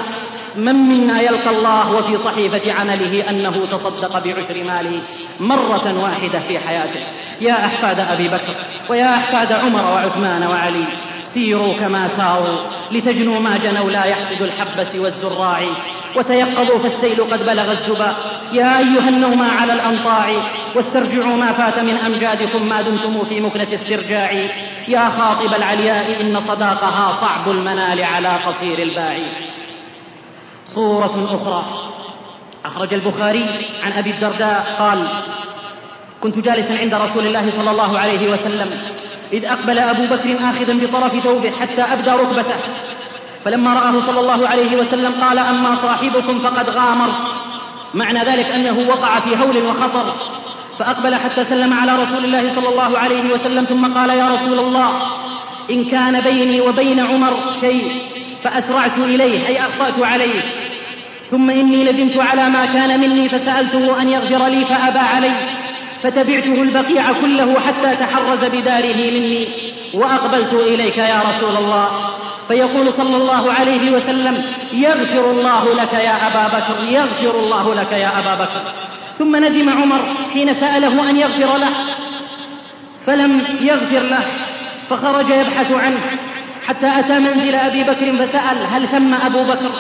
من 0.56 0.76
منا 0.76 1.22
يلقى 1.22 1.49
الله 1.49 1.91
وفي 1.91 2.18
صحيفة 2.18 2.74
عمله 2.74 3.30
أنه 3.30 3.66
تصدق 3.66 4.20
بعشر 4.20 4.64
ماله 4.64 5.01
مرة 5.39 6.04
واحدة 6.04 6.39
في 6.39 6.60
حياته؟ 6.60 7.04
يا 7.41 7.54
أحفاد 7.66 7.99
أبي 7.99 8.28
بكر 8.28 8.56
ويا 8.89 9.16
أحفاد 9.16 9.51
عمر 9.51 9.86
وعثمان 9.86 10.43
وعلي 10.43 10.88
سيروا 11.24 11.74
كما 11.74 12.08
ساروا 12.08 12.58
لتجنوا 12.91 13.39
ما 13.39 13.58
جنوا 13.58 13.91
لا 13.91 14.06
يحسد 14.06 14.41
الحب 14.41 14.84
سوى 14.84 15.08
الزراع. 15.08 15.62
وتيقظوا 16.16 16.80
فالسيل 16.80 17.22
قد 17.22 17.45
بلغ 17.45 17.72
الزبا. 17.72 18.16
يا 18.54 18.80
أيها 18.80 19.10
النوم 19.10 19.41
على 19.41 19.74
الأنطاع 19.74 20.51
واسترجعوا 20.76 21.36
ما 21.36 21.54
فات 21.54 21.80
من 21.80 21.97
أمجادكم 21.97 22.70
ما 22.70 22.82
دمتم 22.82 23.26
في 23.26 23.41
مكنة 23.41 23.68
استرجاع. 23.74 24.32
يا 24.88 25.10
خاطب 25.10 25.54
العلياء 25.54 26.22
إن 26.22 26.39
صداقها 26.39 27.18
صعب 27.22 27.51
المنال 27.51 28.04
على 28.04 28.30
قصير 28.30 28.80
الباع. 28.80 29.16
صورة 30.76 31.28
أخرى. 31.32 31.63
أخرج 32.65 32.93
البخاري 32.93 33.45
عن 33.84 33.91
أبي 33.91 34.09
الدرداء 34.09 34.76
قال 34.80 35.07
كنت 36.21 36.39
جالسا 36.39 36.74
عند 36.74 36.93
رسول 36.93 37.26
الله 37.26 37.51
صلى 37.51 37.71
الله 37.71 37.99
عليه 37.99 38.32
وسلم 38.32 38.82
إذ 39.34 39.45
أقبل 39.45 39.80
أبو 39.80 40.05
بكر 40.05 40.38
آخذا 40.39 40.74
بطرف 40.74 41.19
ثوبه 41.19 41.51
حتى 41.51 41.82
أبدى 41.82 42.11
ركبته. 42.11 42.55
فلما 43.45 43.74
رآه 43.74 43.99
صلى 44.07 44.19
الله 44.19 44.47
عليه 44.47 44.78
وسلم 44.78 45.13
قال 45.21 45.38
أما 45.38 45.76
صاحبكم 45.76 46.39
فقد 46.39 46.69
غامر. 46.69 47.09
معنى 47.93 48.19
ذلك 48.19 48.45
أنه 48.45 48.89
وقع 48.89 49.19
في 49.19 49.30
هول 49.43 49.57
وخطر. 49.57 50.13
فأقبل 50.80 51.15
حتى 51.15 51.45
سلم 51.45 51.74
على 51.74 52.03
رسول 52.03 52.26
الله 52.26 52.55
صلى 52.55 52.69
الله 52.69 52.99
عليه 52.99 53.34
وسلم 53.34 53.63
ثم 53.63 53.93
قال 53.93 54.09
يا 54.09 54.30
رسول 54.30 54.59
الله 54.59 54.89
إن 55.71 55.86
كان 55.86 56.21
بيني 56.21 56.61
وبين 56.61 56.99
عمر 56.99 57.39
شيء 57.61 58.01
فأسرعت 58.43 58.97
إليه 58.97 59.47
أي 59.47 59.59
أخطأت 59.59 59.99
عليه. 60.03 60.41
ثم 61.34 61.49
إني 61.49 61.84
ندمت 61.84 62.17
على 62.17 62.49
ما 62.49 62.65
كان 62.65 62.99
مني 62.99 63.29
فسألته 63.29 64.01
أن 64.01 64.09
يغفر 64.09 64.47
لي 64.47 64.65
فأبى 64.65 64.99
علي 64.99 65.31
فتبعته 66.03 66.61
البقيع 66.61 67.03
كله 67.21 67.59
حتى 67.59 67.95
تحرز 67.95 68.39
بداره 68.39 69.11
مني 69.11 69.47
وأقبلت 69.93 70.53
إليك 70.53 70.97
يا 70.97 71.21
رسول 71.29 71.57
الله. 71.57 71.89
فيقول 72.47 72.93
صلى 72.93 73.17
الله 73.17 73.53
عليه 73.53 73.91
وسلم 73.91 74.43
يغفر 74.73 75.31
الله 75.31 75.73
لك 75.75 75.93
يا 75.93 76.27
أبا 76.27 76.47
بكر 76.47 76.93
يغفر 76.93 77.39
الله 77.39 77.73
لك 77.73 77.91
يا 77.91 78.19
أبا 78.19 78.43
بكر. 78.43 78.73
ثم 79.17 79.36
ندم 79.36 79.69
عمر 79.69 80.01
حين 80.34 80.53
سأله 80.53 81.09
أن 81.09 81.17
يغفر 81.17 81.57
له 81.57 81.71
فلم 83.05 83.43
يغفر 83.61 84.01
له 84.01 84.23
فخرج 84.89 85.29
يبحث 85.29 85.71
عنه 85.71 85.99
حتى 86.67 86.99
أتى 86.99 87.19
منزل 87.19 87.55
أبي 87.55 87.84
بكر 87.84 88.15
فسأل 88.15 88.57
هل 88.71 88.88
ثم 88.88 89.13
أبو 89.13 89.43
بكر؟ 89.43 89.71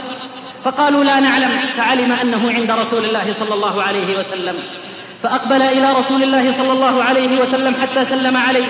فقالوا 0.63 1.03
لا 1.03 1.19
نعلم 1.19 1.51
فعلم 1.77 2.11
أنه 2.11 2.51
عند 2.51 2.71
رسول 2.71 3.05
الله 3.05 3.33
صلى 3.39 3.53
الله 3.53 3.83
عليه 3.83 4.19
وسلم. 4.19 4.55
فأقبل 5.23 5.61
إلى 5.61 5.93
رسول 5.99 6.23
الله 6.23 6.53
صلى 6.57 6.71
الله 6.71 7.03
عليه 7.03 7.37
وسلم 7.41 7.75
حتى 7.81 8.05
سلم 8.05 8.37
عليه 8.37 8.65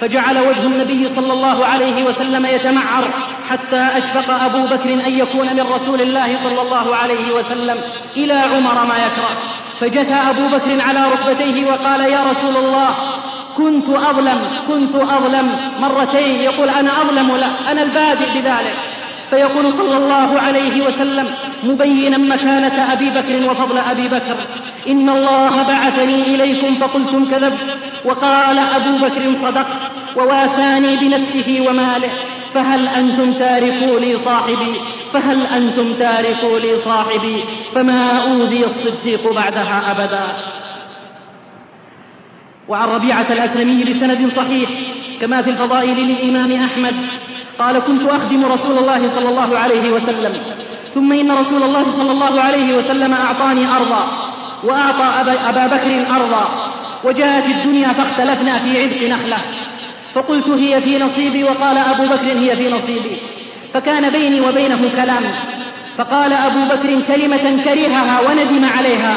فجعل 0.00 0.38
وجه 0.38 0.62
النبي 0.62 1.08
صلى 1.08 1.32
الله 1.32 1.66
عليه 1.66 2.04
وسلم 2.04 2.46
يتمعر 2.46 3.10
حتى 3.50 3.88
أشفق 3.96 4.44
أبو 4.44 4.66
بكر 4.66 4.92
أن 4.92 5.18
يكون 5.18 5.46
من 5.46 5.66
رسول 5.74 6.00
الله 6.00 6.36
صلى 6.42 6.62
الله 6.62 6.96
عليه 6.96 7.32
وسلم 7.32 7.80
إلى 8.16 8.32
عمر 8.32 8.84
ما 8.84 8.94
يكره. 8.96 9.36
فجثى 9.80 10.14
أبو 10.14 10.48
بكر 10.48 10.80
على 10.80 11.04
ركبتيه 11.12 11.66
وقال 11.66 12.00
يا 12.00 12.22
رسول 12.22 12.56
الله 12.56 12.94
كنت 13.56 13.88
أظلم 13.88 14.38
كنت 14.68 14.94
أظلم 14.94 15.72
مرتين. 15.80 16.40
يقول 16.40 16.68
أنا 16.70 17.02
أظلم 17.02 17.36
لا 17.36 17.72
أنا 17.72 17.82
البادئ 17.82 18.30
بذلك. 18.34 18.76
فيقول 19.30 19.72
صلى 19.72 19.96
الله 19.96 20.40
عليه 20.40 20.82
وسلم 20.82 21.34
مبينا 21.64 22.18
مكانة 22.18 22.92
أبي 22.92 23.10
بكر 23.10 23.50
وفضل 23.50 23.78
أبي 23.78 24.08
بكر 24.08 24.46
إن 24.88 25.08
الله 25.08 25.62
بعثني 25.62 26.34
إليكم 26.34 26.74
فقلتم 26.74 27.24
كذبت 27.24 27.76
وقال 28.04 28.58
أبو 28.58 28.98
بكر 28.98 29.34
صدق 29.42 29.66
وواساني 30.16 30.96
بنفسه 30.96 31.64
وماله 31.68 32.10
فهل 32.54 32.88
أنتم 32.88 33.32
تاركوا 33.32 34.00
لي 34.00 34.16
صاحبي؟ 34.16 34.74
فهل 35.12 35.46
أنتم 35.46 35.92
تاركوا 35.92 36.58
لي 36.58 36.76
صاحبي؟ 36.76 37.36
فما 37.74 38.18
أوذي 38.18 38.64
الصديق 38.64 39.32
بعدها 39.32 39.90
أبدا. 39.90 40.36
وعن 42.68 42.88
ربيعة 42.88 43.26
الأسلمي 43.30 43.84
بسند 43.84 44.26
صحيح 44.26 44.70
كما 45.20 45.42
في 45.42 45.50
الفضائل 45.50 45.96
للإمام 45.96 46.52
أحمد 46.52 46.94
قال 47.60 47.78
كنت 47.78 48.04
أخدم 48.04 48.44
رسول 48.44 48.78
الله 48.78 49.08
صلى 49.14 49.28
الله 49.28 49.58
عليه 49.58 49.90
وسلم. 49.90 50.42
ثم 50.94 51.12
إن 51.12 51.30
رسول 51.30 51.62
الله 51.62 51.84
صلى 51.90 52.12
الله 52.12 52.40
عليه 52.40 52.76
وسلم 52.76 53.14
أعطاني 53.14 53.66
أرضا 53.76 54.08
وأعطى 54.64 55.30
أبا 55.48 55.66
بكر 55.66 56.06
أرضا. 56.16 56.72
وجاءت 57.04 57.46
الدنيا 57.46 57.88
فاختلفنا 57.88 58.58
في 58.58 58.82
عبق 58.82 59.02
نخلة. 59.14 59.38
فقلت 60.14 60.48
هي 60.48 60.80
في 60.80 60.98
نصيبي 60.98 61.44
وقال 61.44 61.78
أبو 61.78 62.02
بكر 62.02 62.26
هي 62.26 62.56
في 62.56 62.70
نصيبي. 62.70 63.16
فكان 63.74 64.10
بيني 64.10 64.40
وبينه 64.40 64.90
كلام. 64.96 65.22
فقال 65.96 66.32
أبو 66.32 66.64
بكر 66.64 67.00
كلمة 67.00 67.62
كرهها 67.64 68.20
وندم 68.20 68.64
عليها. 68.78 69.14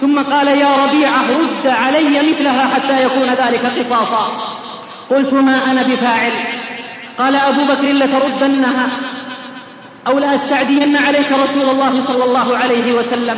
ثم 0.00 0.18
قال 0.18 0.48
يا 0.48 0.68
ربيعة 0.84 1.22
رد 1.30 1.66
علي 1.66 2.32
مثلها 2.32 2.66
حتى 2.74 3.04
يكون 3.04 3.28
ذلك 3.28 3.66
قصاصا. 3.78 4.28
قلت 5.10 5.32
ما 5.32 5.70
أنا 5.70 5.82
بفاعل. 5.82 6.32
قال 7.18 7.36
أبو 7.36 7.64
بكر 7.64 7.92
لتردنها 7.92 8.88
أو 10.06 10.18
لأستعدين 10.18 10.96
عليك 10.96 11.32
رسول 11.32 11.68
الله 11.68 12.02
صلى 12.06 12.24
الله 12.24 12.56
عليه 12.56 12.92
وسلم. 12.92 13.36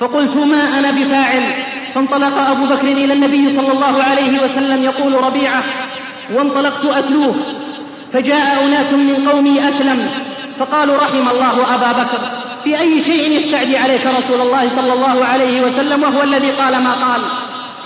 فقلت 0.00 0.36
ما 0.36 0.78
أنا 0.78 0.90
بفاعل. 0.90 1.42
فانطلق 1.94 2.38
أبو 2.38 2.66
بكر 2.66 2.88
إلى 2.88 3.12
النبي 3.12 3.48
صلى 3.48 3.72
الله 3.72 4.02
عليه 4.02 4.42
وسلم 4.42 4.84
يقول 4.84 5.24
ربيعة 5.24 5.64
وانطلقت 6.34 6.84
أتلوه. 6.84 7.34
فجاء 8.12 8.64
أناس 8.64 8.92
من 8.92 9.28
قومي 9.32 9.68
أسلم. 9.68 10.10
فقالوا 10.58 10.96
رحم 10.96 11.28
الله 11.30 11.74
أبا 11.74 11.92
بكر. 11.92 12.20
في 12.64 12.80
أي 12.80 13.00
شيء 13.00 13.38
يستعدي 13.38 13.76
عليك 13.78 14.06
رسول 14.06 14.40
الله 14.40 14.68
صلى 14.68 14.92
الله 14.92 15.24
عليه 15.24 15.60
وسلم 15.60 16.02
وهو 16.02 16.22
الذي 16.22 16.50
قال 16.50 16.82
ما 16.82 16.92
قال؟ 16.92 17.20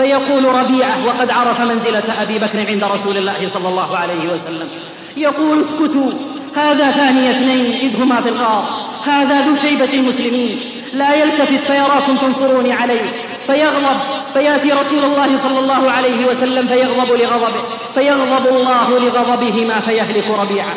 فيقول 0.00 0.44
ربيعة 0.44 1.06
وقد 1.06 1.30
عرف 1.30 1.60
منزلة 1.60 2.22
أبي 2.22 2.38
بكر 2.38 2.66
عند 2.66 2.84
رسول 2.84 3.16
الله 3.16 3.48
صلى 3.48 3.68
الله 3.68 3.96
عليه 3.96 4.32
وسلم. 4.32 4.68
يقول 5.16 5.60
اسكتوا 5.60 6.12
هذا 6.56 6.90
ثاني 6.90 7.30
اثنين 7.30 7.78
إذ 7.80 8.02
هما 8.02 8.20
في 8.20 8.28
الغار. 8.28 8.86
هذا 9.06 9.40
ذو 9.40 9.54
شيبة 9.54 9.94
المسلمين. 9.94 10.60
لا 10.92 11.14
يلتفت 11.14 11.64
فيراكم 11.64 12.16
تنصرون 12.16 12.72
عليه. 12.72 13.12
فيغضب 13.46 14.00
فيأتي 14.34 14.72
رسول 14.72 15.04
الله 15.04 15.38
صلى 15.42 15.58
الله 15.58 15.90
عليه 15.90 16.26
وسلم 16.26 16.66
فيغضب 16.66 17.12
لغضبه 17.12 17.64
فيغضب 17.94 18.46
الله 18.46 18.98
لغضبهما 18.98 19.80
فيهلك 19.80 20.30
ربيعة. 20.30 20.74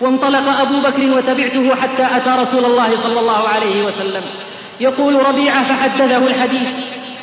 وانطلق 0.00 0.60
أبو 0.60 0.80
بكر 0.80 1.16
وتبعته 1.16 1.74
حتى 1.74 2.06
أتى 2.16 2.42
رسول 2.42 2.64
الله 2.64 2.96
صلى 3.02 3.20
الله 3.20 3.48
عليه 3.48 3.82
وسلم. 3.82 4.22
يقول 4.80 5.26
ربيعة 5.28 5.64
فحدثه 5.64 6.26
الحديث. 6.26 6.68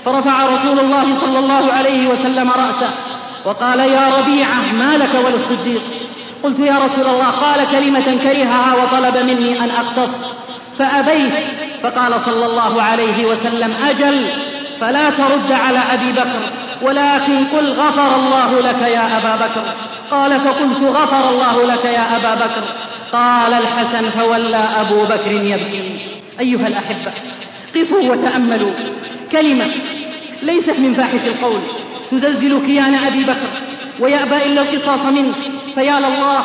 فرفع 0.08 0.46
رسول 0.46 0.80
الله 0.80 1.06
صلى 1.22 1.40
الله 1.40 1.74
عليه 1.74 2.08
وسلم 2.08 2.52
رأسه 2.52 2.90
وقال 3.46 3.80
يا 3.80 4.10
ربيعة 4.20 4.74
ما 4.80 4.98
لك 4.98 5.10
وللصديق؟ 5.26 5.82
قلت 6.44 6.60
يا 6.60 6.76
رسول 6.86 7.08
الله 7.08 7.26
قال 7.26 7.68
كلمة 7.72 8.18
كرهها 8.24 8.76
وطلب 8.76 9.18
مني 9.18 9.60
أن 9.60 9.70
أقتص 9.70 10.12
فأبيت. 10.78 11.34
فقال 11.84 12.22
صلى 12.22 12.46
الله 12.46 12.82
عليه 12.82 13.26
وسلم 13.26 13.74
أجل 13.90 14.26
فلا 14.82 15.10
ترد 15.10 15.52
على 15.52 15.80
أبي 15.94 16.12
بكر 16.12 16.52
ولكن 16.82 17.46
قل 17.46 17.72
غفر 17.72 18.16
الله 18.16 18.60
لك 18.60 18.82
يا 18.82 19.18
أبا 19.18 19.48
بكر. 19.48 19.74
قال 20.12 20.40
فقلت 20.40 20.84
غفر 20.84 21.30
الله 21.30 21.66
لك 21.66 21.86
يا 21.86 22.16
أبا 22.16 22.46
بكر. 22.46 22.64
قال 23.12 23.54
الحسن 23.54 24.10
فولى 24.10 24.64
أبو 24.80 25.04
بكر 25.04 25.32
يبكي. 25.32 26.08
أيها 26.40 26.68
الأحبة 26.68 27.12
قفوا 27.76 28.12
وتأملوا. 28.12 28.72
كلمة 29.32 29.66
ليست 30.42 30.80
من 30.80 30.94
فاحش 30.94 31.28
القول. 31.28 31.60
تزلزل 32.10 32.66
كيان 32.66 32.94
أبي 32.94 33.24
بكر 33.24 33.52
ويأبى 34.00 34.46
إلا 34.46 34.62
القصاص 34.62 35.06
منه. 35.06 35.34
فيا 35.76 36.00
لله 36.00 36.44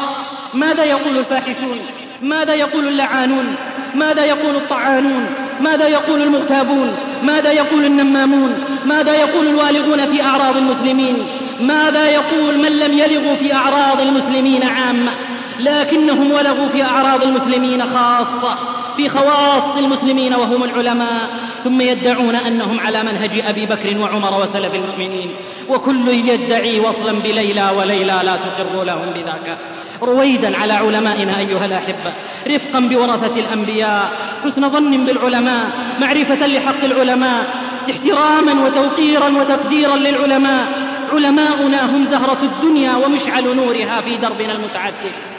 ماذا 0.55 0.85
يقول 0.85 1.19
الفاحشون؟ 1.19 1.79
ماذا 2.23 2.55
يقول 2.55 2.89
اللعانون؟ 2.89 3.57
ماذا 3.95 4.25
يقول 4.25 4.57
الطعانون؟ 4.57 5.27
ماذا 5.61 5.89
يقول 5.89 6.23
المغتابون؟ 6.23 6.97
ماذا 7.23 7.53
يقول 7.53 7.85
النمامون؟ 7.85 8.65
ماذا 8.87 9.15
يقول 9.15 9.47
الوالغون 9.47 10.13
في 10.13 10.23
أعراض 10.23 10.57
المسلمين؟ 10.57 11.27
ماذا 11.61 12.07
يقول 12.07 12.59
من 12.59 12.79
لم 12.79 12.93
يلغوا 12.93 13.37
في 13.37 13.55
أعراض 13.55 14.01
المسلمين 14.01 14.63
عامة؟ 14.63 15.13
لكنهم 15.59 16.33
ولغوا 16.33 16.69
في 16.69 16.83
أعراض 16.83 17.23
المسلمين 17.23 17.87
خاصة. 17.87 18.59
في 19.03 19.09
خواص 19.09 19.77
المسلمين 19.77 20.35
وهم 20.35 20.65
العلماء 20.65 21.31
ثم 21.65 21.81
يدعون 21.81 22.35
أنهم 22.35 22.81
على 22.81 23.03
منهج 23.03 23.41
أبي 23.45 23.67
بكر 23.67 23.99
وعمر 23.99 24.43
وسلف 24.43 24.75
المؤمنين 24.75 25.37
وكل 25.69 26.09
يدعي 26.09 26.81
وصلا 26.81 27.13
بليلى 27.13 27.71
وليلى 27.71 28.21
لا 28.25 28.37
تقر 28.37 28.85
لهم 28.85 29.13
بذاك. 29.13 29.59
رويدا 30.03 30.59
على 30.59 30.73
علمائنا 30.73 31.39
أيها 31.39 31.65
الأحبة 31.65 32.15
رفقا 32.47 32.81
بورثة 32.81 33.37
الأنبياء 33.41 34.13
حسن 34.45 34.69
ظن 34.69 35.05
بالعلماء 35.05 35.65
معرفة 36.01 36.47
لحق 36.47 36.85
العلماء 36.85 37.47
احتراما 37.91 38.65
وتوقيرا 38.65 39.29
وتقديرا 39.29 39.97
للعلماء. 39.97 40.93
علماؤنا 41.13 41.97
هم 41.97 42.05
زهرة 42.05 42.43
الدنيا 42.43 42.97
ومشعل 42.97 43.57
نورها 43.57 44.01
في 44.01 44.17
دربنا 44.17 44.53
المتعدد. 44.53 45.32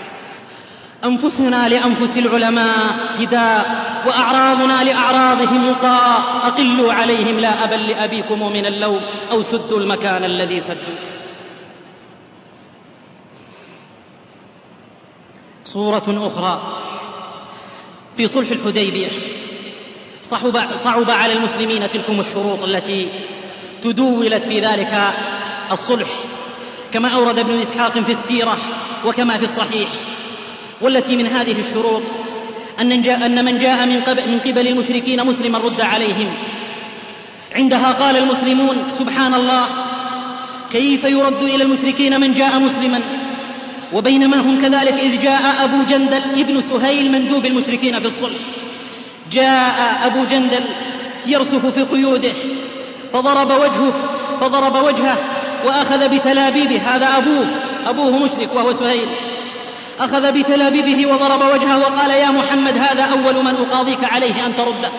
أنفسنا 1.06 1.70
لأنفس 1.70 2.18
العلماء 2.18 2.78
هداء 3.24 3.94
وأعراضنا 4.08 4.84
لأعراضهم 4.84 5.70
وقاء 5.70 6.22
أقلوا 6.48 6.94
عليهم 6.94 7.40
لا 7.40 7.64
أبا 7.64 7.76
لأبيكم 7.76 8.40
من 8.40 8.66
اللوم 8.66 9.02
أو 9.32 9.42
سدوا 9.42 9.80
المكان 9.80 10.24
الذي 10.24 10.60
سدوا. 10.60 10.98
صورة 15.64 16.28
أخرى 16.28 16.82
في 18.18 18.28
صلح 18.28 18.52
الحديبية 18.52 19.10
صعب, 20.22 20.74
صعب 20.74 21.10
على 21.10 21.34
المسلمين 21.34 21.90
تلكم 21.90 22.20
الشروط 22.20 22.64
التي 22.64 23.12
تدولت 23.82 24.44
في 24.44 24.60
ذلك 24.60 25.14
الصلح. 25.72 26.10
كما 26.92 27.16
أورد 27.16 27.40
ابن 27.40 27.60
إسحاق 27.60 28.00
في 28.00 28.12
السيرة 28.12 28.58
وكما 29.06 29.38
في 29.38 29.44
الصحيح. 29.44 30.13
والتي 30.84 31.16
من 31.16 31.28
هذه 31.28 31.60
الشروط 31.60 32.04
أن, 32.80 32.92
أن 33.10 33.46
من 33.46 33.58
جاء 33.58 33.86
من 33.86 34.02
قبل, 34.02 34.32
من 34.32 34.40
قبل 34.40 34.68
المشركين 34.68 35.26
مسلما 35.26 35.58
رد 35.58 35.82
عليهم. 35.82 36.34
عندها 37.56 37.92
قال 37.92 38.18
المسلمون 38.18 38.92
سبحان 38.92 39.34
الله 39.34 39.64
كيف 40.72 41.04
يرد 41.04 41.42
إلى 41.42 41.64
المشركين 41.64 42.22
من 42.22 42.34
جاء 42.34 42.60
مسلما؟ 42.60 43.02
وبينما 43.94 44.42
هم 44.42 44.62
كذلك 44.62 44.94
إذ 44.94 45.22
جاء 45.22 45.66
أبو 45.66 45.84
جندل 45.84 46.40
ابن 46.40 46.62
سهيل 46.62 47.12
مندوب 47.12 47.46
المشركين 47.46 48.00
في 48.00 48.06
الصلح 48.06 48.40
جاء 49.32 50.08
أبو 50.08 50.26
جندل 50.26 50.64
يرسف 51.26 51.66
في 51.66 51.84
قيوده 51.84 52.34
فضرب 53.14 53.50
وجهه 53.52 53.94
فضرب 54.42 54.76
وجهه 54.86 55.18
وأخذ 55.66 56.10
بتلابيبه. 56.10 56.82
هذا 56.82 57.06
أبوه 57.06 57.46
أبوه 57.86 58.24
مشرك 58.24 58.56
وهو 58.56 58.74
سهيل. 58.74 59.33
أخذ 60.06 60.32
بتلابيبه 60.32 61.14
وضرب 61.14 61.54
وجهه 61.54 61.80
وقال 61.80 62.10
يا 62.12 62.32
محمد 62.32 62.78
هذا 62.78 63.04
أول 63.04 63.44
من 63.44 63.56
أقاضيك 63.56 64.04
عليه 64.04 64.46
أن 64.46 64.54
ترده 64.54 64.92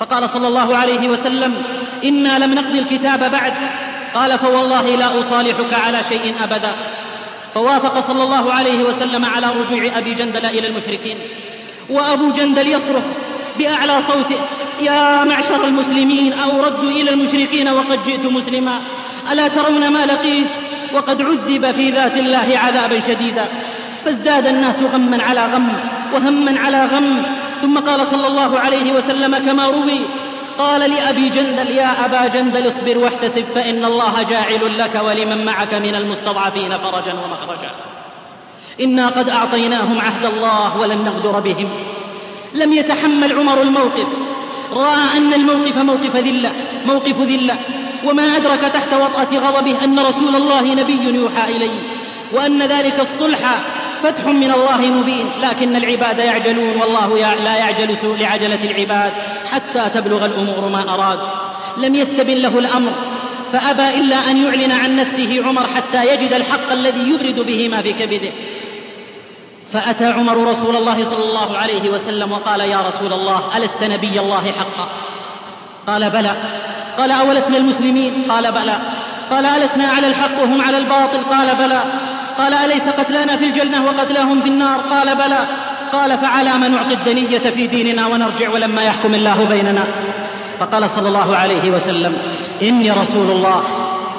فقال 0.00 0.28
صلى 0.28 0.48
الله 0.48 0.76
عليه 0.76 1.08
وسلم 1.08 1.54
إنا 2.04 2.38
لم 2.38 2.54
نقضي 2.54 2.78
الكتاب 2.78 3.30
بعد. 3.32 3.52
قال 4.14 4.38
فوالله 4.38 4.86
لا 4.96 5.18
أصالحك 5.18 5.74
على 5.74 6.02
شيء 6.02 6.44
أبدا. 6.44 6.74
فوافق 7.54 8.06
صلى 8.06 8.22
الله 8.22 8.52
عليه 8.52 8.84
وسلم 8.84 9.24
على 9.24 9.46
رجوع 9.46 9.98
أبي 9.98 10.14
جندل 10.14 10.46
إلى 10.46 10.68
المشركين. 10.68 11.18
وأبو 11.90 12.30
جندل 12.30 12.68
يصرخ 12.68 13.04
بأعلى 13.58 14.00
صوته 14.00 14.40
يا 14.80 15.24
معشر 15.24 15.64
المسلمين 15.64 16.32
أو 16.32 16.62
ردوا 16.62 16.90
إلى 16.90 17.10
المشركين 17.10 17.68
وقد 17.68 18.02
جئت 18.04 18.26
مسلما. 18.26 18.80
ألا 19.32 19.48
ترون 19.48 19.92
ما 19.92 20.06
لقيت 20.06 20.50
وقد 20.94 21.22
عذب 21.22 21.72
في 21.72 21.90
ذات 21.90 22.16
الله 22.16 22.58
عذابا 22.58 23.00
شديدا. 23.00 23.48
فازداد 24.04 24.46
الناس 24.46 24.82
غما 24.82 25.22
على 25.22 25.40
غم 25.40 25.68
وهما 26.12 26.60
على 26.60 26.84
غم. 26.84 27.22
ثم 27.60 27.78
قال 27.78 28.06
صلى 28.06 28.26
الله 28.26 28.58
عليه 28.58 28.92
وسلم 28.92 29.38
كما 29.38 29.66
روي 29.66 30.00
قال 30.58 30.90
لأبي 30.90 31.28
جندل 31.28 31.70
يا 31.70 32.04
أبا 32.04 32.26
جندل 32.28 32.66
اصبر 32.66 32.98
واحتسب 32.98 33.44
فإن 33.44 33.84
الله 33.84 34.22
جاعل 34.22 34.78
لك 34.78 34.94
ولمن 34.94 35.44
معك 35.44 35.74
من 35.74 35.94
المستضعفين 35.94 36.78
فرجا 36.78 37.12
ومخرجا. 37.12 37.70
إنا 38.80 39.08
قد 39.08 39.28
أعطيناهم 39.28 40.00
عهد 40.00 40.26
الله 40.26 40.78
ولن 40.78 40.98
نغدر 40.98 41.40
بهم. 41.40 41.68
لم 42.54 42.72
يتحمل 42.72 43.32
عمر 43.32 43.62
الموقف. 43.62 44.08
رأى 44.72 45.18
أن 45.18 45.34
الموقف 45.34 45.78
موقف 45.78 46.16
ذلة 46.16 46.52
موقف 46.86 47.20
ذلة. 47.20 47.58
وما 48.04 48.36
أدرك 48.36 48.60
تحت 48.60 48.94
وطأة 48.94 49.38
غضبه 49.38 49.84
أن 49.84 49.98
رسول 49.98 50.36
الله 50.36 50.74
نبي 50.74 51.14
يوحى 51.14 51.56
إليه. 51.56 52.03
وأن 52.34 52.62
ذلك 52.62 53.00
الصلح 53.00 53.64
فتح 54.02 54.26
من 54.26 54.50
الله 54.50 54.78
مبين 54.78 55.26
لكن 55.40 55.76
العباد 55.76 56.18
يعجلون 56.18 56.76
والله 56.76 57.18
لا 57.34 57.56
يعجل 57.56 57.96
لعجلة 58.20 58.64
العباد 58.64 59.12
حتى 59.50 59.90
تبلغ 59.90 60.24
الأمور 60.24 60.68
ما 60.68 60.94
أراد. 60.94 61.18
لم 61.76 61.94
يستبن 61.94 62.34
له 62.34 62.58
الأمر 62.58 62.92
فأبى 63.52 63.88
إلا 64.00 64.16
أن 64.16 64.36
يعلن 64.36 64.72
عن 64.72 64.96
نفسه 64.96 65.46
عمر 65.46 65.66
حتى 65.66 66.04
يجد 66.04 66.32
الحق 66.32 66.72
الذي 66.72 67.00
يبرد 67.00 67.46
به 67.46 67.68
ما 67.68 67.80
في 67.80 67.92
كبده. 67.92 68.32
فأتى 69.72 70.06
عمر 70.06 70.36
رسول 70.36 70.76
الله 70.76 71.02
صلى 71.02 71.24
الله 71.24 71.58
عليه 71.58 71.90
وسلم 71.90 72.32
وقال 72.32 72.60
يا 72.60 72.80
رسول 72.80 73.12
الله 73.12 73.56
ألست 73.56 73.82
نبي 73.82 74.20
الله 74.20 74.52
حقا؟ 74.52 74.88
قال 75.86 76.10
بلى. 76.10 76.36
قال 76.98 77.10
أولسنا 77.10 77.56
المسلمين؟ 77.56 78.30
قال 78.30 78.52
بلى. 78.52 78.78
قال 79.30 79.46
ألسنا 79.46 79.88
على 79.88 80.06
الحق 80.06 80.42
وهم 80.42 80.62
على 80.62 80.78
الباطل؟ 80.78 81.24
قال 81.24 81.56
بلى. 81.56 81.84
قال 82.38 82.54
أليس 82.54 82.88
قتلانا 82.88 83.36
في 83.36 83.44
الجنة 83.44 83.84
وقتلاهم 83.84 84.40
في 84.40 84.48
النار؟ 84.48 84.80
قال 84.80 85.16
بلى. 85.16 85.48
قال 85.92 86.18
فعلى 86.18 86.58
ما 86.58 86.68
نعطي 86.68 86.94
الدنية 86.94 87.38
في 87.38 87.66
ديننا 87.66 88.06
ونرجع 88.06 88.50
ولما 88.50 88.82
يحكم 88.82 89.14
الله 89.14 89.44
بيننا. 89.48 89.84
فقال 90.58 90.90
صلى 90.90 91.08
الله 91.08 91.36
عليه 91.36 91.70
وسلم 91.70 92.16
إني 92.62 92.90
رسول 92.90 93.30
الله 93.30 93.62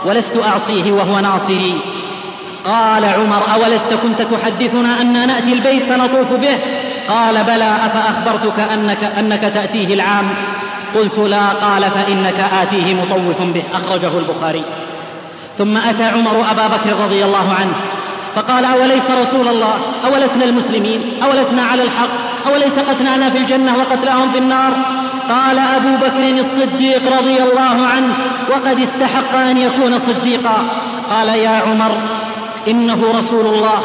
ولست 0.05 0.37
أعصيه 0.37 0.91
وهو 0.91 1.19
ناصري. 1.19 1.81
قال 2.65 3.05
عمر 3.05 3.53
أولست 3.53 3.93
كنت 3.93 4.21
تحدثنا 4.21 5.01
أن 5.01 5.27
نأتي 5.27 5.53
البيت 5.53 5.83
فنطوف 5.83 6.33
به؟ 6.33 6.59
قال 7.07 7.43
بلى. 7.43 7.85
أفأخبرتك 7.85 8.59
أنك, 8.59 9.03
أنك 9.03 9.41
تأتيه 9.41 9.93
العام؟ 9.93 10.29
قلت 10.95 11.19
لا. 11.19 11.49
قال 11.49 11.91
فإنك 11.91 12.39
آتيه 12.39 12.95
مطوف 12.95 13.41
به. 13.41 13.63
أخرجه 13.73 14.19
البخاري. 14.19 14.63
ثم 15.57 15.77
أتى 15.77 16.03
عمر 16.03 16.51
أبا 16.51 16.67
بكر 16.67 16.99
رضي 16.99 17.25
الله 17.25 17.53
عنه. 17.53 17.75
فقال 18.35 18.65
أوليس 18.65 19.11
رسول 19.11 19.47
الله؟ 19.47 19.75
أولسنا 20.05 20.45
المسلمين؟ 20.45 21.23
أولسنا 21.23 21.63
على 21.63 21.83
الحق؟ 21.83 22.09
أوليس 22.47 22.79
قتلانا 22.79 23.29
في 23.29 23.37
الجنة 23.37 23.77
وقتلاهم 23.77 24.31
في 24.31 24.37
النار؟ 24.37 24.73
قال 25.29 25.59
أبو 25.59 25.95
بكر 25.95 26.29
الصديق 26.29 27.17
رضي 27.17 27.43
الله 27.43 27.85
عنه 27.85 28.15
وقد 28.49 28.79
استحق 28.79 29.35
أن 29.35 29.57
يكون 29.57 29.99
صديقا. 29.99 30.67
قال 31.09 31.29
يا 31.29 31.49
عمر 31.49 31.91
إنه 32.67 33.11
رسول 33.17 33.45
الله 33.45 33.79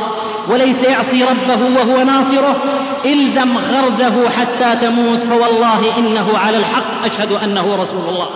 وليس 0.49 0.83
يعصي 0.83 1.25
ربه 1.25 1.81
وهو 1.81 2.03
ناصره 2.03 2.57
إلزم 3.05 3.59
غرزه 3.59 4.29
حتى 4.31 4.77
تموت 4.77 5.23
فوالله 5.23 5.99
إنه 5.99 6.39
على 6.39 6.57
الحق 6.57 7.05
أشهد 7.05 7.33
أنه 7.33 7.77
رسول 7.77 8.05
الله. 8.09 8.29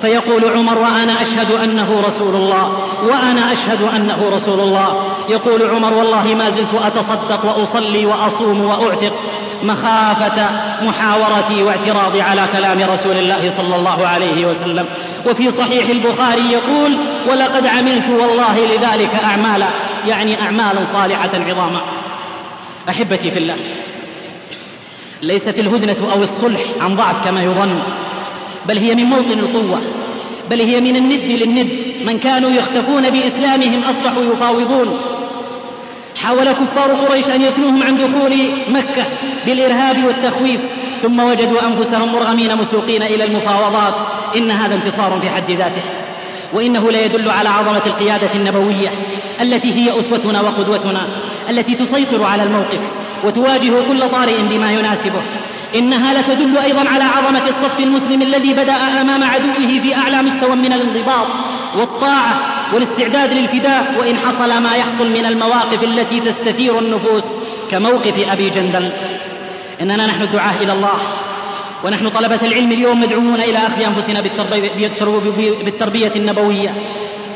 فيقول 0.00 0.44
عمر 0.44 0.78
وأنا 0.78 1.22
أشهد 1.22 1.50
أنه 1.50 2.00
رسول 2.00 2.34
الله 2.34 2.72
وأنا 3.04 3.52
أشهد 3.52 3.82
أنه 3.82 4.28
رسول 4.28 4.60
الله. 4.60 5.04
يقول 5.28 5.70
عمر 5.70 5.94
والله 5.94 6.34
ما 6.34 6.50
زلت 6.50 6.74
أتصدق 6.74 7.44
وأصلي 7.44 8.06
وأصوم 8.06 8.64
وأعتق 8.64 9.14
مخافة 9.62 10.50
محاورتي 10.82 11.62
واعتراضي 11.62 12.22
على 12.22 12.46
كلام 12.52 12.90
رسول 12.90 13.16
الله 13.16 13.56
صلى 13.56 13.76
الله 13.76 14.06
عليه 14.06 14.46
وسلم. 14.46 14.86
وفي 15.26 15.50
صحيح 15.50 15.88
البخاري 15.88 16.52
يقول 16.52 16.98
ولقد 17.28 17.66
عملت 17.66 18.08
والله 18.08 18.66
لذلك 18.66 19.14
أعمالا 19.14 19.68
يعني 20.04 20.42
أعمالا 20.42 20.92
صالحة 20.92 21.30
عظاما. 21.34 21.80
أحبتي 22.88 23.30
في 23.30 23.38
الله 23.38 23.56
ليست 25.22 25.58
الهدنة 25.58 26.12
أو 26.12 26.22
الصلح 26.22 26.60
عن 26.80 26.96
ضعف 26.96 27.24
كما 27.24 27.42
يظن. 27.42 27.82
بل 28.68 28.78
هي 28.78 28.94
من 28.94 29.04
موطن 29.04 29.38
القوة 29.38 29.80
بل 30.50 30.60
هي 30.60 30.80
من 30.80 30.96
الند 30.96 31.30
للند. 31.30 31.68
من 32.04 32.18
كانوا 32.18 32.50
يختفون 32.50 33.10
بإسلامهم 33.10 33.84
أصبحوا 33.84 34.24
يفاوضون. 34.24 34.98
حاول 36.16 36.52
كفار 36.52 36.92
قريش 36.92 37.28
أن 37.28 37.42
يثنوهم 37.42 37.82
عن 37.82 37.96
دخول 37.96 38.32
مكة 38.68 39.06
بالإرهاب 39.46 40.04
والتخويف 40.04 40.60
ثم 41.02 41.20
وجدوا 41.20 41.66
أنفسهم 41.66 42.12
مرغمين 42.12 42.56
مسوقين 42.56 43.02
إلى 43.02 43.24
المفاوضات. 43.24 43.94
إن 44.36 44.50
هذا 44.50 44.74
انتصار 44.74 45.18
في 45.20 45.30
حد 45.30 45.50
ذاته. 45.50 45.82
وإنه 46.52 46.90
لا 46.90 47.04
يدل 47.04 47.30
على 47.30 47.48
عظمة 47.48 47.86
القيادة 47.86 48.34
النبوية 48.34 48.90
التي 49.40 49.74
هي 49.74 50.00
أسوتنا 50.00 50.40
وقدوتنا 50.40 51.22
التي 51.50 51.74
تسيطر 51.74 52.24
على 52.24 52.42
الموقف 52.42 52.80
وتواجه 53.24 53.72
كل 53.88 54.08
طارئ 54.08 54.42
بما 54.42 54.72
يناسبه. 54.72 55.22
إنها 55.74 56.20
لتدل 56.20 56.58
أيضا 56.58 56.88
على 56.88 57.04
عظمة 57.04 57.46
الصف 57.46 57.80
المسلم 57.80 58.22
الذي 58.22 58.52
بدأ 58.52 58.72
أمام 59.00 59.24
عدوه 59.24 59.80
في 59.82 59.94
أعلى 59.94 60.22
مستوى 60.22 60.56
من 60.56 60.72
الانضباط 60.72 61.26
والطاعة 61.76 62.40
والاستعداد 62.74 63.32
للفداء 63.32 63.98
وإن 63.98 64.16
حصل 64.16 64.62
ما 64.62 64.76
يحصل 64.76 65.10
من 65.10 65.26
المواقف 65.26 65.84
التي 65.84 66.20
تستثير 66.20 66.78
النفوس 66.78 67.24
كموقف 67.70 68.30
أبي 68.32 68.50
جندل. 68.50 68.92
إننا 69.80 70.06
نحن 70.06 70.22
الدعاة 70.22 70.56
إلى 70.60 70.72
الله 70.72 70.98
ونحن 71.84 72.08
طلبة 72.08 72.40
العلم 72.42 72.72
اليوم 72.72 73.00
مدعوون 73.00 73.40
إلى 73.40 73.58
أخذ 73.58 73.82
أنفسنا 73.82 74.22
بالتربية 75.64 76.12
النبوية 76.16 76.74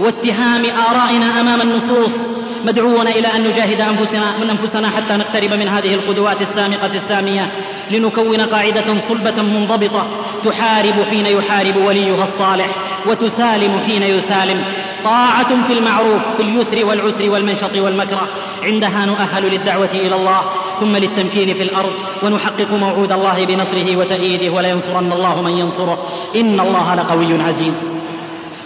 واتهام 0.00 0.64
آرائنا 0.64 1.40
أمام 1.40 1.60
النصوص 1.60 2.20
مدعوون 2.64 3.08
إلى 3.08 3.28
أن 3.28 3.40
نجاهد 3.40 3.80
أنفسنا 3.80 4.38
من 4.38 4.50
أنفسنا 4.50 4.90
حتى 4.90 5.16
نقترب 5.16 5.52
من 5.52 5.68
هذه 5.68 5.94
القدوات 5.94 6.40
السامقة 6.40 6.86
السامية 6.86 7.52
لنكون 7.90 8.40
قاعدة 8.40 8.98
صلبة 8.98 9.42
منضبطة 9.42 10.22
تحارب 10.44 11.04
حين 11.10 11.26
يحارب 11.26 11.76
وليها 11.76 12.22
الصالح 12.22 12.66
وتسالم 13.06 13.78
حين 13.78 14.02
يسالم. 14.02 14.64
طاعة 15.04 15.66
في 15.66 15.72
المعروف 15.72 16.36
في 16.36 16.42
اليسر 16.42 16.86
والعسر 16.86 17.30
والمنشط 17.30 17.76
والمكره. 17.76 18.28
عندها 18.62 19.06
نؤهل 19.06 19.42
للدعوة 19.42 19.90
إلى 19.90 20.16
الله 20.16 20.40
ثم 20.80 20.96
للتمكين 20.96 21.54
في 21.54 21.62
الأرض. 21.62 21.92
ونحقق 22.22 22.72
موعود 22.72 23.12
الله 23.12 23.46
بنصره 23.46 23.96
وتأييده 23.96 24.54
ولينصرن 24.54 25.12
الله 25.12 25.42
من 25.42 25.50
ينصره. 25.50 25.98
إن 26.36 26.60
الله 26.60 26.94
لقوي 26.94 27.42
عزيز. 27.42 27.92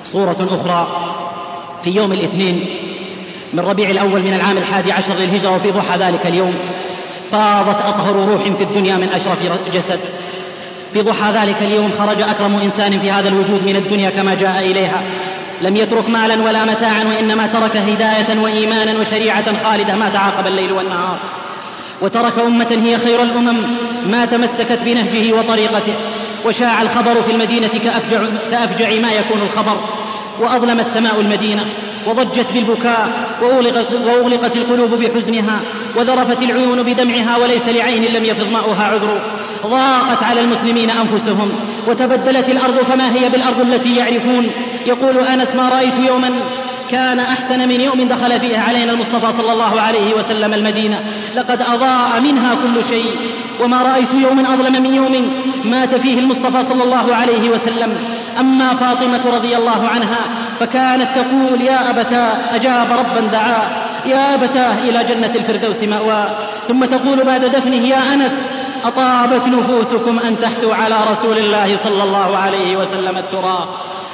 صورة 0.05 0.37
أخرى 0.41 0.87
في 1.83 1.91
يوم 1.91 2.13
الاثنين 2.13 2.86
من 3.57 3.63
ربيع 3.63 3.91
الأول 3.91 4.23
من 4.23 4.35
العام 4.35 4.59
الحادي 4.59 4.93
عشر 4.93 5.15
للهجرة 5.15 5.57
وفي 5.57 5.71
ضحى 5.71 5.99
ذلك 5.99 6.27
اليوم. 6.27 6.55
فاضت 7.31 7.83
أطهر 7.87 8.17
روح 8.17 8.43
في 8.43 8.65
الدنيا 8.65 8.97
من 8.97 9.09
أشرف 9.09 9.39
جسد. 9.75 10.01
في 10.93 11.03
ضحى 11.03 11.33
ذلك 11.33 11.63
اليوم 11.63 11.91
خرج 11.91 12.21
أكرم 12.21 12.57
إنسان 12.57 12.99
في 12.99 13.11
هذا 13.11 13.29
الوجود 13.29 13.67
من 13.67 13.77
الدنيا 13.77 14.11
كما 14.11 14.35
جاء 14.35 14.59
إليها. 14.59 15.13
لم 15.63 15.77
يترك 15.77 16.11
مالا 16.11 16.45
ولا 16.45 16.65
متاعا 16.65 17.05
وإنما 17.05 17.47
ترك 17.47 17.77
هداية 17.77 18.41
وإيمانا 18.41 19.01
وشريعة 19.01 19.65
خالدة. 19.65 19.97
ما 19.97 20.09
تعاقب 20.09 20.47
الليل 20.47 20.73
والنهار. 20.73 21.19
وترك 22.03 22.39
أمة 22.39 22.83
هي 22.85 22.99
خير 22.99 23.23
الأمم. 23.23 23.63
ما 24.07 24.25
تمسكت 24.25 24.79
بنهجه 24.85 25.33
وطريقته. 25.33 25.95
وشاع 26.45 26.83
الخبر 26.83 27.23
في 27.23 27.33
المدينة 27.33 27.69
كأفجع, 27.69 28.27
كأفجع 28.51 29.01
ما 29.01 29.13
يكون 29.13 29.43
الخبر. 29.43 29.81
وأظلمت 30.41 30.89
سماء 30.89 31.21
المدينة. 31.21 31.65
وضجت 32.07 32.53
بالبكاء 32.53 33.09
وأغلقت, 33.43 34.57
القلوب 34.57 34.91
بحزنها 34.91 35.63
وذرفت 35.97 36.43
العيون 36.43 36.83
بدمعها 36.83 37.37
وليس 37.37 37.69
لعين 37.69 38.05
لم 38.05 38.25
يفض 38.25 38.53
ماؤها 38.53 38.85
عذر. 38.85 39.33
ضاقت 39.67 40.23
على 40.23 40.41
المسلمين 40.41 40.91
أنفسهم 40.91 41.53
وتبدلت 41.89 42.49
الأرض 42.49 42.75
فما 42.75 43.15
هي 43.17 43.29
بالأرض 43.29 43.61
التي 43.61 43.97
يعرفون. 43.97 44.51
يقول 44.87 45.19
أنس 45.19 45.55
ما 45.55 45.69
رأيت 45.69 45.99
يوما 46.09 46.31
كان 46.91 47.21
أحسن 47.21 47.59
من 47.59 47.81
يوم 47.81 48.09
دخل 48.09 48.41
فيه 48.41 48.59
علينا 48.59 48.93
المصطفى 48.93 49.33
صلى 49.33 49.53
الله 49.53 49.81
عليه 49.81 50.15
وسلم 50.15 50.55
المدينة. 50.55 50.99
لقد 51.35 51.63
أضاء 51.63 52.21
منها 52.21 52.55
كل 52.55 52.85
شيء. 52.85 53.11
وما 53.61 53.83
رأيت 53.83 54.15
يوما 54.15 54.55
أظلم 54.55 54.83
من 54.83 54.95
يوم 54.95 55.43
مات 55.65 55.95
فيه 55.95 56.19
المصطفى 56.19 56.63
صلى 56.63 56.83
الله 56.83 57.15
عليه 57.15 57.51
وسلم. 57.51 57.99
أما 58.41 58.77
فاطمة 58.77 59.37
رضي 59.37 59.57
الله 59.57 59.89
عنها 59.89 60.51
فكانت 60.61 61.09
تقول 61.15 61.63
يا 61.63 61.91
أبتاه 61.91 62.55
أجاب 62.57 62.93
ربا 62.93 63.27
دعاه 63.27 63.87
يا 64.07 64.35
أبتاه 64.35 64.79
إلى 64.79 65.05
جنة 65.05 65.35
الفردوس 65.35 65.83
مأواه. 65.83 66.47
ثم 66.69 66.85
تقول 66.85 67.25
بعد 67.25 67.45
دفنه 67.45 67.89
يا 67.89 68.15
أنس 68.15 68.51
أطابت 68.85 69.49
نفوسكم 69.49 70.19
أن 70.19 70.39
تحثوا 70.39 70.75
على 70.75 70.97
رسول 71.11 71.39
الله 71.39 71.77
صلى 71.77 72.03
الله 72.03 72.39
عليه 72.39 72.77
وسلم 72.77 73.19
التراب. 73.19 73.69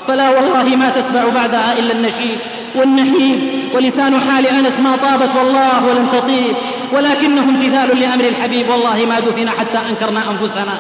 فلا 0.08 0.30
والله 0.30 0.76
ما 0.76 0.90
تسمع 0.90 1.28
بعدها 1.34 1.72
إلا 1.72 1.92
النشيد 1.92 2.38
والنحيب 2.76 3.40
ولسان 3.74 4.20
حال 4.20 4.46
أنس 4.46 4.80
ما 4.80 4.96
طابت 4.96 5.36
والله 5.36 5.86
ولم 5.86 6.06
تطيب 6.06 6.56
ولكنه 6.92 7.42
امتثال 7.42 8.00
لأمر 8.00 8.24
الحبيب 8.24 8.68
والله 8.68 9.06
ما 9.06 9.20
دفن 9.20 9.50
حتى 9.50 9.78
أنكرنا 9.78 10.30
أنفسنا. 10.30 10.78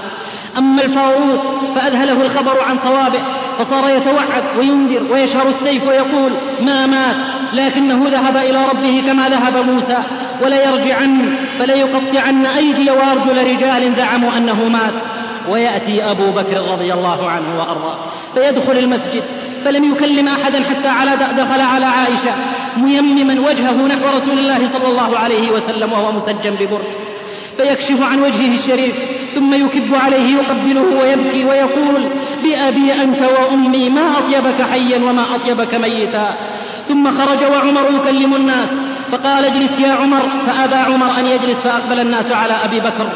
أما 0.58 0.82
الفاروق 0.82 1.42
فأذهله 1.74 2.22
الخبر 2.22 2.60
عن 2.60 2.76
صوابه 2.76 3.22
فصار 3.58 3.90
يتوعد 3.90 4.58
وينذر 4.58 5.12
ويشهر 5.12 5.48
السيف 5.48 5.88
ويقول 5.88 6.32
ما 6.60 6.86
مات 6.86 7.16
لكنه 7.52 8.08
ذهب 8.08 8.36
إلى 8.36 8.66
ربه 8.68 9.02
كما 9.06 9.28
ذهب 9.28 9.56
موسى 9.70 9.98
وليرجعن 10.42 11.38
فليقطعن 11.58 12.46
أيدي 12.46 12.90
وأرجل 12.90 13.38
رجال 13.38 13.94
زعموا 13.94 14.36
أنه 14.36 14.68
مات. 14.68 15.02
ويأتي 15.48 16.04
أبو 16.10 16.32
بكر 16.32 16.72
رضي 16.72 16.94
الله 16.94 17.30
عنه 17.30 17.58
وأرضاه 17.58 17.98
فيدخل 18.34 18.78
المسجد 18.78 19.22
فلم 19.64 19.84
يكلم 19.84 20.28
أحدا 20.28 20.62
حتى 20.62 20.88
على 20.88 21.10
دخل 21.16 21.60
على 21.60 21.86
عائشة 21.86 22.34
ميمما 22.76 23.40
وجهه 23.40 23.86
نحو 23.86 24.16
رسول 24.16 24.38
الله 24.38 24.68
صلى 24.72 24.88
الله 24.88 25.18
عليه 25.18 25.50
وسلم 25.50 25.92
وهو 25.92 26.12
مسجا 26.12 26.50
ببرد 26.50 27.11
فيكشف 27.56 28.02
عن 28.02 28.20
وجهه 28.20 28.54
الشريف 28.54 28.94
ثم 29.34 29.54
يكب 29.54 29.94
عليه 29.94 30.36
يقبله 30.36 31.00
ويبكي 31.00 31.44
ويقول 31.44 32.12
بأبي 32.42 33.02
أنت 33.02 33.22
وأمي 33.22 33.88
ما 33.88 34.18
أطيبك 34.18 34.62
حيا 34.62 34.98
وما 34.98 35.34
أطيبك 35.34 35.74
ميتا. 35.74 36.36
ثم 36.84 37.10
خرج 37.10 37.44
وعمر 37.52 37.84
يكلم 37.90 38.34
الناس 38.36 38.80
فقال 39.12 39.44
اجلس 39.44 39.80
يا 39.80 39.92
عمر. 39.92 40.22
فأبى 40.46 40.74
عمر 40.74 41.18
أن 41.18 41.26
يجلس 41.26 41.64
فأقبل 41.64 42.00
الناس 42.00 42.32
على 42.32 42.52
أبي 42.52 42.80
بكر 42.80 43.12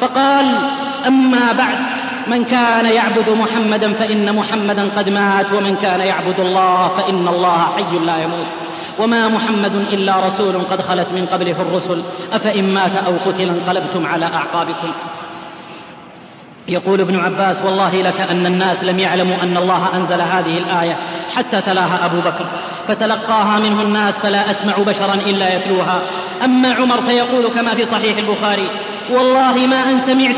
فقال 0.00 0.70
أما 1.06 1.52
بعد 1.52 1.78
من 2.26 2.44
كان 2.44 2.86
يعبد 2.86 3.30
محمدا 3.30 3.92
فإن 3.92 4.36
محمدا 4.36 4.88
قد 4.96 5.08
مات 5.08 5.52
ومن 5.52 5.76
كان 5.76 6.00
يعبد 6.00 6.40
الله 6.40 6.88
فإن 6.88 7.28
الله 7.28 7.58
حي 7.76 7.98
لا 7.98 8.18
يموت. 8.22 8.69
وما 8.98 9.28
محمد 9.28 9.74
إلا 9.74 10.20
رسول 10.20 10.64
قد 10.64 10.80
خلت 10.80 11.12
من 11.12 11.26
قبله 11.26 11.62
الرسل 11.62 12.04
أفإن 12.32 12.74
مات 12.74 12.96
أو 12.96 13.16
قتل 13.16 13.48
انقلبتم 13.48 14.06
على 14.06 14.26
أعقابكم. 14.26 14.92
يقول 16.68 17.00
ابن 17.00 17.18
عباس 17.18 17.62
والله 17.62 18.02
لكأن 18.02 18.46
الناس 18.46 18.84
لم 18.84 18.98
يعلموا 18.98 19.42
أن 19.42 19.56
الله 19.56 19.96
أنزل 19.96 20.20
هذه 20.20 20.58
الآية 20.58 20.96
حتى 21.34 21.60
تلاها 21.60 22.06
أبو 22.06 22.20
بكر. 22.20 22.46
فتلقاها 22.88 23.58
منه 23.58 23.82
الناس 23.82 24.22
فلا 24.22 24.50
أسمع 24.50 24.74
بشرا 24.78 25.14
إلا 25.14 25.56
يتلوها. 25.56 26.08
أما 26.44 26.74
عمر 26.74 27.02
فيقول 27.02 27.48
كما 27.48 27.74
في 27.74 27.82
صحيح 27.82 28.18
البخاري 28.18 28.70
والله 29.10 29.66
ما 29.66 29.90
أن 29.90 29.98
سمعت 29.98 30.36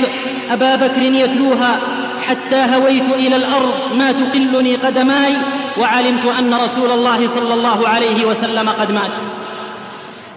أبا 0.50 0.76
بكر 0.76 1.02
يتلوها 1.02 1.80
حتى 2.22 2.56
هويت 2.56 3.10
إلى 3.10 3.36
الأرض 3.36 3.92
ما 3.92 4.12
تقلني 4.12 4.76
قدماي 4.76 5.36
وعلمت 5.78 6.24
أن 6.24 6.54
رسول 6.54 6.90
الله 6.90 7.26
صلى 7.26 7.54
الله 7.54 7.88
عليه 7.88 8.26
وسلم 8.26 8.68
قد 8.68 8.90
مات. 8.90 9.18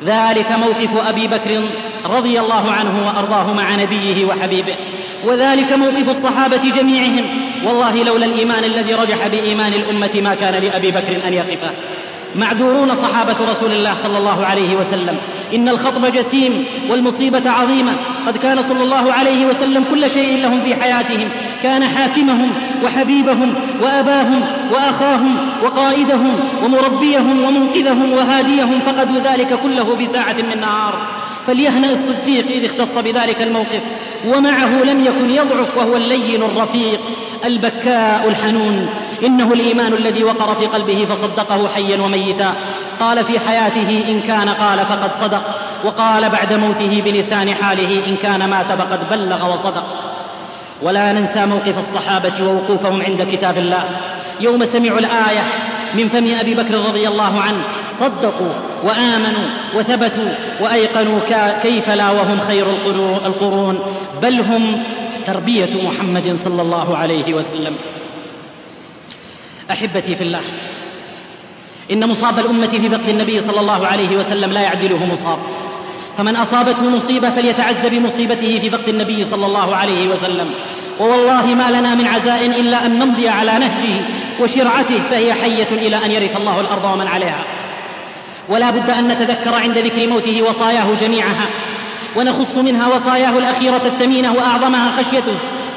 ذلك 0.03 0.51
موقف 0.51 0.97
أبي 0.97 1.27
بكر 1.27 1.69
رضي 2.05 2.39
الله 2.39 2.71
عنه 2.71 3.07
وأرضاه 3.07 3.53
مع 3.53 3.75
نبيه 3.75 4.25
وحبيبه. 4.25 4.75
وذلك 5.25 5.73
موقف 5.73 6.09
الصحابة 6.09 6.71
جميعهم. 6.77 7.25
والله 7.65 8.03
لولا 8.03 8.25
الإيمان 8.25 8.63
الذي 8.63 8.93
رجح 8.93 9.27
بإيمان 9.27 9.73
الأمة 9.73 10.21
ما 10.21 10.35
كان 10.35 10.63
لأبي 10.63 10.91
بكر 10.91 11.27
أن 11.27 11.33
يقف 11.33 11.59
معذورون 12.35 12.95
صحابة 12.95 13.51
رسول 13.51 13.71
الله 13.71 13.93
صلى 13.93 14.17
الله 14.17 14.45
عليه 14.45 14.75
وسلم. 14.75 15.17
إن 15.53 15.69
الخطب 15.69 16.05
جسيم 16.05 16.65
والمصيبة 16.89 17.49
عظيمة. 17.49 17.97
قد 18.27 18.37
كان 18.37 18.61
صلى 18.61 18.83
الله 18.83 19.13
عليه 19.13 19.45
وسلم 19.45 19.83
كل 19.83 20.09
شيء 20.09 20.41
لهم 20.41 20.63
في 20.63 20.75
حياتهم. 20.75 21.29
كان 21.63 21.83
حاكمهم 21.83 22.51
وحبيبهم 22.83 23.55
وأباهم 23.81 24.43
وأخاهم 24.71 25.37
وقائدهم 25.63 26.63
ومربيهم 26.63 27.43
ومنقذهم 27.43 28.13
وهاديهم 28.13 28.79
فقدوا 28.79 29.19
ذلك 29.19 29.53
كله 29.53 29.95
بساعة 29.95 30.35
من 30.41 30.59
نهار. 30.59 31.07
فليهنأ 31.47 31.91
الصديق 31.91 32.47
إذ 32.47 32.65
اختص 32.65 32.97
بذلك 32.97 33.41
الموقف. 33.41 33.81
ومعه 34.27 34.83
لم 34.83 35.05
يكن 35.05 35.29
يضعف 35.29 35.77
وهو 35.77 35.95
اللين 35.97 36.43
الرفيق. 36.43 36.99
البكاء 37.45 38.29
الحنون. 38.29 38.89
إنه 39.23 39.53
الإيمان 39.53 39.93
الذي 39.93 40.23
وقر 40.23 40.55
في 40.55 40.65
قلبه 40.65 41.05
فصدقه 41.05 41.67
حيا 41.67 42.01
وميتا. 42.01 42.55
قال 42.99 43.25
في 43.25 43.39
حياته 43.39 44.09
إن 44.09 44.21
كان 44.21 44.49
قال 44.49 44.85
فقد 44.85 45.11
صدق 45.15 45.43
وقال 45.85 46.29
بعد 46.29 46.53
موته 46.53 47.01
بلسان 47.01 47.53
حاله 47.53 48.07
إن 48.07 48.15
كان 48.17 48.49
مات 48.49 48.71
فقد 48.71 49.09
بلغ 49.09 49.53
وصدق. 49.53 49.83
ولا 50.81 51.13
ننسى 51.13 51.45
موقف 51.45 51.77
الصحابة 51.77 52.43
ووقوفهم 52.43 53.01
عند 53.01 53.23
كتاب 53.23 53.57
الله. 53.57 53.83
يوم 54.41 54.65
سمعوا 54.65 54.99
الآية 54.99 55.43
من 55.93 56.07
فم 56.07 56.27
أبي 56.39 56.55
بكر 56.55 56.75
رضي 56.75 57.07
الله 57.07 57.41
عنه 57.41 57.63
صدقوا 57.99 58.53
وآمنوا 58.83 59.47
وثبتوا 59.75 60.31
وأيقنوا 60.61 61.19
كيف 61.61 61.89
لا 61.89 62.11
وهم 62.11 62.39
خير 62.39 62.65
القرون 63.25 63.79
بل 64.21 64.39
هم 64.39 64.83
تربية 65.25 65.87
محمد 65.87 66.35
صلى 66.43 66.61
الله 66.61 66.97
عليه 66.97 67.33
وسلم. 67.33 67.75
أحبتي 69.71 70.15
في 70.15 70.23
الله. 70.23 70.41
إن 71.91 72.09
مصاب 72.09 72.39
الأمة 72.39 72.67
في 72.67 72.89
فقه 72.89 73.11
النبي 73.11 73.39
صلى 73.39 73.59
الله 73.59 73.87
عليه 73.87 74.17
وسلم 74.17 74.51
لا 74.51 74.61
يعدله 74.61 75.05
مصاب. 75.05 75.37
فمن 76.17 76.35
أصابته 76.35 76.89
مصيبة 76.89 77.29
فليتعز 77.29 77.85
بمصيبته 77.85 78.59
في 78.59 78.69
فقد 78.69 78.87
النبي 78.87 79.23
صلى 79.23 79.45
الله 79.45 79.75
عليه 79.75 80.09
وسلم. 80.09 80.47
ووالله 80.99 81.45
ما 81.45 81.71
لنا 81.71 81.95
من 81.95 82.07
عزاء 82.07 82.45
إلا 82.45 82.85
أن 82.85 82.99
نمضي 82.99 83.29
على 83.29 83.51
نهجه 83.51 84.07
وشرعته 84.41 84.99
فهي 85.09 85.33
حية 85.33 85.71
إلى 85.71 86.05
أن 86.05 86.11
يرث 86.11 86.35
الله 86.35 86.61
الأرض 86.61 86.93
ومن 86.93 87.07
عليها. 87.07 87.45
ولا 88.49 88.69
بد 88.69 88.89
أن 88.89 89.07
نتذكر 89.07 89.55
عند 89.55 89.77
ذكر 89.77 90.09
موته 90.09 90.41
وصاياه 90.41 90.87
جميعها 91.01 91.47
ونخص 92.15 92.57
منها 92.57 92.93
وصاياه 92.93 93.37
الأخيرة 93.37 93.85
الثمينة 93.85 94.33
وأعظمها 94.33 95.03
خشيته. 95.03 95.35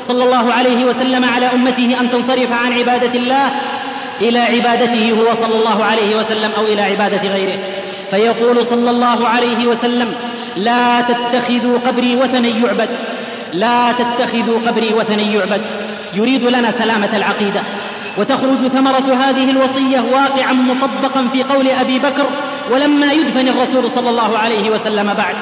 صلى 0.09 0.25
الله 0.25 0.53
عليه 0.53 0.85
وسلم 0.85 1.25
على 1.25 1.47
أمته 1.47 2.01
أن 2.01 2.11
تنصرف 2.11 2.53
عن 2.53 2.73
عبادة 2.73 3.15
الله 3.15 3.53
إلى 4.21 4.39
عبادته 4.39 5.13
هو 5.13 5.35
صلى 5.35 5.55
الله 5.55 5.85
عليه 5.85 6.17
وسلم 6.17 6.51
أو 6.57 6.65
إلى 6.65 6.83
عبادة 6.83 7.29
غيره. 7.29 7.59
فيقول 8.11 8.65
صلى 8.65 8.91
الله 8.91 9.29
عليه 9.29 9.67
وسلم 9.67 10.15
لا 10.57 11.01
تتخذوا 11.01 11.79
قبري 11.79 12.17
وثنا 12.17 12.49
يعبد 12.49 12.89
لا 13.53 13.93
تتخذوا 13.93 14.61
قبري 14.67 14.95
وثنا 14.95 15.23
يعبد 15.23 15.63
يريد 16.15 16.45
لنا 16.45 16.71
سلامة 16.71 17.17
العقيدة. 17.17 17.63
وتخرج 18.19 18.69
ثمرة 18.69 19.15
هذه 19.15 19.51
الوصية 19.51 20.01
واقعا 20.01 20.53
مطبقا 20.53 21.29
في 21.29 21.43
قول 21.43 21.69
أبي 21.69 21.99
بكر 21.99 22.27
ولما 22.71 23.13
يدفن 23.13 23.49
الرسول 23.49 23.91
صلى 23.91 24.11
الله 24.11 24.39
عليه 24.39 24.71
وسلم 24.71 25.15
بعد. 25.15 25.37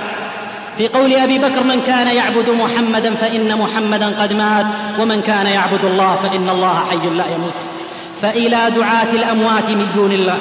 في 0.76 0.88
قول 0.88 1.14
أبي 1.14 1.38
بكر 1.38 1.64
من 1.64 1.80
كان 1.80 2.16
يعبد 2.16 2.50
محمدا 2.50 3.14
فإن 3.14 3.58
محمدا 3.58 4.22
قد 4.22 4.32
مات 4.32 4.66
ومن 5.00 5.20
كان 5.22 5.46
يعبد 5.46 5.84
الله 5.84 6.16
فإن 6.16 6.48
الله 6.48 6.74
حي 6.74 7.10
لا 7.10 7.26
يموت. 7.26 7.76
فإلى 8.22 8.70
دعاة 8.76 9.12
الأموات 9.12 9.70
من 9.70 9.86
دون 9.94 10.12
الله 10.12 10.38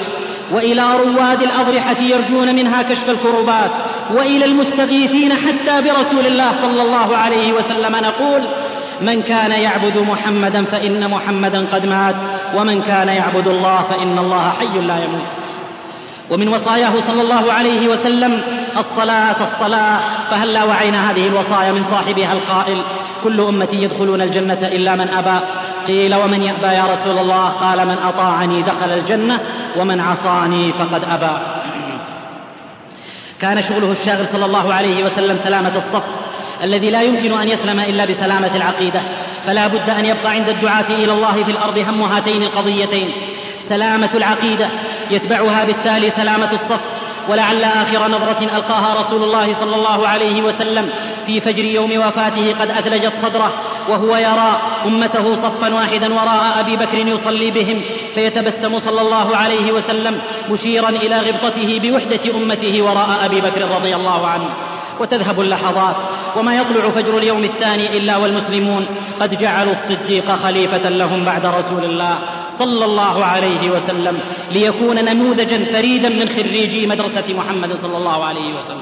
وإلى 0.52 0.82
رواد 0.82 1.42
الأضرحة 1.42 2.02
يرجون 2.02 2.56
منها 2.56 2.82
كشف 2.82 3.10
الكربات 3.10 3.72
وإلى 4.12 4.46
المستغيثين 4.46 5.34
حتى 5.34 5.82
برسول 5.82 6.26
الله 6.26 6.52
صلى 6.52 6.82
الله 6.82 7.18
عليه 7.18 7.54
وسلم 7.54 7.96
نقول 7.96 8.48
من 9.02 9.22
كان 9.22 9.52
يعبد 9.52 9.98
محمدا 9.98 10.66
فإن 10.66 11.10
محمدا 11.10 11.66
قد 11.66 11.86
مات 11.86 12.16
ومن 12.56 12.82
كان 12.82 13.08
يعبد 13.08 13.48
الله 13.48 13.82
فإن 13.82 14.20
الله 14.20 14.50
حي 14.50 14.80
لا 14.80 15.04
يموت. 15.04 15.28
ومن 16.32 16.48
وصاياه 16.48 16.96
صلى 16.98 17.22
الله 17.22 17.54
عليه 17.54 17.88
وسلم 17.88 18.42
الصلاة 18.78 19.42
الصلاة 19.42 20.00
فهلا 20.30 20.64
وعينا 20.64 21.12
هذه 21.12 21.28
الوصايا 21.28 21.72
من 21.72 21.84
صاحبها 21.84 22.34
القائل 22.34 22.84
كل 23.24 23.42
أمتي 23.42 23.78
يدخلون 23.84 24.22
الجنة 24.22 24.68
إلا 24.68 24.96
من 24.96 25.08
أبى. 25.08 25.46
قيل 25.88 26.16
ومن 26.16 26.42
يأبى 26.42 26.68
يا 26.68 26.84
رسول 26.84 27.18
الله؟ 27.18 27.50
قال 27.50 27.88
من 27.88 27.98
أطاعني 27.98 28.62
دخل 28.64 28.92
الجنة 28.92 29.40
ومن 29.78 30.00
عصاني 30.00 30.72
فقد 30.72 31.04
أبى. 31.04 31.38
كان 33.42 33.62
شغله 33.62 33.92
الشاغل 33.92 34.28
صلى 34.28 34.46
الله 34.46 34.74
عليه 34.74 35.04
وسلم 35.04 35.36
سلامة 35.36 35.76
الصف 35.76 36.04
الذي 36.64 36.92
لا 36.92 37.02
يمكن 37.02 37.40
أن 37.40 37.48
يسلم 37.48 37.80
إلا 37.80 38.06
بسلامة 38.06 38.56
العقيدة 38.56 39.02
فلا 39.46 39.68
بد 39.68 39.90
أن 39.90 40.06
يبقى 40.06 40.32
عند 40.32 40.50
الدعاة 40.50 40.90
إلى 40.90 41.12
الله 41.12 41.44
في 41.44 41.52
الأرض 41.52 41.78
هم 41.78 42.02
هاتين 42.02 42.44
القضيتين. 42.44 43.10
سلامة 43.60 44.10
العقيدة 44.16 44.70
يتبعها 45.12 45.66
بالتالي 45.66 46.10
سلامة 46.10 46.52
الصف 46.52 46.95
ولعل 47.30 47.64
آخر 47.64 48.08
نظرة 48.08 48.44
ألقاها 48.44 49.00
رسول 49.00 49.24
الله 49.24 49.54
صلى 49.54 49.76
الله 49.76 50.08
عليه 50.08 50.42
وسلم 50.42 50.90
في 51.26 51.42
فجر 51.42 51.66
يوم 51.66 52.08
وفاته 52.08 52.54
قد 52.60 52.70
أثلجت 52.70 53.16
صدره 53.16 53.54
وهو 53.90 54.16
يرى 54.16 54.62
أمته 54.86 55.34
صفا 55.34 55.74
واحدا 55.74 56.14
وراء 56.14 56.60
أبي 56.60 56.78
بكر 56.78 56.98
يصلي 56.98 57.52
بهم 57.52 57.82
فيتبسم 58.16 58.78
صلى 58.78 59.02
الله 59.02 59.38
عليه 59.38 59.72
وسلم 59.72 60.22
مشيرا 60.50 60.90
إلى 60.90 61.16
غبطته 61.16 61.80
بوحدة 61.80 62.36
أمته 62.36 62.82
وراء 62.82 63.26
أبي 63.26 63.42
بكر 63.42 63.62
رضي 63.62 63.96
الله 63.96 64.28
عنه. 64.28 64.50
وتذهب 65.00 65.42
اللحظات 65.42 65.96
وما 66.38 66.56
يطلع 66.56 66.90
فجر 66.90 67.18
اليوم 67.18 67.44
الثاني 67.44 67.98
إلا 67.98 68.18
والمسلمون 68.18 68.86
قد 69.20 69.40
جعلوا 69.40 69.72
الصديق 69.72 70.32
خليفة 70.32 70.90
لهم 70.90 71.26
بعد 71.26 71.46
رسول 71.46 71.86
الله. 71.86 72.45
صلى 72.60 72.86
الله 72.86 73.26
عليه 73.26 73.72
وسلم 73.72 74.20
ليكون 74.52 75.06
نموذجا 75.06 75.66
فريدا 75.66 76.10
من 76.10 76.30
خريجي 76.30 76.88
مدرسة 76.88 77.34
محمد 77.34 77.78
صلى 77.82 77.98
الله 77.98 78.26
عليه 78.26 78.58
وسلم. 78.58 78.82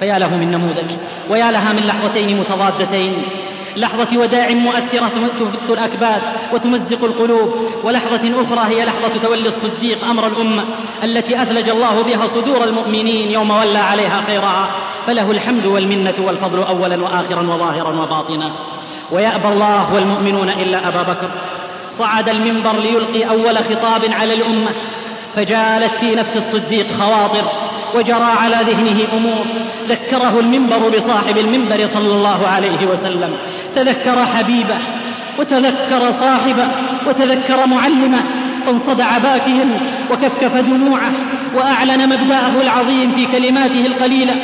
فيا 0.00 0.18
له 0.18 0.36
من 0.36 0.50
نموذج 0.50 0.90
ويا 1.30 1.50
لها 1.50 1.72
من 1.72 1.82
لحظتين 1.86 2.40
متضادتين. 2.40 3.22
لحظة 3.76 4.20
وداع 4.20 4.50
مؤثرة 4.50 5.28
تفت 5.38 5.70
الأكباد 5.70 6.22
وتمزق 6.52 7.04
القلوب 7.04 7.54
ولحظة 7.84 8.42
أخرى 8.42 8.74
هي 8.74 8.84
لحظة 8.84 9.22
تولي 9.22 9.46
الصديق 9.46 10.04
أمر 10.04 10.26
الأمة 10.26 10.62
التي 11.04 11.42
أثلج 11.42 11.68
الله 11.68 12.02
بها 12.02 12.26
صدور 12.26 12.64
المؤمنين 12.64 13.30
يوم 13.30 13.50
ولى 13.50 13.78
عليها 13.78 14.22
خيرها. 14.22 14.70
فله 15.06 15.30
الحمد 15.30 15.66
والمنة 15.66 16.14
والفضل 16.18 16.62
أولا 16.62 17.02
وآخرا 17.02 17.42
وظاهرا 17.42 18.02
وباطنا. 18.02 18.52
ويأبى 19.12 19.48
الله 19.48 19.94
والمؤمنون 19.94 20.48
إلا 20.48 20.88
أبا 20.88 21.02
بكر. 21.02 21.30
صعد 22.02 22.28
المنبر 22.28 22.80
ليلقي 22.80 23.28
أول 23.28 23.58
خطاب 23.58 24.02
على 24.12 24.34
الأمة 24.34 24.74
فجالت 25.34 25.94
في 25.94 26.14
نفس 26.14 26.36
الصديق 26.36 26.92
خواطر 26.92 27.44
وجرى 27.94 28.24
على 28.24 28.56
ذهنه 28.56 29.16
أمور. 29.16 29.46
ذكره 29.88 30.40
المنبر 30.40 30.88
بصاحب 30.88 31.38
المنبر 31.38 31.86
صلى 31.86 32.12
الله 32.12 32.48
عليه 32.48 32.86
وسلم. 32.86 33.36
تذكر 33.74 34.26
حبيبه 34.26 34.78
وتذكر 35.38 36.12
صاحبه 36.12 36.68
وتذكر 37.06 37.66
معلمه. 37.66 38.24
فانصدع 38.66 39.18
باكيا 39.18 39.80
وكفكف 40.10 40.56
دموعه 40.56 41.12
وأعلن 41.54 42.08
مبدأه 42.08 42.62
العظيم 42.62 43.12
في 43.12 43.26
كلماته 43.26 43.86
القليلة. 43.86 44.34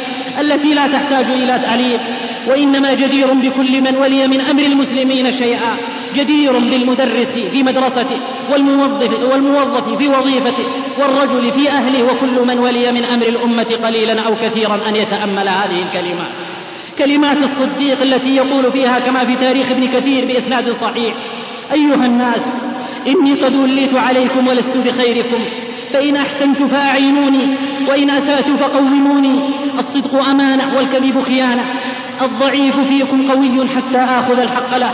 التي 0.40 0.74
لا 0.74 0.86
تحتاج 0.86 1.30
إلى 1.30 1.62
تعليق 1.64 2.00
وإنما 2.48 2.94
جدير 2.94 3.32
بكل 3.32 3.80
من 3.80 3.96
ولي 3.96 4.28
من 4.28 4.40
أمر 4.40 4.62
المسلمين 4.62 5.32
شيئا. 5.32 5.76
جدير 6.14 6.52
بالمدرس 6.52 7.38
في 7.38 7.62
مدرسته 7.62 8.20
والموظف 8.52 9.30
والموظف 9.30 9.98
في 9.98 10.08
وظيفته 10.08 10.66
والرجل 10.98 11.52
في 11.52 11.70
أهله 11.70 12.04
وكل 12.04 12.46
من 12.46 12.58
ولي 12.58 12.92
من 12.92 13.04
أمر 13.04 13.26
الأمة 13.26 13.78
قليلا 13.82 14.20
أو 14.20 14.36
كثيرا 14.36 14.88
أن 14.88 14.96
يتأمل 14.96 15.48
هذه 15.48 15.82
الكلمات 15.82 16.48
كلمات 16.98 17.36
الصديق 17.36 18.02
التي 18.02 18.30
يقول 18.30 18.72
فيها 18.72 18.98
كما 18.98 19.24
في 19.24 19.36
تاريخ 19.36 19.70
ابن 19.70 19.86
كثير 19.86 20.24
بإسناد 20.24 20.70
صحيح. 20.70 21.14
أيها 21.72 22.06
الناس 22.06 22.62
إني 23.06 23.34
قد 23.34 23.54
وليت 23.54 23.94
عليكم 23.94 24.48
ولست 24.48 24.76
بخيركم. 24.76 25.67
فإن 25.92 26.16
أحسنت 26.16 26.62
فأعينوني 26.62 27.58
وإن 27.88 28.10
أسأت 28.10 28.44
فقوموني. 28.44 29.42
الصدق 29.78 30.28
أمانة 30.28 30.76
والكذب 30.76 31.20
خيانة. 31.20 31.64
الضعيف 32.22 32.80
فيكم 32.80 33.30
قوي 33.30 33.68
حتى 33.68 33.98
آخذ 33.98 34.38
الحق 34.40 34.76
له. 34.76 34.92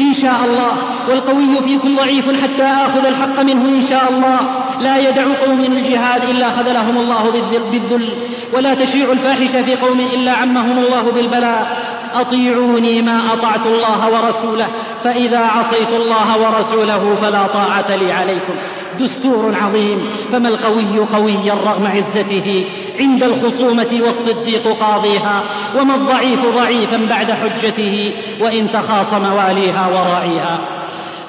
إن 0.00 0.12
شاء 0.12 0.44
الله 0.44 0.72
والقوي 1.08 1.56
فيكم 1.62 1.96
ضعيف 1.96 2.42
حتى 2.42 2.62
آخذ 2.62 3.06
الحق 3.06 3.40
منه 3.42 3.68
إن 3.68 3.82
شاء 3.82 4.10
الله. 4.10 4.40
لا 4.80 5.08
يدع 5.08 5.24
قوم 5.46 5.60
الجهاد 5.60 6.24
إلا 6.24 6.48
خذلهم 6.48 6.98
الله 6.98 7.32
بالذل 7.70 8.26
ولا 8.54 8.74
تشيع 8.74 9.12
الفاحشة 9.12 9.62
في 9.62 9.76
قوم 9.76 10.00
إلا 10.00 10.32
عمهم 10.32 10.78
الله 10.78 11.02
بالبلاء. 11.02 11.66
أطيعوني 12.12 13.02
ما 13.02 13.32
أطعت 13.32 13.66
الله 13.66 14.08
ورسوله 14.08 14.66
فإذا 15.04 15.38
عصيت 15.38 15.92
الله 15.92 16.40
ورسوله 16.42 17.14
فلا 17.14 17.46
طاعة 17.46 17.96
لي 17.96 18.12
عليكم. 18.12 18.54
دستور 18.98 19.54
عظيم. 19.62 20.10
فما 20.32 20.48
القوي 20.48 20.98
قويا 20.98 21.54
رغم 21.54 21.86
عزته؟ 21.86 22.66
عند 23.00 23.22
الخصومة 23.22 24.00
والصديق 24.02 24.68
قاضيها 24.68 25.44
وما 25.76 25.94
الضعيف 25.94 26.40
ضعيفا 26.40 27.06
بعد 27.06 27.32
حجته 27.32 28.14
وإن 28.40 28.70
تخاصم 28.70 29.32
واليها 29.32 29.88
وراعيها 29.88 30.60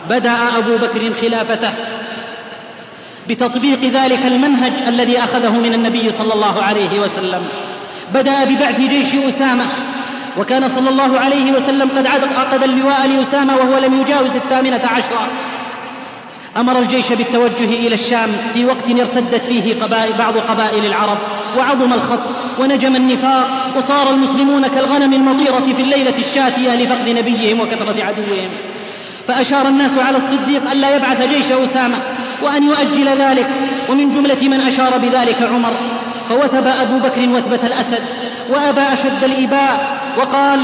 بدأ 0.09 0.31
أبو 0.31 0.75
بكر 0.75 1.13
خلافته 1.21 1.73
بتطبيق 3.29 3.79
ذلك 3.79 4.25
المنهج 4.25 4.73
الذي 4.87 5.19
أخذه 5.19 5.59
من 5.59 5.73
النبي 5.73 6.09
صلى 6.09 6.33
الله 6.33 6.63
عليه 6.63 6.99
وسلم. 6.99 7.41
بدأ 8.13 8.43
ببعث 8.43 8.79
جيش 8.79 9.15
أسامة 9.15 9.65
وكان 10.37 10.67
صلى 10.67 10.89
الله 10.89 11.19
عليه 11.19 11.51
وسلم 11.51 11.89
قد 11.89 12.07
عقد 12.07 12.63
اللواء 12.63 13.07
لأسامة 13.07 13.55
وهو 13.55 13.77
لم 13.77 14.01
يجاوز 14.01 14.35
الثامنة 14.35 14.81
عشرة. 14.85 15.27
أمر 16.57 16.79
الجيش 16.79 17.13
بالتوجه 17.13 17.63
إلى 17.63 17.93
الشام 17.93 18.29
في 18.53 18.65
وقت 18.65 18.89
ارتدت 18.89 19.45
فيه 19.45 19.79
قبائل 19.79 20.17
بعض 20.17 20.37
قبائل 20.37 20.85
العرب 20.85 21.17
وعظم 21.57 21.93
الخط 21.93 22.59
ونجم 22.59 22.95
النفاق 22.95 23.77
وصار 23.77 24.09
المسلمون 24.09 24.67
كالغنم 24.67 25.13
المطيرة 25.13 25.73
في 25.73 25.81
الليلة 25.81 26.17
الشاتية 26.17 26.69
لفقد 26.71 27.09
نبيهم 27.09 27.59
وكثرة 27.59 28.03
عدوهم. 28.03 28.49
فأشار 29.27 29.67
الناس 29.67 29.97
على 29.97 30.17
الصديق 30.17 30.71
ألا 30.71 30.95
يبعث 30.95 31.29
جيش 31.29 31.51
أسامة 31.51 31.97
وأن 32.43 32.63
يؤجل 32.63 33.09
ذلك 33.09 33.47
ومن 33.89 34.09
جملة 34.09 34.47
من 34.47 34.61
أشار 34.61 34.97
بذلك 34.97 35.41
عمر 35.41 35.73
فوثب 36.29 36.67
أبو 36.67 36.99
بكر 36.99 37.29
وثبة 37.29 37.67
الأسد 37.67 38.03
وأبى 38.49 38.93
أشد 38.93 39.23
الإباء 39.23 40.01
وقال 40.17 40.59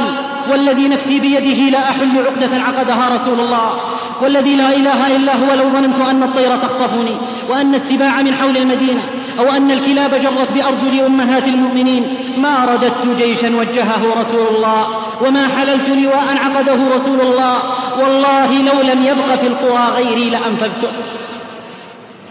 والذي 0.51 0.88
نفسي 0.88 1.19
بيده 1.19 1.69
لا 1.69 1.89
أحل 1.89 2.25
عقدة 2.25 2.63
عقدها 2.63 3.09
رسول 3.09 3.39
الله 3.39 3.79
والذي 4.22 4.55
لا 4.55 4.76
إله 4.76 5.15
إلا 5.15 5.36
هو 5.36 5.53
لو 5.53 5.70
ظننت 5.70 5.99
أن 5.99 6.24
الطير 6.24 6.57
تخطفني 6.57 7.18
وأن 7.49 7.76
السباع 7.76 8.22
من 8.22 8.34
حول 8.34 8.57
المدينة 8.57 9.03
أو 9.39 9.51
أن 9.51 9.72
الكلاب 9.72 10.15
جرت 10.15 10.53
بأرجل 10.53 10.99
أمهات 11.05 11.47
المؤمنين 11.47 12.18
ما 12.38 12.65
رددت 12.65 13.07
جيشا 13.18 13.55
وجهه 13.55 14.20
رسول 14.20 14.55
الله 14.55 14.88
وما 15.22 15.47
حللت 15.47 15.89
لواء 15.89 16.38
عقده 16.38 16.95
رسول 16.95 17.22
الله. 17.22 17.57
والله 17.99 18.63
لو 18.63 18.93
لم 18.93 19.05
يبق 19.05 19.36
في 19.36 19.47
القرى 19.47 19.89
غيري 19.95 20.30
لأنفذته 20.30 20.88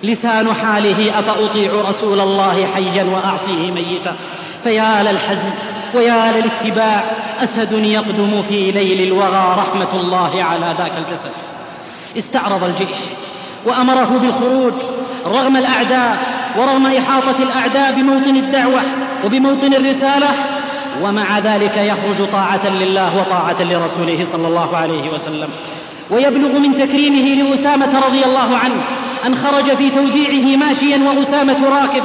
لسان 0.03 0.55
حاله 0.55 1.19
أفأطيع 1.19 1.81
رسول 1.81 2.21
الله 2.21 2.67
حيا 2.67 3.05
وأعصيه 3.05 3.71
ميتا. 3.71 4.17
فيا 4.63 5.03
للحزن 5.03 5.51
ويا 5.95 6.33
للاتباع 6.33 7.05
أسد 7.45 7.73
يقدم 7.73 8.43
في 8.43 8.71
ليل 8.71 9.13
الوغى 9.13 9.55
رحمة 9.59 10.01
الله 10.01 10.45
على 10.45 10.75
ذاك 10.79 10.97
الجسد. 10.97 11.46
استعرض 12.19 12.65
الجيش 12.65 12.97
وأمره 13.67 14.19
بالخروج 14.19 14.75
رغم 15.27 15.57
الأعداء 15.57 16.19
ورغم 16.59 16.87
إحاطة 16.87 17.43
الأعداء 17.43 17.95
بموطن 17.95 18.37
الدعوة 18.37 18.83
وبموطن 19.25 19.75
الرسالة 19.75 20.31
ومع 21.03 21.39
ذلك 21.39 21.77
يخرج 21.77 22.31
طاعة 22.33 22.69
لله 22.69 23.19
وطاعة 23.19 23.63
لرسوله 23.63 24.25
صلى 24.25 24.49
الله 24.49 24.77
عليه 24.77 25.13
وسلم. 25.13 25.49
ويبلغ 26.11 26.59
من 26.59 26.75
تكريمه 26.75 27.43
لأسامة 27.43 28.07
رضي 28.07 28.25
الله 28.25 28.57
عنه 28.57 28.85
أن 29.27 29.35
خرج 29.35 29.77
في 29.77 29.91
توديعه 29.91 30.57
ماشيا 30.57 30.99
وأسامة 30.99 31.69
راكب. 31.69 32.03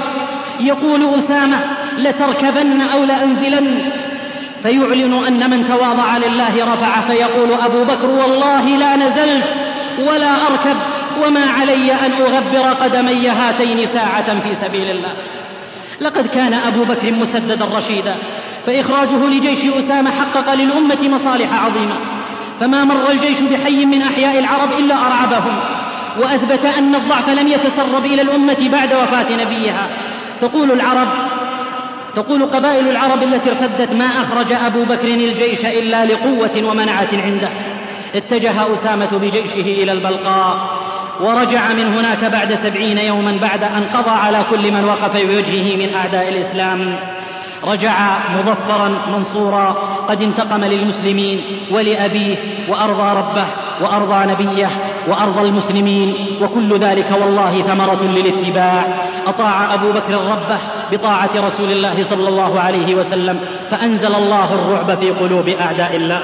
يقول 0.60 1.16
أسامة 1.20 1.58
لتركبن 1.98 2.82
أو 2.82 3.04
لأنزلن 3.04 3.92
فيعلن 4.64 5.14
أن 5.14 5.50
من 5.50 5.68
تواضع 5.68 6.18
لله 6.18 6.74
رفع 6.74 7.02
فيقول 7.02 7.54
أبو 7.54 7.84
بكر 7.84 8.10
والله 8.10 8.78
لا 8.78 8.96
نزلت 8.96 9.71
ولا 10.00 10.48
أركب 10.48 10.78
وما 11.26 11.46
علي 11.46 11.94
أن 11.94 12.12
أغبر 12.12 12.74
قدمي 12.74 13.30
هاتين 13.30 13.86
ساعة 13.86 14.42
في 14.42 14.56
سبيل 14.56 14.92
الله. 14.92 15.14
لقد 16.02 16.28
كان 16.28 16.54
أبو 16.54 16.84
بكر 16.84 17.12
مسددا 17.12 17.66
رشيدا 17.66 18.16
فإخراجه 18.66 19.28
لجيش 19.28 19.66
أسامة 19.66 20.12
حقق 20.12 20.54
للأمة 20.54 21.10
مصالح 21.10 21.66
عظيمة. 21.66 22.00
فما 22.60 22.84
مر 22.84 23.12
الجيش 23.12 23.42
بحي 23.42 23.86
من 23.86 24.02
أحياء 24.02 24.40
العرب 24.40 24.72
إلا 24.72 24.96
أرعبهم 24.96 25.60
وأثبت 26.20 26.66
أن 26.66 26.96
الضعف 26.96 27.30
لم 27.30 27.48
يتسرب 27.48 28.06
إلى 28.06 28.22
الأمة 28.22 28.70
بعد 28.72 28.94
وفاة 28.94 29.32
نبيها. 29.32 29.90
تقول 30.42 30.72
العرب 30.72 31.08
تقول 32.16 32.46
قبائل 32.46 32.88
العرب 32.88 33.24
التي 33.24 33.50
ارتدت 33.50 33.94
ما 33.94 34.06
أخرج 34.06 34.54
أبو 34.54 34.84
بكر 34.84 35.08
الجيش 35.08 35.66
إلا 35.66 36.06
لقوة 36.06 36.70
ومنعة 36.70 37.10
عنده. 37.14 37.50
اتجه 38.16 38.74
أسامة 38.74 39.18
بجيشه 39.18 39.62
إلى 39.62 39.92
البلقاء 39.92 40.58
ورجع 41.22 41.74
من 41.74 41.86
هناك 41.86 42.26
بعد 42.26 42.54
سبعين 42.54 42.98
يوما 42.98 43.38
بعد 43.42 43.64
أن 43.64 43.84
قضى 43.84 44.10
على 44.10 44.44
كل 44.50 44.72
من 44.72 44.86
وقف 44.86 45.14
بوجهه 45.14 45.78
من 45.78 45.94
أعداء 45.94 46.30
الإسلام. 46.30 46.96
رجع 47.64 48.18
مظفرا 48.38 48.90
منصورا 49.08 49.72
قد 50.10 50.22
انتقم 50.22 50.64
للمسلمين 50.64 51.40
ولأبيه 51.72 52.38
وأرضى 52.70 53.20
ربه 53.20 53.46
وأرضى 53.82 54.32
نبيه 54.32 54.70
وأرضى 55.08 55.42
المسلمين 55.42 56.16
وكل 56.42 56.78
ذلك 56.78 57.12
والله 57.12 57.62
ثمرة 57.62 58.04
للاتباع. 58.04 58.86
أطاع 59.28 59.74
أبو 59.74 59.92
بكر 59.92 60.14
ربه 60.14 60.60
بطاعة 60.92 61.32
رسول 61.36 61.72
الله 61.72 62.02
صلى 62.02 62.28
الله 62.28 62.60
عليه 62.60 62.96
وسلم 62.96 63.40
فأنزل 63.72 64.16
الله 64.16 64.54
الرعب 64.54 65.00
في 65.00 65.12
قلوب 65.12 65.50
أعداء 65.50 65.96
الله. 65.96 66.20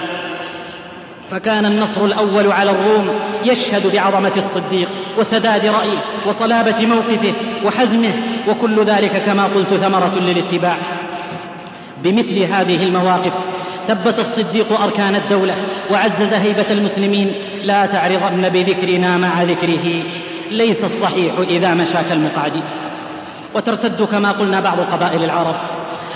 فكان 1.31 1.65
النصر 1.65 2.05
الأول 2.05 2.51
على 2.51 2.71
الروم 2.71 3.19
يشهد 3.43 3.93
بعظمة 3.93 4.33
الصديق 4.37 4.89
وسداد 5.17 5.65
رأيه 5.65 5.99
وصلابة 6.27 6.85
موقفه 6.85 7.33
وحزمه 7.65 8.13
وكل 8.47 8.85
ذلك 8.85 9.25
كما 9.25 9.45
قلت 9.47 9.73
ثمرة 9.73 10.19
للاتباع. 10.19 10.77
بمثل 12.03 12.43
هذه 12.43 12.83
المواقف 12.83 13.33
ثبت 13.87 14.19
الصديق 14.19 14.81
أركان 14.81 15.15
الدولة 15.15 15.55
وعزز 15.91 16.33
هيبة 16.33 16.71
المسلمين 16.71 17.33
لا 17.63 17.85
تعرضن 17.85 18.49
بذكرنا 18.49 19.17
مع 19.17 19.43
ذكره 19.43 20.03
ليس 20.51 20.83
الصحيح 20.83 21.33
إذا 21.49 21.73
مشى 21.73 22.03
كالمقعد 22.09 22.63
وترتد 23.55 24.03
كما 24.03 24.31
قلنا 24.31 24.59
بعض 24.61 24.79
قبائل 24.79 25.23
العرب 25.23 25.55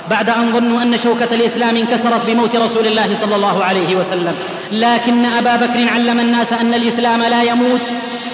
بعد 0.10 0.30
أن 0.30 0.54
ظنوا 0.54 0.82
أن 0.82 0.98
شوكة 0.98 1.36
الإسلام 1.36 1.78
انكسرت 1.78 2.26
بموت 2.26 2.56
رسول 2.56 2.88
الله 2.88 3.16
صلى 3.16 3.36
الله 3.36 3.64
عليه 3.64 3.96
وسلم. 3.96 4.36
لكن 4.72 5.26
أبا 5.26 5.56
بكر 5.56 5.90
علم 5.90 6.20
الناس 6.20 6.54
أن 6.54 6.74
الإسلام 6.74 7.22
لا 7.22 7.44
يموت 7.44 7.88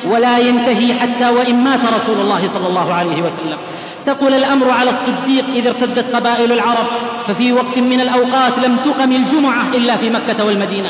ولا 0.05 0.37
ينتهي 0.37 0.93
حتى 0.93 1.29
وإن 1.29 1.63
مات 1.63 1.79
رسول 1.93 2.19
الله 2.19 2.47
صلى 2.47 2.67
الله 2.67 2.93
عليه 2.93 3.21
وسلم. 3.21 3.57
ثقل 4.05 4.33
الأمر 4.33 4.71
على 4.71 4.89
الصديق 4.89 5.45
إذ 5.49 5.67
ارتدت 5.67 6.15
قبائل 6.15 6.51
العرب 6.51 6.87
ففي 7.27 7.53
وقت 7.53 7.77
من 7.77 8.01
الأوقات 8.01 8.57
لم 8.57 8.77
تقم 8.77 9.11
الجمعة 9.11 9.67
إلا 9.67 9.97
في 9.97 10.09
مكة 10.09 10.45
والمدينة. 10.45 10.89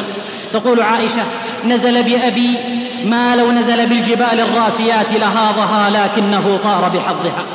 تقول 0.53 0.81
عائشة 0.81 1.23
نزل 1.65 2.03
بأبي 2.03 2.57
ما 3.05 3.35
لو 3.35 3.51
نزل 3.51 3.89
بالجبال 3.89 4.39
الراسيات 4.39 5.11
لهاضها 5.11 5.89
لكنه 5.89 6.57
طار 6.57 6.89
بحظها. 6.89 7.45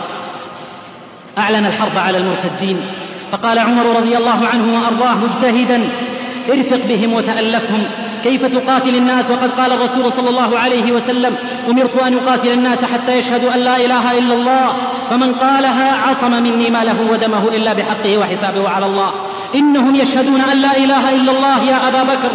أعلن 1.38 1.66
الحرب 1.66 1.98
على 1.98 2.18
المرتدين. 2.18 2.80
فقال 3.32 3.58
عمر 3.58 3.96
رضي 3.96 4.16
الله 4.16 4.46
عنه 4.46 4.74
وأرضاه 4.74 5.14
مجتهدا 5.14 5.88
ارفق 6.48 6.86
بهم 6.86 7.12
وتألفهم. 7.12 7.82
كيف 8.22 8.46
تقاتل 8.46 8.94
الناس؟ 8.94 9.30
وقد 9.30 9.50
قال 9.50 9.72
الرسول 9.72 10.12
صلى 10.12 10.28
الله 10.28 10.58
عليه 10.58 10.92
وسلم 10.92 11.34
أمرت 11.70 11.96
أن 11.96 12.14
أقاتل 12.14 12.52
الناس 12.52 12.84
حتى 12.84 13.12
يشهدوا 13.12 13.54
أن 13.54 13.60
لا 13.60 13.76
إله 13.76 14.18
إلا 14.18 14.34
الله. 14.34 14.68
فمن 15.10 15.32
قالها 15.32 16.08
عصم 16.08 16.42
مني 16.42 16.70
ماله 16.70 17.10
ودمه 17.12 17.48
إلا 17.48 17.72
بحقه 17.72 18.18
وحسابه 18.18 18.68
على 18.68 18.86
الله. 18.86 19.12
إنهم 19.54 19.94
يشهدون 19.94 20.40
أن 20.40 20.62
لا 20.62 20.76
إله 20.76 21.08
إلا 21.08 21.32
الله 21.32 21.62
يا 21.62 21.88
أبا 21.88 22.02
بكر. 22.02 22.32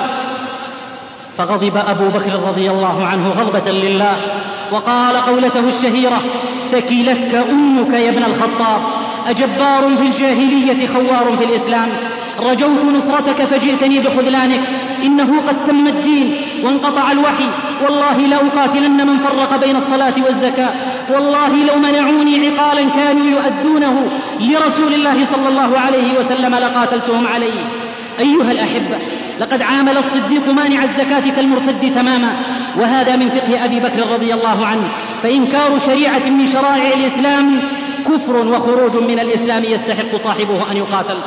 فغضب 1.37 1.77
أبو 1.77 2.07
بكر 2.09 2.33
رضي 2.33 2.71
الله 2.71 3.05
عنه 3.05 3.29
غضبة 3.29 3.71
لله 3.71 4.17
وقال 4.71 5.17
قولته 5.17 5.67
الشهيرة 5.67 6.21
ثكلتك 6.71 7.35
أمك 7.35 7.93
يا 7.93 8.09
ابن 8.09 8.23
الخطاب. 8.23 8.81
أجبار 9.30 9.95
في 9.95 10.03
الجاهلية 10.03 10.88
خوار 10.88 11.38
في 11.38 11.43
الإسلام. 11.43 11.89
رجوت 12.39 12.84
نصرتك 12.86 13.45
فجئتني 13.45 13.99
بخذلانك. 13.99 14.67
إنه 15.03 15.41
قد 15.41 15.63
تم 15.63 15.88
الدين 15.88 16.36
وانقطع 16.63 17.11
الوحي. 17.11 17.47
والله 17.84 18.17
لأقاتلن 18.17 19.07
من 19.07 19.17
فرق 19.17 19.59
بين 19.59 19.75
الصلاة 19.75 20.13
والزكاة. 20.25 20.73
والله 21.11 21.65
لو 21.65 21.75
منعوني 21.75 22.47
عقالا 22.47 22.89
كانوا 22.89 23.25
يؤدونه. 23.25 24.11
لرسول 24.39 24.93
الله 24.93 25.25
صلى 25.25 25.47
الله 25.47 25.80
عليه 25.80 26.19
وسلم 26.19 26.55
لقاتلتهم 26.55 27.28
عليه 27.28 27.65
أيها 28.19 28.51
الأحبة 28.51 28.97
لقد 29.39 29.61
عامل 29.61 29.97
الصديق 29.97 30.49
مانع 30.49 30.84
الزكاة 30.84 31.36
كالمرتد 31.36 31.91
تماما. 31.95 32.38
وهذا 32.78 33.15
من 33.15 33.30
فقه 33.30 33.65
أبي 33.65 33.80
بكر 33.80 34.13
رضي 34.13 34.34
الله 34.34 34.65
عنه. 34.65 34.91
فإنكار 35.23 35.80
شريعة 35.86 36.30
من 36.30 36.47
شرائع 36.47 36.93
الإسلام 36.93 37.61
كفر 38.07 38.37
وخروج 38.37 38.97
من 38.97 39.19
الإسلام 39.19 39.65
يستحق 39.65 40.15
صاحبه 40.23 40.71
أن 40.71 40.77
يقاتل. 40.77 41.17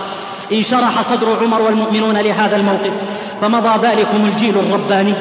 انشرح 0.53 1.03
صدر 1.03 1.45
عمر 1.45 1.63
والمؤمنون 1.63 2.17
لهذا 2.17 2.57
الموقف 2.57 2.93
فمضى 3.41 3.87
ذلكم 3.87 4.25
الجيل 4.25 4.59
الرباني 4.59 5.15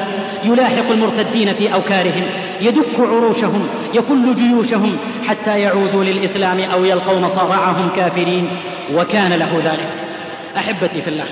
يلاحق 0.44 0.90
المرتدين 0.90 1.54
في 1.54 1.74
أوكارهم 1.74 2.24
يدك 2.60 3.00
عروشهم 3.00 3.68
يكل 3.94 4.34
جيوشهم 4.34 4.96
حتى 5.24 5.50
يعودوا 5.50 6.04
للإسلام 6.04 6.60
أو 6.60 6.84
يلقوا 6.84 7.20
مصارعهم 7.20 7.88
كافرين 7.88 8.58
وكان 8.94 9.32
له 9.32 9.58
ذلك. 9.64 9.90
أحبتي 10.56 11.02
في 11.02 11.08
الله 11.08 11.26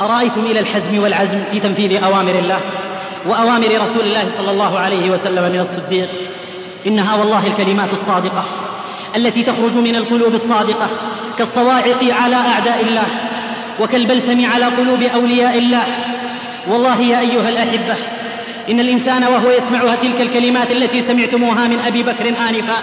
أرأيتم 0.00 0.40
إلى 0.40 0.60
الحزم 0.60 0.98
والعزم 0.98 1.44
في 1.44 1.60
تنفيذ 1.60 2.04
أوامر 2.04 2.38
الله 2.38 2.60
وأوامر 3.26 3.80
رسول 3.80 4.04
الله 4.04 4.28
صلى 4.28 4.50
الله 4.50 4.78
عليه 4.78 5.10
وسلم 5.10 5.52
من 5.52 5.60
الصديق؟ 5.60 6.08
إنها 6.86 7.14
والله 7.14 7.46
الكلمات 7.46 7.92
الصادقة 7.92 8.44
التي 9.16 9.42
تخرج 9.42 9.76
من 9.76 9.96
القلوب 9.96 10.34
الصادقة 10.34 10.90
كالصواعق 11.38 12.04
على 12.04 12.36
أعداء 12.36 12.80
الله 12.80 13.06
وكالبلسم 13.80 14.46
على 14.46 14.64
قلوب 14.64 15.02
أولياء 15.02 15.58
الله. 15.58 15.86
والله 16.68 17.00
يا 17.00 17.20
أيها 17.20 17.48
الأحبة 17.48 17.96
إن 18.70 18.80
الإنسان 18.80 19.24
وهو 19.24 19.50
يسمعها 19.50 19.96
تلك 19.96 20.20
الكلمات 20.20 20.70
التي 20.70 21.02
سمعتموها 21.02 21.68
من 21.68 21.78
أبي 21.78 22.02
بكر 22.02 22.28
آنفا 22.28 22.82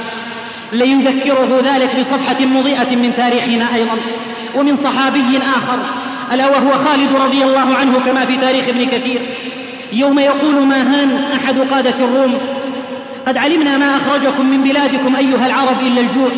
ليذكره 0.73 1.61
ذلك 1.63 1.99
بصفحة 1.99 2.45
مضيئة 2.45 2.95
من 2.95 3.13
تاريخنا 3.13 3.75
أيضا 3.75 3.97
ومن 4.55 4.75
صحابي 4.75 5.37
آخر 5.37 5.79
ألا 6.31 6.47
وهو 6.47 6.77
خالد 6.83 7.13
رضي 7.13 7.43
الله 7.43 7.75
عنه 7.75 7.99
كما 7.99 8.25
في 8.25 8.37
تاريخ 8.37 8.67
ابن 8.67 8.85
كثير. 8.85 9.37
يوم 9.93 10.19
يقول 10.19 10.67
ماهان 10.67 11.31
أحد 11.31 11.59
قادة 11.59 12.05
الروم 12.05 12.37
قد 13.27 13.37
علمنا 13.37 13.77
ما 13.77 13.95
أخرجكم 13.95 14.45
من 14.45 14.63
بلادكم 14.63 15.15
أيها 15.15 15.47
العرب 15.47 15.79
إلا 15.79 16.01
الجوع 16.01 16.31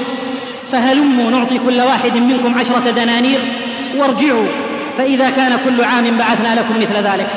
فهلموا 0.72 1.32
نعطي 1.32 1.58
كل 1.58 1.82
واحد 1.82 2.18
منكم 2.18 2.60
عشرة 2.60 2.92
دنانير 2.92 3.40
وارجعوا 3.98 4.48
فإذا 4.98 5.30
كان 5.30 5.64
كل 5.64 5.84
عام 5.84 6.18
بعثنا 6.18 6.56
لكم 6.56 6.76
مثل 6.76 6.96
ذلك. 6.96 7.30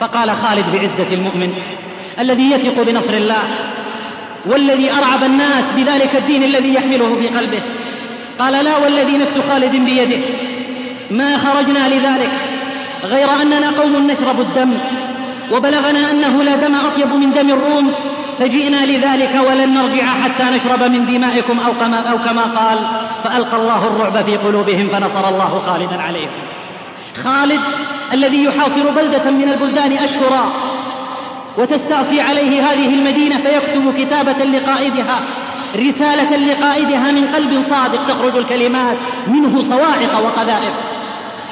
فقال 0.00 0.36
خالد 0.36 0.64
بعزة 0.72 1.14
المؤمن 1.14 1.52
الذي 2.20 2.50
يثق 2.50 2.82
بنصر 2.82 3.14
الله 3.14 3.42
والذي 4.46 4.92
أرعب 4.92 5.24
الناس 5.24 5.72
بذلك 5.72 6.16
الدين 6.16 6.42
الذي 6.42 6.74
يحمله 6.74 7.16
في 7.16 7.28
قلبه. 7.28 7.62
قال 8.38 8.64
لا 8.64 8.76
والذي 8.76 9.18
نفس 9.18 9.38
خالد 9.38 9.76
بيده. 9.76 10.22
ما 11.10 11.38
خرجنا 11.38 11.88
لذلك 11.88 12.32
غير 13.04 13.42
أننا 13.42 13.70
قوم 13.70 14.10
نشرب 14.10 14.40
الدم 14.40 14.78
وبلغنا 15.52 16.10
أنه 16.10 16.42
لا 16.42 16.56
دم 16.56 16.74
أطيب 16.74 17.14
من 17.14 17.30
دم 17.30 17.50
الروم 17.50 17.92
فجئنا 18.38 18.86
لذلك 18.86 19.34
ولن 19.48 19.74
نرجع 19.74 20.04
حتى 20.06 20.44
نشرب 20.44 20.82
من 20.82 21.06
دمائكم 21.06 21.60
أو 21.60 21.72
كما, 21.78 22.10
أو 22.10 22.18
كما 22.18 22.42
قال. 22.42 22.78
فألقى 23.24 23.56
الله 23.56 23.86
الرعب 23.86 24.24
في 24.24 24.36
قلوبهم 24.36 24.88
فنصر 24.88 25.28
الله 25.28 25.60
خالدا 25.60 26.02
عليهم. 26.02 26.30
خالد 27.24 27.60
الذي 28.12 28.44
يحاصر 28.44 28.90
بلدة 28.90 29.30
من 29.30 29.48
البلدان 29.48 29.92
أشهرا 29.92 30.52
وتستعصي 31.58 32.20
عليه 32.20 32.62
هذه 32.62 32.94
المدينة 32.94 33.40
فيكتب 33.40 33.94
كتابة 33.94 34.44
لقائدها 34.44 35.20
رسالة 35.76 36.36
لقائدها 36.36 37.12
من 37.12 37.34
قلب 37.34 37.60
صادق 37.60 38.06
تخرج 38.06 38.36
الكلمات 38.36 38.98
منه 39.26 39.60
صواعق 39.60 40.24
وقذائف. 40.24 40.74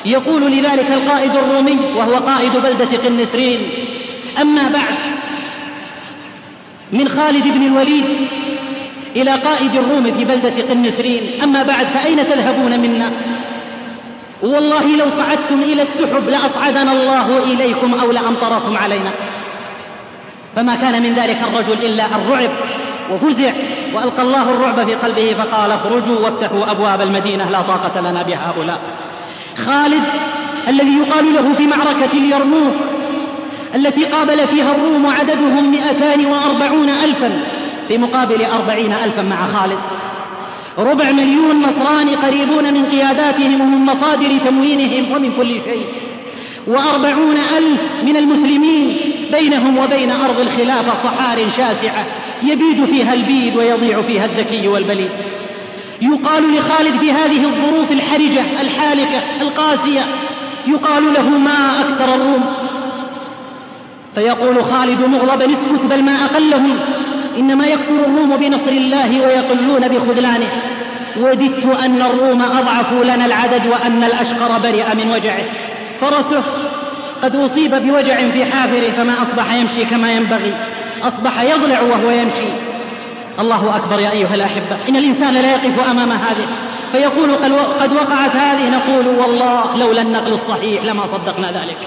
يقول 0.06 0.52
لذلك 0.52 0.92
القائد 0.92 1.36
الرومي 1.36 1.92
وهو 1.96 2.14
قائد 2.14 2.56
بلدة 2.56 3.08
قنسرين 3.08 3.60
أما 4.40 4.68
بعد 4.68 4.94
من 6.94 7.08
خالد 7.08 7.48
بن 7.48 7.66
الوليد 7.66 8.04
إلى 9.16 9.30
قائد 9.30 9.76
الروم 9.76 10.12
في 10.12 10.24
بلدة 10.24 10.62
قنسرين 10.62 11.42
أما 11.42 11.62
بعد 11.62 11.86
فأين 11.86 12.26
تذهبون 12.26 12.80
منا؟ 12.80 13.12
والله 14.42 14.96
لو 14.96 15.10
صعدتم 15.10 15.62
إلى 15.62 15.82
السحب 15.82 16.28
لأصعدنا 16.28 16.92
الله 16.92 17.44
إليكم 17.44 17.94
أو 17.94 18.12
لأمطركم 18.12 18.76
علينا. 18.76 19.12
فما 20.56 20.76
كان 20.76 21.02
من 21.02 21.14
ذلك 21.14 21.42
الرجل 21.42 21.84
إلا 21.84 22.06
الرعب 22.06 22.50
وفزع 23.12 23.52
وألقى 23.94 24.22
الله 24.22 24.50
الرعب 24.50 24.86
في 24.86 24.94
قلبه 24.94 25.34
فقال 25.34 25.72
اخرجوا 25.72 26.18
وافتحوا 26.18 26.70
أبواب 26.70 27.00
المدينة 27.00 27.50
لا 27.50 27.62
طاقة 27.62 28.00
لنا 28.00 28.22
بهؤلاء. 28.22 28.80
خالد 29.66 30.04
الذي 30.68 30.96
يقال 30.96 31.34
له 31.34 31.52
في 31.52 31.66
معركة 31.66 32.18
اليرموك 32.18 32.74
التي 33.74 34.04
قابل 34.04 34.48
فيها 34.48 34.74
الروم 34.74 35.06
عددهم 35.06 35.70
مئتان 35.70 36.26
وأربعون 36.26 36.90
ألفا 36.90 37.42
في 37.88 37.98
مقابل 37.98 38.44
أربعين 38.44 38.92
ألفا 38.92 39.22
مع 39.22 39.46
خالد. 39.46 39.78
ربع 40.78 41.12
مليون 41.12 41.62
نصراني 41.62 42.16
قريبون 42.16 42.74
من 42.74 42.86
قياداتهم 42.86 43.60
ومن 43.60 43.84
مصادر 43.84 44.38
تموينهم 44.38 45.12
ومن 45.12 45.32
كل 45.36 45.60
شيء. 45.60 45.86
وأربعون 46.66 47.36
ألف 47.36 47.80
من 48.04 48.16
المسلمين 48.16 48.96
بينهم 49.32 49.78
وبين 49.78 50.10
أرض 50.10 50.40
الخلافة 50.40 50.94
صحار 50.94 51.50
شاسعة 51.50 52.06
يبيد 52.42 52.84
فيها 52.84 53.14
البيد 53.14 53.56
ويضيع 53.56 54.02
فيها 54.02 54.24
الذكي 54.24 54.68
والبليد. 54.68 55.10
يقال 56.02 56.56
لخالد 56.56 56.96
في 57.00 57.12
هذه 57.12 57.46
الظروف 57.46 57.92
الحرجة 57.92 58.60
الحالكة 58.60 59.42
القاسية 59.42 60.06
يقال 60.66 61.14
له 61.14 61.38
ما 61.38 61.80
أكثر 61.80 62.14
الروم. 62.14 62.44
فيقول 64.14 64.64
خالد 64.64 65.00
مغضبا 65.00 65.46
اسكت 65.46 65.84
بل 65.84 66.04
ما 66.04 66.12
أقلهم. 66.12 66.78
إنما 67.36 67.66
يكفر 67.66 68.00
الروم 68.00 68.36
بنصر 68.36 68.70
الله 68.70 69.20
ويقلون 69.20 69.88
بخذلانه. 69.88 70.52
وددت 71.16 71.64
أن 71.64 72.02
الروم 72.02 72.42
أضعفوا 72.42 73.04
لنا 73.04 73.26
العدد 73.26 73.66
وأن 73.66 74.04
الأشقر 74.04 74.58
برئ 74.58 74.94
من 74.94 75.10
وجعه. 75.10 75.44
فرسه 76.00 76.44
قد 77.22 77.36
أصيب 77.36 77.70
بوجع 77.70 78.30
في 78.30 78.44
حافره 78.44 78.90
فما 78.96 79.22
أصبح 79.22 79.54
يمشي 79.54 79.84
كما 79.84 80.12
ينبغي. 80.12 80.54
أصبح 81.02 81.42
يضلع 81.42 81.80
وهو 81.80 82.10
يمشي. 82.10 82.52
الله 83.38 83.76
أكبر 83.76 84.00
يا 84.00 84.10
أيها 84.10 84.34
الأحبة. 84.34 84.88
إن 84.88 84.96
الإنسان 84.96 85.34
لا 85.34 85.52
يقف 85.52 85.88
أمام 85.90 86.12
هذه. 86.12 86.46
فيقول 86.92 87.30
قد 87.80 87.92
وقعت 87.92 88.36
هذه 88.36 88.70
نقول 88.70 89.06
والله 89.06 89.76
لولا 89.76 90.02
النقل 90.02 90.30
الصحيح 90.30 90.84
لما 90.84 91.04
صدقنا 91.04 91.52
ذلك. 91.52 91.78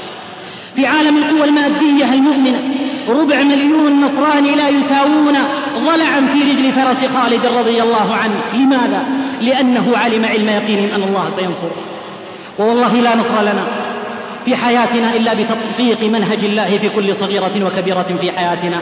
في 0.77 0.85
عالم 0.85 1.17
القوى 1.17 1.43
المادية 1.43 2.13
المؤمنة. 2.13 2.61
ربع 3.09 3.43
مليون 3.43 4.01
نصراني 4.01 4.55
لا 4.55 4.69
يساوون 4.69 5.33
ضلعا 5.79 6.21
في 6.21 6.39
رجل 6.41 6.71
فرس 6.71 7.05
خالد 7.05 7.45
رضي 7.45 7.83
الله 7.83 8.15
عنه. 8.15 8.41
لماذا؟ 8.53 9.05
لأنه 9.41 9.97
علم 9.97 10.25
علم 10.25 10.49
يقين 10.49 10.93
أن 10.93 11.03
الله 11.03 11.29
سينصره. 11.29 11.75
ووالله 12.59 12.93
لا 13.01 13.15
نصر 13.15 13.41
لنا 13.41 13.67
في 14.45 14.55
حياتنا 14.55 15.15
إلا 15.15 15.33
بتطبيق 15.33 16.03
منهج 16.03 16.45
الله 16.45 16.77
في 16.77 16.89
كل 16.89 17.15
صغيرة 17.15 17.65
وكبيرة 17.65 18.17
في 18.21 18.31
حياتنا. 18.31 18.81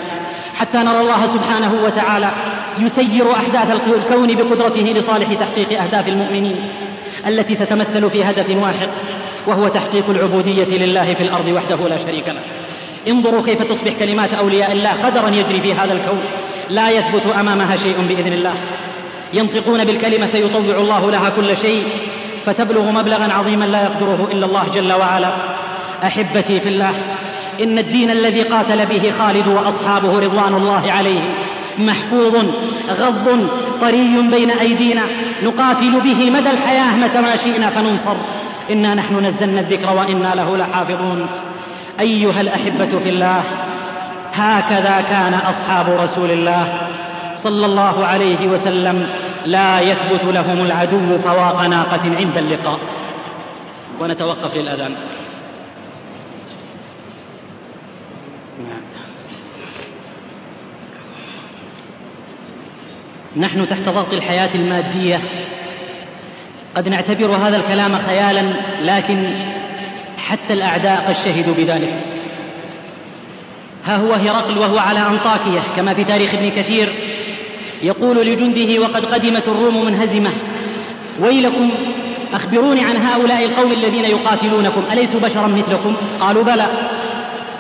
حتى 0.56 0.78
نرى 0.78 1.00
الله 1.00 1.26
سبحانه 1.26 1.84
وتعالى 1.84 2.32
يسير 2.80 3.32
أحداث 3.32 3.72
الكون 3.72 4.36
بقدرته 4.36 4.82
لصالح 4.82 5.34
تحقيق 5.34 5.82
أهداف 5.82 6.08
المؤمنين 6.08 6.70
التي 7.28 7.56
تتمثل 7.56 8.10
في 8.10 8.24
هدف 8.24 8.64
واحد. 8.64 8.90
وهو 9.48 9.68
تحقيق 9.68 10.10
العبودية 10.10 10.78
لله 10.78 11.14
في 11.14 11.24
الأرض 11.24 11.46
وحده 11.46 11.88
لا 11.88 11.98
شريك 11.98 12.30
له. 12.30 12.42
انظروا 13.08 13.46
كيف 13.46 13.64
تصبح 13.64 13.94
كلمات 14.00 14.34
أولياء 14.34 14.72
الله 14.72 14.92
قدرا 14.92 15.30
يجري 15.30 15.60
في 15.60 15.74
هذا 15.74 15.94
الكون. 15.94 16.24
لا 16.70 16.90
يثبت 16.90 17.26
أمامها 17.26 17.76
شيء 17.76 17.96
بإذن 18.08 18.34
الله. 18.34 18.54
ينطقون 19.34 19.86
بالكلمة 19.86 20.28
فيطوع 20.28 20.78
الله 20.78 21.12
لها 21.12 21.30
كل 21.30 21.58
شيء. 21.58 21.86
فتبلغ 22.46 22.92
مبلغا 22.92 23.34
عظيما 23.34 23.66
لا 23.66 23.84
يقدره 23.84 24.32
إلا 24.32 24.46
الله 24.46 24.70
جل 24.70 24.94
وعلا. 24.94 25.32
أحبتي 26.04 26.60
في 26.60 26.70
الله 26.70 26.94
إن 27.64 27.78
الدين 27.78 28.12
الذي 28.12 28.42
قاتل 28.42 28.86
به 28.86 29.12
خالد 29.12 29.48
وأصحابه 29.48 30.20
رضوان 30.20 30.56
الله 30.56 30.92
عليهم 30.92 31.34
محفوظ 31.78 32.36
غض 32.90 33.50
طري 33.82 34.28
بين 34.32 34.52
أيدينا 34.52 35.04
نقاتل 35.44 36.02
به 36.02 36.32
مدى 36.32 36.50
الحياة 36.50 36.96
متى 36.96 37.22
ما 37.22 37.36
شئنا 37.36 37.70
فننصر. 37.70 38.18
إنا 38.72 38.96
نحن 38.96 39.26
نزلنا 39.26 39.60
الذكر 39.60 39.96
وإنا 39.96 40.36
له 40.36 40.58
لحافظون. 40.58 41.28
أيها 42.00 42.42
الأحبة 42.42 43.00
في 43.00 43.10
الله 43.10 43.44
هكذا 44.34 45.02
كان 45.02 45.34
أصحاب 45.34 45.90
رسول 45.90 46.32
الله 46.32 46.88
صلى 47.36 47.66
الله 47.66 48.06
عليه 48.06 48.48
وسلم 48.48 49.08
لا 49.46 49.82
يثبت 49.82 50.24
لهم 50.24 50.66
العدو 50.66 51.18
فواق 51.18 51.62
ناقة 51.62 52.16
عند 52.18 52.38
اللقاء. 52.38 52.80
ونتوقف 54.02 54.56
للأذان. 54.56 54.96
نحن 63.38 63.68
تحت 63.68 63.90
ضغط 63.90 64.14
الحياة 64.14 64.56
المادية 64.56 65.22
قد 66.76 66.90
نعتبر 66.90 67.36
هذا 67.36 67.58
الكلام 67.58 67.98
خيالا 67.98 68.54
لكن 68.82 69.30
حتى 70.18 70.54
الأعداء 70.54 71.08
قد 71.08 71.16
شهدوا 71.16 71.54
بذلك. 71.56 71.94
ها 73.84 73.98
هو 73.98 74.14
هرقل 74.14 74.58
وهو 74.58 74.78
على 74.78 75.00
أنطاكية 75.00 75.62
كما 75.76 75.94
في 75.94 76.04
تاريخ 76.04 76.34
ابن 76.34 76.50
كثير 76.50 76.94
يقول 77.84 78.18
لجنده 78.28 78.82
وقد 78.82 79.06
قدمت 79.06 79.48
الروم 79.48 79.86
منهزمة. 79.86 80.32
ويلكم 81.20 81.72
أخبروني 82.34 82.82
عن 82.86 82.98
هؤلاء 82.98 83.46
القوم 83.46 83.72
الذين 83.72 84.04
يقاتلونكم 84.04 84.84
أليسوا 84.92 85.20
بشرا 85.20 85.48
مثلكم؟ 85.48 85.96
قالوا 86.20 86.44
بلى. 86.44 86.68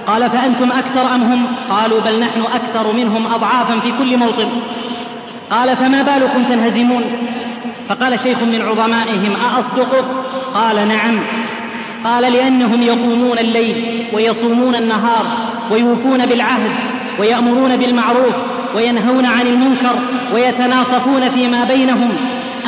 قال 0.08 0.30
فأنتم 0.30 0.72
أكثر 0.72 1.02
أم 1.02 1.22
هم؟ 1.22 1.48
قالوا 1.70 2.02
بل 2.02 2.20
نحن 2.20 2.42
أكثر 2.42 2.94
منهم 2.94 3.34
أضعافا 3.34 3.80
في 3.80 3.92
كل 3.92 4.18
موطن. 4.18 4.50
قال 5.52 5.78
فما 5.78 6.04
بالكم 6.04 6.44
تنهزمون؟ 6.44 7.04
فقال 7.90 8.20
شيخ 8.20 8.44
من 8.44 8.62
عظمائهم 8.62 9.36
أأصدقك؟ 9.36 10.06
قال 10.54 10.88
نعم. 10.88 11.22
قال 12.04 12.34
لأنهم 12.34 12.82
يقومون 12.82 13.40
الليل 13.40 14.08
ويصومون 14.14 14.76
النهار 14.76 15.26
ويوفون 15.72 16.26
بالعهد 16.26 16.72
ويأمرون 17.20 17.78
بالمعروف 17.78 18.36
وينهون 18.76 19.26
عن 19.26 19.48
المنكر 19.48 20.00
ويتناصفون 20.34 21.30
فيما 21.30 21.64
بينهم. 21.64 22.12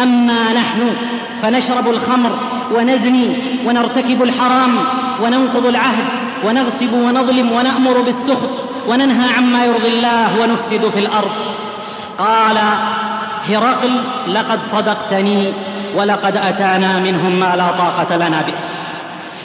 أما 0.03 0.53
نحن 0.53 0.95
فنشرب 1.41 1.87
الخمر 1.87 2.39
ونزني 2.75 3.35
ونرتكب 3.65 4.23
الحرام 4.23 4.77
وننقض 5.21 5.65
العهد 5.65 6.05
ونغصب 6.45 6.93
ونظلم 6.93 7.51
ونأمر 7.51 8.01
بالسخط 8.01 8.49
وننهى 8.87 9.33
عما 9.33 9.65
يرضي 9.65 9.87
الله 9.87 10.41
ونفسد 10.41 10.89
في 10.89 10.99
الأرض. 10.99 11.31
قال 12.17 12.57
هرقل 13.49 14.03
لقد 14.33 14.61
صدقتني 14.61 15.53
ولقد 15.95 16.37
أتانا 16.37 16.99
منهم 16.99 17.39
ما 17.39 17.55
لا 17.55 17.71
طاقة 17.71 18.15
لنا 18.15 18.41
به. 18.41 18.53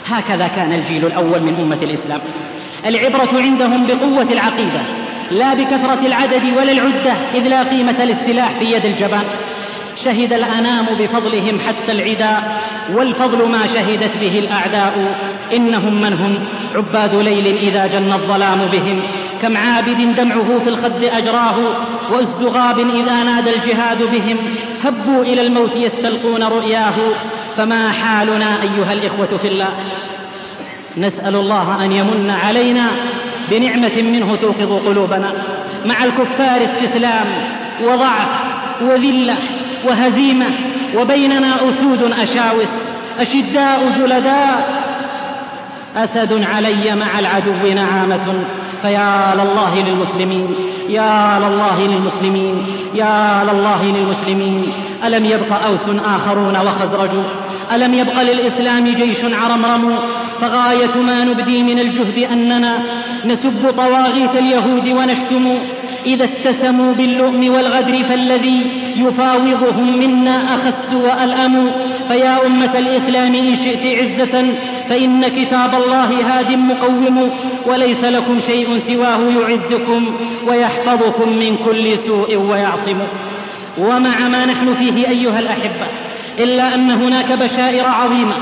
هكذا 0.05 0.47
كان 0.47 0.73
الجيل 0.73 1.05
الأول 1.05 1.43
من 1.43 1.55
أمة 1.55 1.79
الإسلام. 1.83 2.21
العبرة 2.85 3.41
عندهم 3.41 3.87
بقوة 3.87 4.31
العقيدة 4.31 4.81
لا 5.31 5.53
بكثرة 5.53 6.05
العدد 6.05 6.43
ولا 6.57 6.71
العدة 6.71 7.11
إذ 7.11 7.47
لا 7.47 7.63
قيمة 7.63 8.05
للسلاح 8.05 8.59
في 8.59 8.65
يد 8.65 8.85
الجبان. 8.85 9.25
شهد 9.95 10.33
الأنام 10.33 10.85
بفضلهم 10.99 11.59
حتى 11.59 11.91
العدا 11.91 12.59
والفضل 12.93 13.49
ما 13.49 13.67
شهدت 13.67 14.17
به 14.17 14.39
الأعداء. 14.39 15.17
إنهم 15.53 16.01
من 16.01 16.13
هم؟ 16.13 16.47
عباد 16.75 17.15
ليل 17.15 17.47
إذا 17.57 17.87
جن 17.87 18.13
الظلام 18.13 18.59
بهم. 18.71 19.01
كم 19.41 19.57
عابد 19.57 20.15
دمعه 20.15 20.59
في 20.59 20.69
الخد 20.69 21.03
أجراه 21.03 21.57
وازدغاب 22.11 22.79
إذا 22.79 23.23
نادى 23.23 23.49
الجهاد 23.55 24.03
بهم. 24.03 24.55
هبوا 24.81 25.23
إلى 25.23 25.41
الموت 25.41 25.75
يستلقون 25.75 26.43
رؤياه. 26.43 26.95
فما 27.57 27.91
حالنا 27.91 28.61
أيها 28.61 28.93
الإخوة 28.93 29.37
في 29.37 29.47
الله؟ 29.47 29.69
نسأل 30.97 31.35
الله 31.35 31.85
أن 31.85 31.91
يمن 31.91 32.29
علينا 32.29 32.91
بنعمة 33.51 34.01
منه 34.01 34.35
توقظ 34.35 34.87
قلوبنا. 34.87 35.33
مع 35.85 36.03
الكفار 36.03 36.63
استسلام 36.63 37.25
وضعف 37.83 38.53
وذلة 38.81 39.37
وهزيمة 39.85 40.47
وبيننا 40.95 41.69
أسود 41.69 42.11
أشاوس 42.11 42.93
أشداء 43.19 43.89
جلداء. 43.99 44.83
أسد 45.95 46.43
علي 46.43 46.95
مع 46.95 47.19
العدو 47.19 47.73
نعامة. 47.75 48.45
فيا 48.81 49.33
لله 49.35 49.83
للمسلمين 49.83 50.55
يا 50.89 51.39
لله 51.39 51.87
للمسلمين 51.87 52.65
يا 52.93 53.43
لله 53.43 53.85
للمسلمين. 53.85 54.73
ألم 55.03 55.25
يبق 55.25 55.53
أوس 55.53 55.85
آخرون 56.05 56.57
وخزرج؟ 56.57 57.11
ألم 57.73 57.93
يبق 57.93 58.21
للإسلام 58.21 58.83
جيش 58.87 59.25
عرمرم؟ 59.25 59.97
فغاية 60.41 60.97
ما 61.07 61.23
نبدي 61.23 61.63
من 61.63 61.79
الجهد 61.79 62.31
أننا 62.31 62.83
نسب 63.25 63.71
طواغيت 63.71 64.29
اليهود 64.29 64.87
ونشتم. 64.87 65.47
إذا 66.05 66.25
اتسموا 66.25 66.93
باللؤم 66.93 67.53
والغدر 67.53 68.03
فالذي 68.03 68.71
يفاوضهم 68.95 69.99
منا 69.99 70.55
أخس 70.55 70.93
وألأم. 70.93 71.71
فيا 72.07 72.45
أمة 72.45 72.79
الإسلام 72.79 73.35
إن 73.35 73.55
شئت 73.55 73.97
عزة 73.99 74.55
فإن 74.89 75.27
كتاب 75.27 75.73
الله 75.73 76.39
هاد 76.39 76.51
مقوم 76.51 77.31
وليس 77.65 78.03
لكم 78.03 78.39
شيء 78.39 78.77
سواه 78.77 79.19
يعزكم 79.19 80.17
ويحفظكم 80.47 81.29
من 81.29 81.57
كل 81.57 81.97
سوء 81.97 82.35
ويعصم. 82.35 82.99
ومع 83.77 84.19
ما 84.27 84.45
نحن 84.45 84.73
فيه 84.73 85.07
أيها 85.09 85.39
الأحبة 85.39 85.87
إلا 86.39 86.75
أن 86.75 86.91
هناك 86.91 87.31
بشائر 87.39 87.85
عظيمة. 87.85 88.35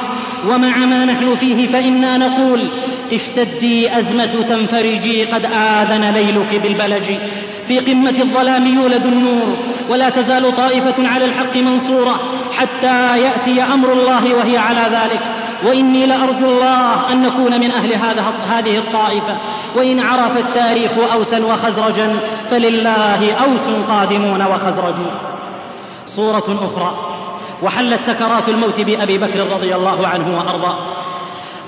ومع 0.48 0.78
ما 0.78 1.06
نحن 1.06 1.36
فيه 1.36 1.68
فإنا 1.68 2.18
نقول 2.18 2.72
اشتدي 3.14 4.00
أزمة 4.00 4.42
تنفرجي 4.42 5.26
قد 5.26 5.46
آذن 5.46 6.14
ليلك 6.14 6.62
بالبلج. 6.62 7.18
في 7.72 7.80
قمة 7.80 8.22
الظلام 8.22 8.68
يولد 8.68 9.06
النور 9.06 9.58
ولا 9.90 10.10
تزال 10.10 10.56
طائفة 10.56 11.08
على 11.08 11.26
الحق 11.26 11.58
منصورة 11.58 12.16
حتى 12.58 13.18
يأتي 13.18 13.64
أمر 13.64 13.94
الله 13.94 14.36
وهي 14.36 14.58
على 14.58 14.98
ذلك. 14.98 15.22
وإني 15.66 16.06
لأرجو 16.06 16.52
الله 16.52 17.12
أن 17.12 17.22
نكون 17.22 17.60
من 17.60 17.72
أهل 17.72 17.94
هذا 17.94 18.22
هذه 18.44 18.78
الطائفة. 18.78 19.38
وإن 19.76 20.00
عرف 20.00 20.38
التاريخ 20.38 21.12
أوسا 21.14 21.46
وخزرجا 21.46 22.20
فلله 22.50 23.34
أوس 23.34 23.70
قادمون 23.88 24.42
وخزرج. 24.42 24.96
صورة 26.06 26.60
أخرى. 26.66 26.96
وحلت 27.64 28.02
سكرات 28.02 28.50
الموت 28.50 28.82
بأبي 28.82 29.18
بكر 29.18 29.40
رضي 29.40 29.76
الله 29.76 30.08
عنه 30.08 30.38
وأرضاه. 30.38 30.78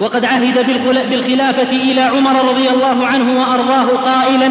وقد 0.01 0.25
عهد 0.25 0.67
بالخلافة 1.09 1.77
إلى 1.77 2.01
عمر 2.01 2.49
رضي 2.49 2.69
الله 2.69 3.07
عنه 3.07 3.39
وأرضاه 3.41 3.87
قائلا 4.03 4.49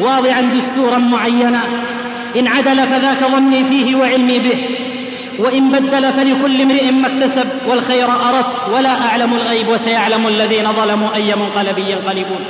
واضعا 0.00 0.40
دستورا 0.40 0.98
معينا. 0.98 1.64
إن 2.36 2.46
عدل 2.46 2.76
فذاك 2.76 3.24
ظني 3.24 3.64
فيه 3.64 3.96
وعلمي 3.96 4.38
به. 4.38 4.68
وإن 5.38 5.70
بدل 5.70 6.12
فلكل 6.12 6.60
امرئ 6.60 6.90
ما 6.90 7.06
اكتسب 7.06 7.48
والخير 7.68 8.10
أردت 8.10 8.68
ولا 8.72 9.06
أعلم 9.06 9.34
الغيب 9.34 9.68
وسيعلم 9.68 10.28
الذين 10.28 10.72
ظلموا 10.72 11.14
أي 11.14 11.34
منقلب 11.34 11.78
ينقلبون. 11.78 12.44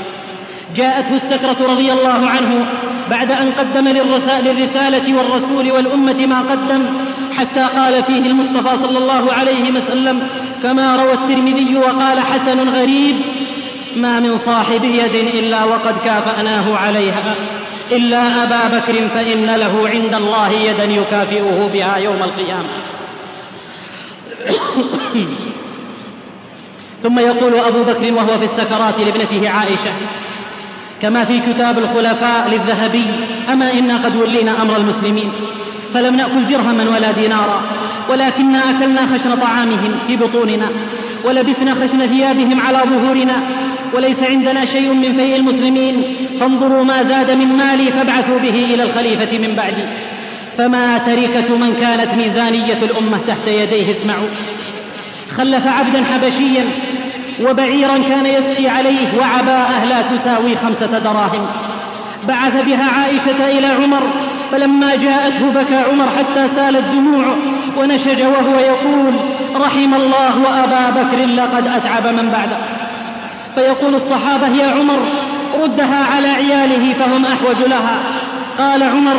جاءته 0.77 1.15
السكرة 1.15 1.67
رضي 1.73 1.93
الله 1.93 2.29
عنه 2.29 2.67
بعد 3.11 3.31
أن 3.31 3.53
قدم 3.53 3.89
للرسالة 3.89 5.17
والرسول 5.17 5.73
والأمة 5.73 6.27
ما 6.27 6.41
قدم 6.51 6.83
حتى 7.37 7.61
قال 7.61 8.05
فيه 8.05 8.27
المصطفى 8.27 8.77
صلى 8.77 8.99
الله 8.99 9.33
عليه 9.33 9.73
وسلم 9.73 10.29
كما 10.63 10.97
روى 10.97 11.13
الترمذي 11.13 11.77
وقال 11.77 12.21
حسن 12.21 12.69
غريب 12.69 13.17
ما 13.97 14.21
من 14.21 14.37
صاحب 14.37 14.85
يد 14.85 15.15
إلا 15.15 15.65
وقد 15.65 15.99
كافأناه 16.05 16.77
عليها. 16.77 17.37
إلا 17.93 18.43
أبا 18.43 18.79
بكر 18.79 19.09
فإن 19.09 19.55
له 19.55 19.89
عند 19.89 20.15
الله 20.15 20.53
يدا 20.53 20.85
يكافئه 20.85 21.69
بها 21.73 21.97
يوم 21.97 22.23
القيامة. 22.23 22.69
ثم 27.03 27.19
يقول 27.19 27.55
أبو 27.55 27.83
بكر 27.83 28.13
وهو 28.13 28.39
في 28.39 28.45
السكرات 28.45 28.99
لابنته 28.99 29.49
عائشة 29.49 29.93
كما 31.03 31.25
في 31.25 31.41
كتاب 31.41 31.79
الخلفاء 31.79 32.49
للذهبي 32.49 33.05
أما 33.49 33.73
إنا 33.73 34.05
قد 34.05 34.17
ولينا 34.17 34.63
أمر 34.63 34.77
المسلمين 34.77 35.33
فلم 35.95 36.17
نأكل 36.17 36.47
درهما 36.47 36.91
ولا 36.91 37.13
دينارا 37.13 37.63
ولكننا 38.11 38.71
أكلنا 38.71 39.07
خشن 39.07 39.37
طعامهم 39.37 39.99
في 40.07 40.17
بطوننا 40.17 40.71
ولبسنا 41.25 41.75
خشن 41.75 42.07
ثيابهم 42.07 42.61
على 42.61 42.79
ظهورنا 42.79 43.43
وليس 43.95 44.23
عندنا 44.23 44.65
شيء 44.65 44.93
من 44.93 45.13
فيء 45.13 45.37
المسلمين. 45.37 46.17
فانظروا 46.41 46.85
ما 46.85 47.03
زاد 47.03 47.31
من 47.31 47.57
مالي 47.57 47.93
فابعثوا 47.93 48.39
به 48.39 48.65
إلى 48.65 48.83
الخليفة 48.83 49.39
من 49.39 49.57
بعدي. 49.57 49.87
فما 50.59 50.99
تركة 50.99 51.57
من 51.57 51.75
كانت 51.75 52.15
ميزانية 52.15 52.79
الأمة 52.83 53.19
تحت 53.19 53.47
يديه 53.47 53.91
اسمعوا. 53.91 54.29
خلف 55.31 55.67
عبدا 55.67 56.05
حبشيا 56.05 56.65
وبعيرا 57.41 57.99
كان 57.99 58.27
يسقي 58.27 58.69
عليه 58.69 59.19
وعباءه 59.19 59.85
لا 59.85 60.17
تساوي 60.17 60.57
خمسة 60.57 60.99
دراهم. 60.99 61.47
بعث 62.29 62.65
بها 62.67 62.91
عائشة 62.91 63.59
إلى 63.59 63.67
عمر 63.67 64.11
فلما 64.53 64.97
جاءته 64.97 65.53
بكى 65.53 65.75
عمر 65.75 66.11
حتى 66.11 66.49
سالت 66.49 66.85
دموعه 66.85 67.37
ونشج 67.79 68.23
وهو 68.23 68.59
يقول 68.59 69.15
رحم 69.57 69.95
الله 69.95 70.65
أبا 70.65 70.91
بكر 70.91 71.27
لقد 71.27 71.67
أتعب 71.67 72.07
من 72.07 72.31
بعده. 72.31 72.59
فيقول 73.55 73.95
الصحابة 73.95 74.49
يا 74.49 74.71
عمر 74.71 75.09
ردها 75.63 76.05
على 76.05 76.29
عياله 76.29 76.95
فهم 76.95 77.25
أحوج 77.25 77.63
لها. 77.63 78.03
قال 78.59 78.83
عمر 78.83 79.17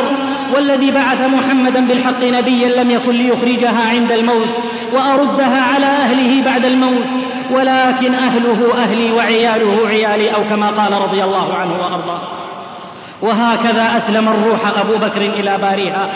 والذي 0.54 0.90
بعث 0.90 1.20
محمدا 1.20 1.86
بالحق 1.86 2.24
نبيا 2.24 2.82
لم 2.82 2.90
يكن 2.90 3.12
ليخرجها 3.12 3.88
عند 3.88 4.12
الموت 4.12 4.48
وأردها 4.92 5.62
على 5.62 5.86
أهله 5.86 6.44
بعد 6.44 6.64
الموت 6.64 7.06
ولكن 7.50 8.14
أهله 8.14 8.74
أهلي 8.74 9.12
وعياله 9.12 9.86
عيالي. 9.86 10.34
أو 10.34 10.44
كما 10.44 10.70
قال 10.70 10.92
رضي 10.92 11.24
الله 11.24 11.54
عنه 11.54 11.72
وأرضاه. 11.72 12.22
وهكذا 13.22 13.96
أسلم 13.96 14.28
الروح 14.28 14.78
أبو 14.78 14.96
بكر 14.96 15.20
إلى 15.20 15.58
باريها 15.58 16.12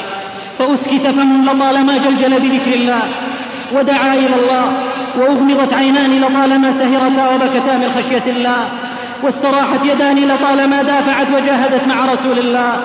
فأسكت 0.58 1.06
فمن 1.06 1.44
لطالما 1.44 1.98
جلجل 1.98 2.40
بذكر 2.40 2.74
الله. 2.74 3.02
ودعا 3.72 4.14
إلى 4.14 4.36
الله 4.36 4.90
وأغمضت 5.18 5.72
عينان 5.72 6.20
لطالما 6.20 6.72
سهرتا 6.72 7.34
وبكتا 7.34 7.76
من 7.76 7.88
خشية 7.88 8.32
الله 8.32 8.68
واستراحت 9.22 9.86
يدان 9.86 10.16
لطالما 10.16 10.82
دافعت 10.82 11.30
وجاهدت 11.30 11.88
مع 11.88 12.12
رسول 12.12 12.38
الله. 12.38 12.76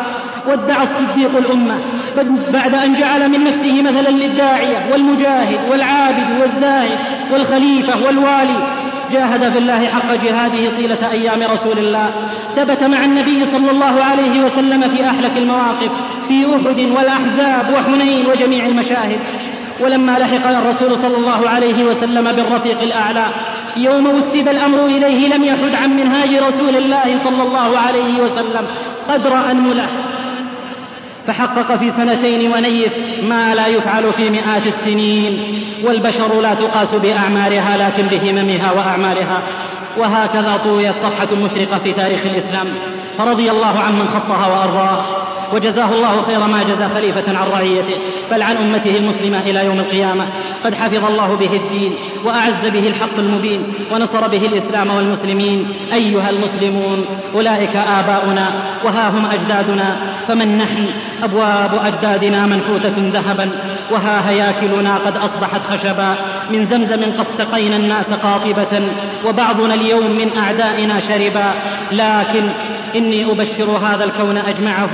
وادعى 0.47 0.83
الصديق 0.83 1.37
الأمة 1.37 1.81
بعد 2.53 2.75
أن 2.75 2.93
جعل 2.93 3.29
من 3.29 3.39
نفسه 3.39 3.81
مثلا 3.81 4.09
للداعية 4.09 4.91
والمجاهد 4.91 5.71
والعابد 5.71 6.41
والزاهد 6.41 6.99
والخليفة 7.31 8.05
والوالي. 8.05 8.85
جاهد 9.11 9.51
في 9.51 9.57
الله 9.57 9.87
حق 9.87 10.13
جهاده 10.13 10.77
طيلة 10.77 11.11
أيام 11.11 11.51
رسول 11.51 11.79
الله. 11.79 12.13
ثبت 12.55 12.83
مع 12.83 13.05
النبي 13.05 13.45
صلى 13.45 13.71
الله 13.71 14.03
عليه 14.03 14.41
وسلم 14.43 14.81
في 14.81 15.09
أحلك 15.09 15.37
المواقف 15.37 15.91
في 16.27 16.45
أحد 16.55 16.79
والأحزاب 16.97 17.73
وحنين 17.73 18.25
وجميع 18.25 18.65
المشاهد. 18.65 19.19
ولما 19.79 20.11
لحق 20.19 20.47
الرسول 20.47 20.95
صلى 20.95 21.17
الله 21.17 21.49
عليه 21.49 21.83
وسلم 21.83 22.31
بالرفيق 22.31 22.81
الأعلى 22.81 23.25
يوم 23.77 24.07
وسد 24.07 24.47
الأمر 24.47 24.85
إليه 24.85 25.35
لم 25.35 25.43
يحد 25.43 25.75
عن 25.75 25.89
منهاج 25.89 26.35
رسول 26.35 26.75
الله 26.77 27.17
صلى 27.17 27.43
الله 27.43 27.77
عليه 27.77 28.21
وسلم 28.23 28.67
قدر 29.09 29.51
أنمله 29.51 29.87
فحقق 31.27 31.75
في 31.75 31.91
سنتين 31.91 32.51
ونيف 32.51 32.93
ما 33.23 33.55
لا 33.55 33.67
يفعل 33.67 34.13
في 34.13 34.29
مئات 34.29 34.67
السنين 34.67 35.61
والبشر 35.85 36.41
لا 36.41 36.53
تقاس 36.53 36.95
بأعمارها 36.95 37.77
لكن 37.77 38.03
بهممها 38.17 38.71
وأعمالها 38.71 39.49
وهكذا 39.97 40.57
طويت 40.63 40.97
صفحة 40.97 41.35
مشرقة 41.35 41.77
في 41.77 41.93
تاريخ 41.93 42.25
الإسلام 42.25 42.67
فرضي 43.17 43.51
الله 43.51 43.79
عمن 43.79 44.05
خطها 44.07 44.47
وأرضاه. 44.47 45.05
وجزاه 45.53 45.91
الله 45.93 46.21
خير 46.21 46.39
ما 46.39 46.63
جزى 46.63 46.89
خليفة 46.89 47.37
عن 47.37 47.47
رعيته 47.47 47.97
بل 48.31 48.41
عن 48.41 48.57
أمته 48.57 48.91
المسلمة 48.91 49.41
إلى 49.41 49.65
يوم 49.65 49.79
القيامة. 49.79 50.29
قد 50.63 50.75
حفظ 50.75 51.03
الله 51.03 51.35
به 51.35 51.53
الدين 51.53 51.95
وأعز 52.25 52.67
به 52.67 52.87
الحق 52.87 53.19
المبين 53.19 53.73
ونصر 53.91 54.27
به 54.27 54.45
الإسلام 54.45 54.89
والمسلمين. 54.89 55.75
أيها 55.93 56.29
المسلمون 56.29 57.05
أولئك 57.33 57.75
آباؤنا 57.75 58.47
وها 58.85 59.09
هم 59.09 59.25
أجدادنا. 59.25 59.97
فمن 60.27 60.57
نحن؟ 60.57 60.87
أبواب 61.23 61.73
أجدادنا 61.73 62.45
منحوتة 62.45 62.95
ذهبا. 62.97 63.51
وها 63.91 64.29
هياكلنا 64.29 64.97
قد 64.97 65.17
أصبحت 65.17 65.61
خشبا. 65.61 66.17
من 66.49 66.65
زمزم 66.65 67.03
قد 67.03 67.23
سقينا 67.23 67.75
الناس 67.75 68.13
قاطبة. 68.13 68.91
وبعضنا 69.25 69.73
اليوم 69.73 70.11
من 70.11 70.37
أعدائنا 70.37 70.99
شربا. 70.99 71.53
لكن 71.91 72.49
إني 72.95 73.31
أبشر 73.31 73.71
هذا 73.71 74.03
الكون 74.03 74.37
أجمعه 74.37 74.91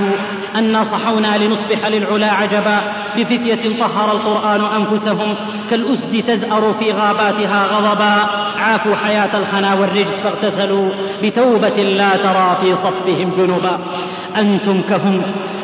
أنا 0.54 0.82
صحونا 0.82 1.38
لنصبح 1.38 1.86
للعلا 1.86 2.32
عجبا 2.32 2.78
بفتية 3.16 3.78
طهر 3.78 4.12
القرآن 4.12 4.60
أنفسهم 4.60 5.36
كالأسد 5.70 6.22
تزأر 6.22 6.72
في 6.72 6.92
غاباتها 6.92 7.66
غضبا. 7.66 8.42
عافوا 8.58 8.96
حياة 8.96 9.38
الخنا 9.38 9.74
والرجس 9.74 10.20
فاغتسلوا 10.22 10.90
بتوبة 11.22 11.82
لا 11.82 12.16
ترى 12.16 12.56
في 12.60 12.74
صفهم 12.74 13.30
جنبا 13.30 13.78
أنتم 14.36 14.82
كهم 14.82 15.22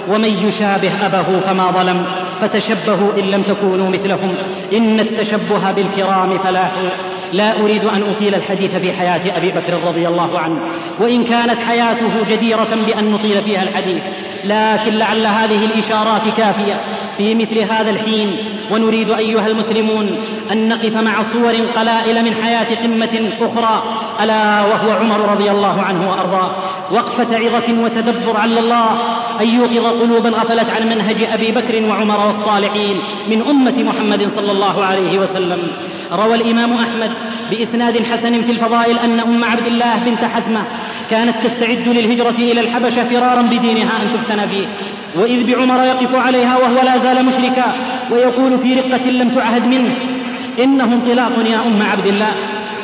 ومن 0.09 0.29
يشابه 0.29 1.07
أبه 1.07 1.41
فما 1.41 1.71
ظلم. 1.73 2.07
فتشبهوا 2.41 3.13
إن 3.19 3.25
لم 3.25 3.43
تكونوا 3.43 3.89
مثلهم. 3.89 4.37
إن 4.73 5.01
التشبه 5.01 5.73
بالكرام 5.73 6.39
فلاح. 6.39 6.73
لا 7.33 7.61
أريد 7.61 7.85
أن 7.85 8.03
أطيل 8.03 8.35
الحديث 8.35 8.77
في 8.77 8.93
حياة 8.93 9.39
أبي 9.39 9.49
بكر 9.49 9.85
رضي 9.85 10.09
الله 10.09 10.39
عنه 10.39 10.73
وإن 11.01 11.25
كانت 11.25 11.61
حياته 11.61 12.35
جديرة 12.35 12.85
بأن 12.87 13.11
نطيل 13.11 13.43
فيها 13.43 13.63
الحديث. 13.63 14.03
لكن 14.45 14.95
لعل 14.95 15.27
هذه 15.27 15.65
الإشارات 15.65 16.29
كافية 16.37 16.81
في 17.17 17.35
مثل 17.35 17.59
هذا 17.59 17.91
الحين 17.91 18.37
ونريد 18.71 19.11
أيها 19.11 19.47
المسلمون 19.47 20.19
أن 20.53 20.69
نقف 20.69 20.97
مع 20.97 21.23
صور 21.23 21.55
قلائل 21.55 22.25
من 22.25 22.35
حياة 22.35 22.83
قمة 22.83 23.33
أخرى 23.41 23.83
ألا 24.23 24.63
وهو 24.63 24.91
عمر 24.91 25.21
رضي 25.35 25.51
الله 25.51 25.83
عنه 25.83 26.11
وأرضاه. 26.11 26.57
وقفة 26.93 27.37
عظة 27.37 27.83
وتدبر 27.83 28.37
على 28.37 28.61
الله 28.61 28.91
أن 29.41 29.49
يوقظ 29.49 29.87
قلوبا 30.03 30.31
غفلت 30.31 30.71
عن 30.71 30.87
منهج 30.87 31.23
أبي 31.23 31.53
بكر 31.53 31.89
وعمر 31.89 32.27
والصالحين 32.27 32.97
من 33.29 33.43
أمة 33.43 33.83
محمد 33.83 34.31
صلى 34.37 34.53
الله 34.53 34.85
عليه 34.85 35.19
وسلم. 35.19 35.59
روى 36.13 36.35
الإمام 36.35 36.73
أحمد 36.73 37.11
بإسناد 37.51 38.03
حسن 38.03 38.43
في 38.43 38.53
الفضائل 38.53 38.99
أن 38.99 39.21
أم 39.21 39.45
عبد 39.45 39.67
الله 39.67 40.05
بنت 40.05 40.25
حزمة 40.25 40.67
كانت 41.11 41.43
تستعد 41.43 41.89
للهجرة 41.89 42.37
إلى 42.39 42.61
الحبشة 42.61 43.09
فرارا 43.09 43.43
بدينها 43.43 44.03
أن 44.03 44.13
تفتن 44.13 44.49
فيه. 44.49 44.67
وإذ 45.17 45.47
بعمر 45.47 45.85
يقف 45.85 46.15
عليها 46.15 46.57
وهو 46.57 46.83
لا 46.83 46.99
زال 46.99 47.25
مشركا 47.25 47.75
ويقول 48.11 48.59
في 48.59 48.75
رقة 48.75 49.11
لم 49.11 49.31
تعهد 49.31 49.67
منه 49.67 49.95
إنه 50.59 50.85
انطلاق 50.85 51.33
يا 51.47 51.67
أم 51.67 51.83
عبد 51.83 52.07
الله. 52.07 52.35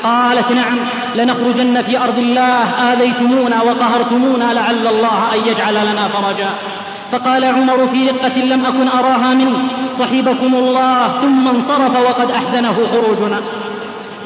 قالت 0.02 0.52
نعم 0.52 0.78
لنخرجن 1.14 1.82
في 1.82 1.98
أرض 1.98 2.18
الله 2.18 2.62
آذيتمونا 2.92 3.62
وقهرتمونا 3.62 4.44
لعل 4.44 4.86
الله 4.86 5.34
أن 5.34 5.48
يجعل 5.48 5.74
لنا 5.74 6.08
فرجا. 6.08 6.73
فقال 7.10 7.44
عمر 7.44 7.88
في 7.88 8.10
رقة 8.10 8.40
لم 8.40 8.66
أكن 8.66 8.88
أراها 8.88 9.34
منه 9.34 9.58
صحبكم 9.98 10.54
الله 10.54 11.20
ثم 11.20 11.48
انصرف 11.48 12.06
وقد 12.06 12.30
أحزنه 12.30 12.74
خروجنا. 12.92 13.40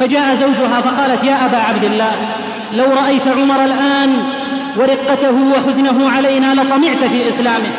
فجاء 0.01 0.35
زوجها 0.35 0.81
فقالت 0.81 1.25
يا 1.25 1.47
أبا 1.47 1.57
عبد 1.57 1.85
الله 1.85 2.13
لو 2.73 2.85
رأيت 2.85 3.29
عمر 3.29 3.65
الآن 3.65 4.23
ورقته 4.77 5.51
وحزنه 5.53 6.11
علينا 6.11 6.55
لطمعت 6.55 7.05
في 7.05 7.29
إسلامه. 7.29 7.71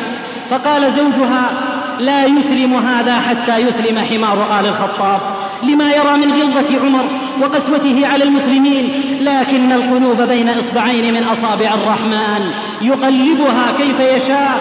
فقال 0.49 0.91
زوجها 0.93 1.49
لا 1.99 2.25
يسلم 2.25 2.75
هذا 2.75 3.19
حتى 3.19 3.57
يسلم 3.57 3.99
حمار 3.99 4.59
آل 4.59 4.65
الخطاب. 4.65 5.21
لما 5.63 5.91
يرى 5.91 6.17
من 6.17 6.31
غلظة 6.31 6.79
عمر 6.85 7.05
وقسوته 7.41 8.07
على 8.07 8.23
المسلمين 8.23 9.03
لكن 9.21 9.71
القلوب 9.71 10.21
بين 10.21 10.49
إصبعين 10.49 11.13
من 11.13 11.23
أصابع 11.23 11.73
الرحمن. 11.73 12.51
يقلبها 12.81 13.71
كيف 13.77 13.99
يشاء 13.99 14.59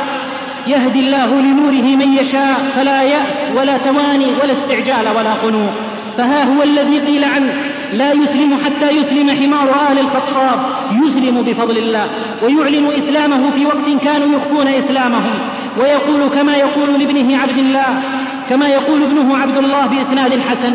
يهدي 0.68 1.00
الله 1.00 1.40
لنوره 1.40 1.96
من 1.96 2.12
يشاء 2.12 2.68
فلا 2.76 3.02
يأس 3.02 3.52
ولا 3.56 3.78
تواني 3.78 4.26
ولا 4.26 4.52
استعجال 4.52 5.08
ولا 5.16 5.34
قنوط. 5.34 5.72
فها 6.16 6.44
هو 6.44 6.62
الذي 6.62 6.98
قيل 6.98 7.24
عنه 7.24 7.52
لا 7.92 8.12
يسلم 8.12 8.54
حتى 8.64 8.90
يسلم 8.90 9.30
حمار 9.30 9.92
آل 9.92 9.98
الخطاب 9.98 10.60
يسلم 10.92 11.42
بفضل 11.42 11.78
الله 11.78 12.10
ويعلن 12.42 12.86
إسلامه 12.86 13.50
في 13.50 13.66
وقت 13.66 14.02
كانوا 14.04 14.36
يخفون 14.36 14.68
إسلامهم 14.68 15.34
ويقول 15.78 16.30
كما 16.30 16.52
يقول 16.52 17.00
لابنه 17.00 17.38
عبد 17.38 17.58
الله 17.58 18.02
كما 18.48 18.68
يقول 18.68 19.02
ابنه 19.02 19.38
عبد 19.38 19.56
الله 19.56 19.86
بإسناد 19.86 20.40
حسن 20.40 20.74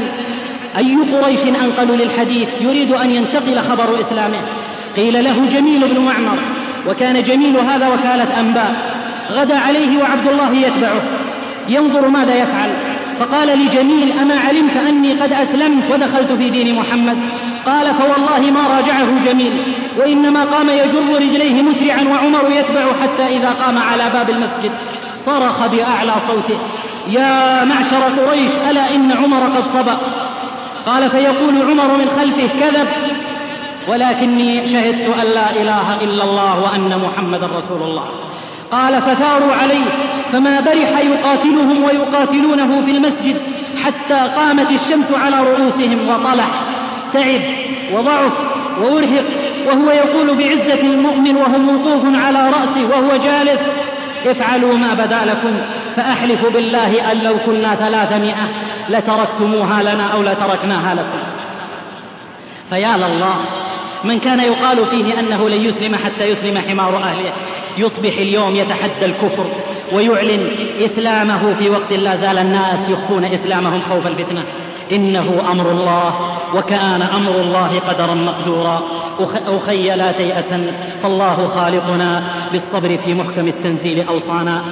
أي 0.78 0.96
قريش 0.96 1.44
أنقل 1.44 1.88
للحديث 1.88 2.50
يريد 2.62 2.92
أن 2.92 3.12
ينتقل 3.12 3.60
خبر 3.60 4.00
إسلامه؟ 4.00 4.42
قيل 4.96 5.24
له 5.24 5.46
جميل 5.46 5.88
بن 5.88 6.06
معمر 6.06 6.40
وكان 6.88 7.24
جميل 7.24 7.58
هذا 7.58 7.88
وكالة 7.88 8.40
أنباء. 8.40 9.03
غدا 9.34 9.58
عليه 9.58 9.98
وعبد 9.98 10.28
الله 10.28 10.56
يتبعه. 10.56 11.02
ينظر 11.70 12.08
ماذا 12.08 12.36
يفعل. 12.36 12.72
فقال 13.20 13.48
لجميل 13.48 14.20
أما 14.20 14.40
علمت 14.40 14.78
أني 14.78 15.14
قد 15.14 15.34
أسلمت 15.34 15.92
ودخلت 15.92 16.32
في 16.32 16.50
دين 16.50 16.76
محمد. 16.76 17.18
قال 17.66 17.96
فوالله 17.96 18.52
ما 18.52 18.68
راجعه 18.68 19.26
جميل. 19.26 19.76
وإنما 19.98 20.46
قام 20.46 20.70
يجر 20.70 21.16
رجليه 21.16 21.62
مسرعا 21.62 22.04
وعمر 22.04 22.52
يتبع 22.52 22.94
حتى 22.94 23.24
إذا 23.24 23.50
قام 23.50 23.78
على 23.78 24.10
باب 24.10 24.30
المسجد. 24.30 24.72
صرخ 25.26 25.68
بأعلى 25.68 26.14
صوته 26.28 26.60
يا 27.08 27.64
معشر 27.64 28.02
قريش 28.02 28.52
ألا 28.70 28.96
إن 28.96 29.12
عمر 29.12 29.58
قد 29.58 29.66
صبأ؟ 29.66 29.98
قال 30.86 31.10
فيقول 31.10 31.72
عمر 31.72 31.98
من 31.98 32.10
خلفه 32.10 32.48
كذب. 32.60 32.88
ولكني 33.88 34.68
شهدت 34.68 35.10
أن 35.10 35.28
لا 35.28 35.62
إله 35.62 36.02
إلا 36.02 36.24
الله 36.24 36.60
وأن 36.60 37.02
محمدا 37.06 37.48
رسول 37.48 37.82
الله. 37.82 38.23
قال 38.74 39.02
فثاروا 39.02 39.54
عليه 39.54 39.86
فما 40.32 40.60
برح 40.60 41.00
يقاتلهم 41.00 41.84
ويقاتلونه 41.84 42.82
في 42.82 42.92
المسجد 42.92 43.36
حتى 43.86 44.20
قامت 44.36 44.72
الشمس 44.72 45.12
على 45.12 45.40
رؤوسهم 45.44 46.10
وطلع. 46.10 46.46
تعب 47.14 47.42
وضعف 47.94 48.34
وأرهق 48.82 49.26
وهو 49.68 49.92
يقول 49.92 50.38
بعزة 50.38 50.82
المؤمن 50.82 51.38
وهو 51.38 51.58
موقوف 51.58 52.04
على 52.16 52.46
رأسه 52.46 52.90
وهو 52.90 53.18
جالس. 53.18 53.62
افعلوا 54.26 54.78
ما 54.78 54.94
بدا 54.94 55.26
لكم 55.26 55.62
فأحلف 55.96 56.46
بالله 56.46 57.12
أن 57.12 57.18
لو 57.18 57.38
كنا 57.46 57.76
ثلاثمائة 57.76 58.50
لتركتموها 58.90 59.84
لنا 59.84 60.14
أو 60.14 60.22
لتركناها 60.22 60.96
لكم. 60.96 61.20
فيا 62.70 62.98
لله 62.98 63.36
من 64.04 64.20
كان 64.20 64.40
يقال 64.40 64.86
فيه 64.86 65.20
أنه 65.20 65.50
لن 65.50 65.66
يسلم 65.66 65.96
حتى 65.96 66.26
يسلم 66.26 66.58
حمار 66.58 67.04
أهله 67.04 67.34
يصبح 67.78 68.18
اليوم 68.18 68.56
يتحدى 68.56 69.06
الكفر 69.06 69.48
ويعلن 69.94 70.48
إسلامه 70.86 71.54
في 71.54 71.70
وقت 71.70 71.94
لا 71.94 72.16
زال 72.16 72.38
الناس 72.38 72.90
يخفون 72.90 73.26
إسلامهم 73.26 73.82
خوف 73.82 74.08
الفتنة. 74.08 74.44
إنه 74.92 75.52
أمر 75.52 75.72
الله 75.72 76.16
وكان 76.56 77.02
أمر 77.02 77.42
الله 77.42 77.80
قدرا 77.80 78.14
مقدورا. 78.14 78.82
أخي 79.48 79.96
لا 79.96 80.12
تيأسا 80.12 80.58
فالله 81.04 81.48
خالقنا 81.48 82.24
بالصبر 82.52 82.98
في 82.98 83.14
محكم 83.14 83.48
التنزيل 83.48 84.08
أوصانا. 84.08 84.64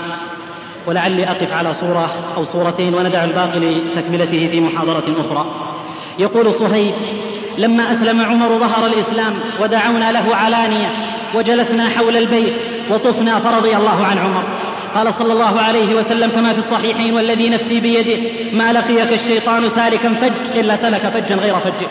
ولعلي 0.88 1.30
أقف 1.30 1.52
على 1.52 1.74
صورة 1.74 2.12
أو 2.38 2.44
صورتين 2.44 2.94
وندع 2.94 3.24
الباقي 3.24 3.60
لتكملته 3.60 4.48
في 4.48 4.62
محاضرة 4.62 5.22
أخرى. 5.22 5.46
يقول 6.20 6.54
صهيب 6.54 6.94
لما 7.58 7.92
أسلم 7.92 8.22
عمر 8.22 8.60
ظهر 8.60 8.86
الإسلام 8.86 9.34
ودعونا 9.62 10.12
له 10.12 10.36
علانية 10.36 10.90
وجلسنا 11.36 11.90
حول 11.90 12.18
البيت 12.18 12.71
وطفنا 12.90 13.40
فرضي 13.40 13.78
الله 13.78 14.06
عن 14.06 14.18
عمر. 14.18 14.44
قال 14.96 15.14
صلى 15.14 15.34
الله 15.34 15.62
عليه 15.62 15.96
وسلم 15.96 16.32
كما 16.32 16.54
في 16.54 16.60
الصحيحين 16.60 17.14
والذي 17.14 17.50
نفسي 17.50 17.80
بيده 17.80 18.22
ما 18.54 18.74
لقيك 18.74 19.14
الشيطان 19.14 19.70
سالكا 19.70 20.14
فج 20.14 20.58
إلا 20.60 20.76
سلك 20.76 21.10
فجا 21.10 21.36
غير 21.36 21.60
فجك. 21.60 21.90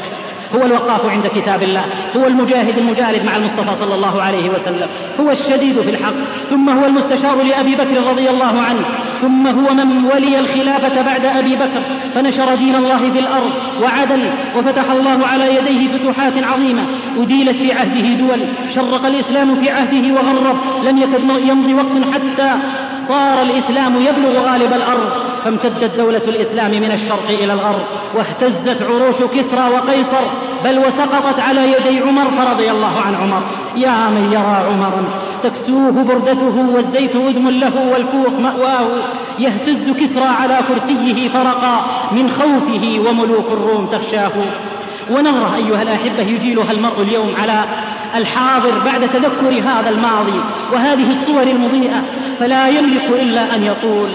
هو 0.56 0.62
الوقاف 0.64 1.06
عند 1.06 1.26
كتاب 1.26 1.62
الله 1.62 1.84
هو 2.16 2.26
المجاهد 2.26 2.78
المجالد 2.78 3.24
مع 3.24 3.36
المصطفى 3.36 3.74
صلى 3.74 3.94
الله 3.94 4.22
عليه 4.22 4.50
وسلم 4.50 4.88
هو 5.20 5.30
الشديد 5.30 5.80
في 5.80 5.90
الحق 5.90 6.14
ثم 6.48 6.68
هو 6.68 6.86
المستشار 6.86 7.42
لأبي 7.42 7.74
بكر 7.76 8.10
رضي 8.10 8.30
الله 8.30 8.60
عنه 8.60 8.84
ثم 9.16 9.46
هو 9.46 9.74
من 9.74 10.04
ولي 10.04 10.38
الخلافة 10.38 11.02
بعد 11.02 11.24
أبي 11.24 11.56
بكر 11.56 11.82
فنشر 12.14 12.54
دين 12.54 12.74
الله 12.74 13.12
في 13.12 13.18
الأرض 13.18 13.52
وعدل 13.82 14.30
وفتح 14.56 14.90
الله 14.90 15.26
على 15.26 15.56
يديه 15.56 15.88
فتوحات 15.88 16.44
عظيمة 16.44 16.86
أديلت 17.16 17.56
في 17.56 17.72
عهده 17.72 18.14
دول 18.14 18.48
شرق 18.74 19.04
الإسلام 19.06 19.60
في 19.60 19.70
عهده 19.70 20.14
وغرب 20.14 20.84
لم 20.84 20.98
يكد 20.98 21.48
يمضي 21.48 21.74
وقت 21.74 22.14
حتى 22.14 22.54
صار 23.10 23.42
الإسلام 23.42 23.96
يبلغ 23.96 24.50
غالب 24.50 24.72
الأرض 24.72 25.10
فامتدت 25.44 25.96
دولة 25.96 26.24
الإسلام 26.24 26.70
من 26.70 26.92
الشرق 26.92 27.28
إلى 27.42 27.52
الغرب 27.52 27.82
واهتزت 28.14 28.82
عروش 28.82 29.22
كسرى 29.22 29.70
وقيصر 29.70 30.24
بل 30.64 30.78
وسقطت 30.78 31.40
على 31.40 31.72
يدي 31.72 32.00
عمر 32.00 32.30
فرضي 32.30 32.70
الله 32.70 33.00
عن 33.00 33.14
عمر. 33.14 33.42
يا 33.76 34.10
من 34.10 34.32
يرى 34.32 34.56
عمرا 34.68 35.08
تكسوه 35.42 36.04
بردته 36.04 36.74
والزيت 36.74 37.16
أدم 37.16 37.48
له 37.48 37.92
والكوخ 37.92 38.32
مأواه. 38.32 38.98
يهتز 39.38 39.90
كسرى 39.90 40.24
على 40.24 40.58
كرسيه 40.68 41.28
فرقا 41.28 41.74
من 42.12 42.28
خوفه 42.28 43.00
وملوك 43.08 43.46
الروم 43.46 43.86
تخشاه. 43.86 44.32
ونظرة 45.10 45.56
أيها 45.56 45.82
الأحبة 45.82 46.22
يجيلها 46.22 46.72
المرء 46.72 47.02
اليوم 47.02 47.36
على 47.36 47.64
الحاضر 48.14 48.78
بعد 48.84 49.08
تذكر 49.08 49.60
هذا 49.62 49.88
الماضي 49.88 50.40
وهذه 50.72 51.10
الصور 51.10 51.42
المضيئة 51.42 52.02
فلا 52.40 52.68
يملك 52.68 53.10
إلا 53.10 53.54
أن 53.56 53.62
يقول 53.62 54.10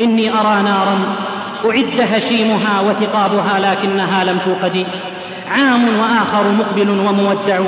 إني 0.00 0.40
أرى 0.40 0.62
نارا 0.62 1.16
أعد 1.64 2.00
هشيمها 2.00 2.80
وثقابها 2.80 3.58
لكنها 3.58 4.24
لم 4.24 4.38
توقد 4.38 4.86
عام 5.48 5.98
وآخر 6.00 6.52
مقبل 6.52 6.90
ومودع 6.90 7.60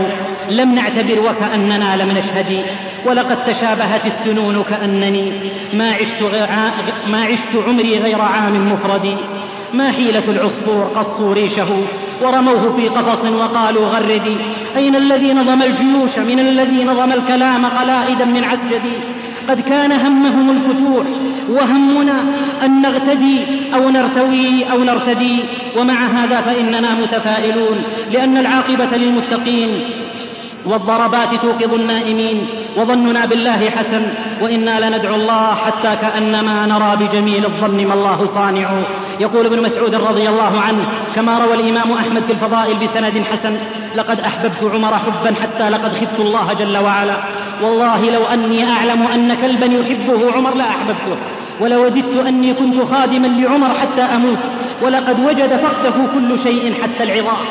لم 0.51 0.75
نعتبر 0.75 1.21
وكأننا 1.21 1.97
لم 1.97 2.11
نشهد 2.11 2.65
ولقد 3.07 3.43
تشابهت 3.43 4.07
السنون 4.07 4.63
كأنني 4.63 5.53
ما 5.73 5.91
عشت, 5.93 6.23
ما 7.07 7.25
عشت 7.25 7.57
عمري 7.69 7.99
غير 7.99 8.21
عام 8.21 8.73
مفرد 8.73 9.19
ما 9.75 9.93
حيلة 9.93 10.25
العصفور 10.29 10.85
قصوا 10.85 11.35
ريشه 11.35 11.69
ورموه 12.23 12.77
في 12.77 12.89
قفص 12.89 13.27
وقالوا 13.27 13.87
غردي. 13.87 14.37
أين 14.77 14.97
الذي 14.97 15.33
نظم 15.33 15.63
الجيوش؟ 15.63 16.19
من 16.19 16.39
الذي 16.39 16.85
نظم 16.85 17.13
الكلام 17.13 17.67
قلائدا 17.67 18.25
من 18.25 18.45
عسجدي. 18.45 18.97
قد 19.49 19.61
كان 19.61 19.93
همهم 19.93 20.51
الفتوح 20.51 21.07
وهمنا 21.49 22.21
أن 22.65 22.83
نغتدي 22.83 23.41
أو 23.75 23.89
نرتوي 23.91 24.73
أو 24.73 24.85
نرتدي. 24.85 25.45
ومع 25.77 26.25
هذا 26.25 26.41
فإننا 26.41 26.95
متفائلون 26.95 27.83
لأن 28.11 28.37
العاقبة 28.37 28.97
للمتقين. 28.97 29.71
والضربات 30.67 31.35
توقظ 31.35 31.75
النائمين 31.75 32.49
وظننا 32.77 33.27
بالله 33.27 33.71
حسن. 33.71 34.03
وإنا 34.43 34.81
لندعو 34.81 35.15
الله 35.15 35.55
حتى 35.55 35.97
كأنما 35.97 36.67
نرى 36.67 36.97
بجميل 36.97 37.45
الظن 37.45 37.87
ما 37.87 37.95
الله 37.95 38.25
صانع. 38.25 38.69
يقول 39.21 39.47
ابن 39.47 39.63
مسعود 39.63 39.95
رضي 39.95 40.29
الله 40.29 40.61
عنه 40.61 40.89
كما 41.15 41.45
روى 41.45 41.55
الإمام 41.55 41.93
أحمد 41.93 42.25
في 42.25 42.33
الفضائل 42.33 42.77
بسند 42.79 43.25
حسن 43.31 43.59
لقد 43.95 44.21
أحببت 44.21 44.65
عمر 44.75 44.99
حبا 44.99 45.35
حتى 45.35 45.69
لقد 45.69 45.93
خفت 45.93 46.21
الله 46.21 46.53
جل 46.53 46.79
وعلا. 46.79 47.25
والله 47.63 48.11
لو 48.11 48.25
أني 48.25 48.71
أعلم 48.71 49.03
أن 49.03 49.35
كلبا 49.35 49.67
يحبه 49.67 50.33
عمر 50.33 50.55
لأحببته 50.55 51.17
ولوددت 51.61 52.17
أني 52.17 52.55
كنت 52.55 52.81
خادما 52.81 53.27
لعمر 53.27 53.75
حتى 53.75 54.03
أموت. 54.03 54.39
ولقد 54.83 55.21
وجد 55.21 55.57
فقده 55.57 56.07
كل 56.15 56.39
شيء 56.43 56.83
حتى 56.83 57.03
العظام. 57.03 57.45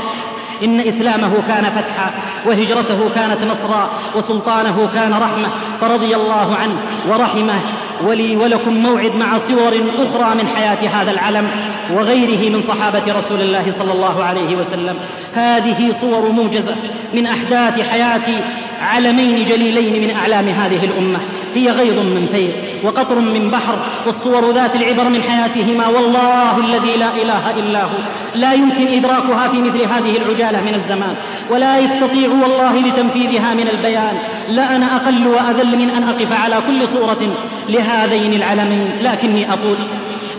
إن 0.63 0.79
إسلامه 0.79 1.47
كان 1.47 1.63
فتحا 1.63 2.13
وهجرته 2.47 3.09
كانت 3.09 3.41
نصرا 3.41 3.89
وسلطانه 4.15 4.93
كان 4.93 5.13
رحمة 5.13 5.49
فرضي 5.81 6.15
الله 6.15 6.55
عنه 6.55 6.79
ورحمه. 7.09 7.61
ولي 8.03 8.35
ولكم 8.35 8.73
موعد 8.73 9.11
مع 9.11 9.37
صور 9.37 9.73
أخرى 9.97 10.35
من 10.35 10.47
حياة 10.47 11.01
هذا 11.01 11.11
العلم 11.11 11.51
وغيره 11.91 12.49
من 12.49 12.59
صحابة 12.59 13.13
رسول 13.13 13.41
الله 13.41 13.71
صلى 13.71 13.91
الله 13.91 14.23
عليه 14.23 14.55
وسلم. 14.55 14.95
هذه 15.33 15.91
صور 15.91 16.31
موجزة 16.31 16.75
من 17.13 17.25
أحداث 17.25 17.81
حياة 17.81 18.43
علمين 18.81 19.45
جليلين 19.45 20.03
من 20.03 20.15
أعلام 20.15 20.49
هذه 20.49 20.85
الأمة. 20.85 21.19
هي 21.55 21.71
غيض 21.71 21.99
من 21.99 22.25
فيض 22.25 22.53
وقطر 22.83 23.19
من 23.19 23.51
بحر 23.51 23.79
والصور 24.05 24.51
ذات 24.51 24.75
العبر 24.75 25.09
من 25.09 25.21
حياتهما 25.21 25.87
والله 25.87 26.57
الذي 26.57 26.97
لا 26.97 27.15
إله 27.15 27.59
إلا 27.59 27.83
هو. 27.83 27.97
لا 28.35 28.53
يمكن 28.53 28.87
إدراكها 28.87 29.47
في 29.47 29.57
مثل 29.57 29.81
هذه 29.81 30.17
العجالة 30.17 30.61
من 30.61 30.73
الزمان 30.75 31.15
ولا 31.49 31.77
يستطيع 31.77 32.29
والله 32.29 32.87
لتنفيذها 32.87 33.53
من 33.53 33.67
البيان. 33.67 34.17
لا 34.47 34.75
أنا 34.75 34.95
أقل 34.95 35.27
وأذل 35.27 35.77
من 35.77 35.89
أن 35.89 36.03
أقف 36.03 36.33
على 36.33 36.61
كل 36.67 36.87
صورة 36.87 37.37
لهذين 37.69 38.33
العلمين. 38.33 38.99
لكني 39.01 39.53
أقول 39.53 39.77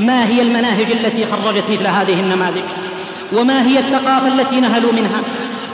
ما 0.01 0.27
هي 0.27 0.43
المناهج 0.43 0.93
التي 0.93 1.27
خرجت 1.27 1.71
مثل 1.71 1.87
هذه 1.87 2.21
النماذج؟ 2.21 2.65
وما 3.33 3.67
هي 3.67 3.79
الثقافة 3.79 4.29
التي 4.29 4.61
نهلوا 4.61 4.93
منها؟ 4.93 5.23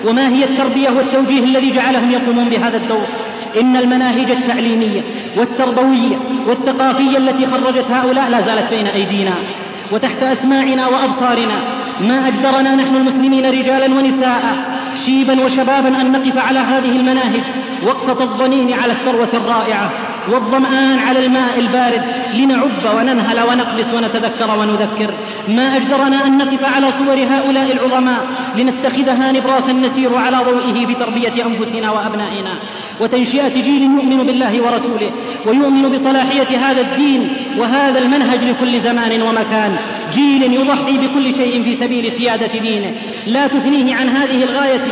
وما 0.05 0.29
هي 0.29 0.45
التربية 0.45 0.91
والتوجيه 0.91 1.45
الذي 1.45 1.71
جعلهم 1.71 2.11
يقومون 2.11 2.49
بهذا 2.49 2.77
الدور؟ 2.77 3.07
إن 3.61 3.77
المناهج 3.77 4.31
التعليمية 4.31 5.03
والتربوية 5.37 6.17
والثقافية 6.47 7.19
التي 7.19 7.47
خرجت 7.47 7.91
هؤلاء 7.91 8.31
لا 8.31 8.41
زالت 8.41 8.71
بين 8.71 8.87
أيدينا 8.87 9.35
وتحت 9.93 10.23
أسماعنا 10.23 10.89
وأبصارنا. 10.89 11.81
ما 12.01 12.29
أجدرنا 12.29 12.75
نحن 12.75 12.97
المسلمين 12.97 13.47
رجالا 13.47 13.95
ونساء 13.95 14.43
شيبا 14.95 15.45
وشبابا 15.45 16.01
أن 16.01 16.13
نقف 16.13 16.39
على 16.39 16.59
هذه 16.59 16.91
المناهج 16.91 17.43
وقفة 17.87 18.25
الظنين 18.25 18.73
على 18.73 18.93
الثروة 18.93 19.31
الرائعة. 19.35 19.91
والظمآن 20.29 20.99
على 20.99 21.27
الماء 21.27 21.59
البارد 21.59 22.03
لنعب 22.35 22.97
وننهل 22.97 23.41
ونقبس 23.41 23.95
ونتذكر 23.95 24.59
ونذكر. 24.59 25.15
ما 25.49 25.77
أجدرنا 25.77 26.27
أن 26.27 26.39
نقف 26.39 26.65
على 26.65 26.93
صور 26.93 27.15
هؤلاء 27.15 27.73
العظماء 27.73 28.27
لنتخذها 28.57 29.33
نبراسا 29.33 29.73
نسير 29.73 30.15
على 30.17 30.37
ضوئه 30.37 30.87
بتربية 30.87 31.47
أنفسنا 31.47 31.91
وأبنائنا. 31.91 32.61
وتنشئة 33.01 33.63
جيل 33.63 33.83
يؤمن 33.83 34.27
بالله 34.27 34.63
ورسوله 34.63 35.13
ويؤمن 35.47 35.89
بصلاحية 35.89 36.59
هذا 36.59 36.81
الدين 36.81 37.31
وهذا 37.59 37.99
المنهج 37.99 38.45
لكل 38.45 38.81
زمان 38.81 39.23
ومكان. 39.23 39.79
جيل 40.13 40.55
يضحي 40.55 40.99
بكل 40.99 41.35
شيء 41.35 41.63
في 41.63 41.77
سبيل 41.77 42.13
سيادة 42.13 42.59
دينه. 42.59 42.95
لا 43.27 43.47
تثنيه 43.47 43.97
عن 43.97 44.09
هذه 44.09 44.45
الغاية 44.45 44.83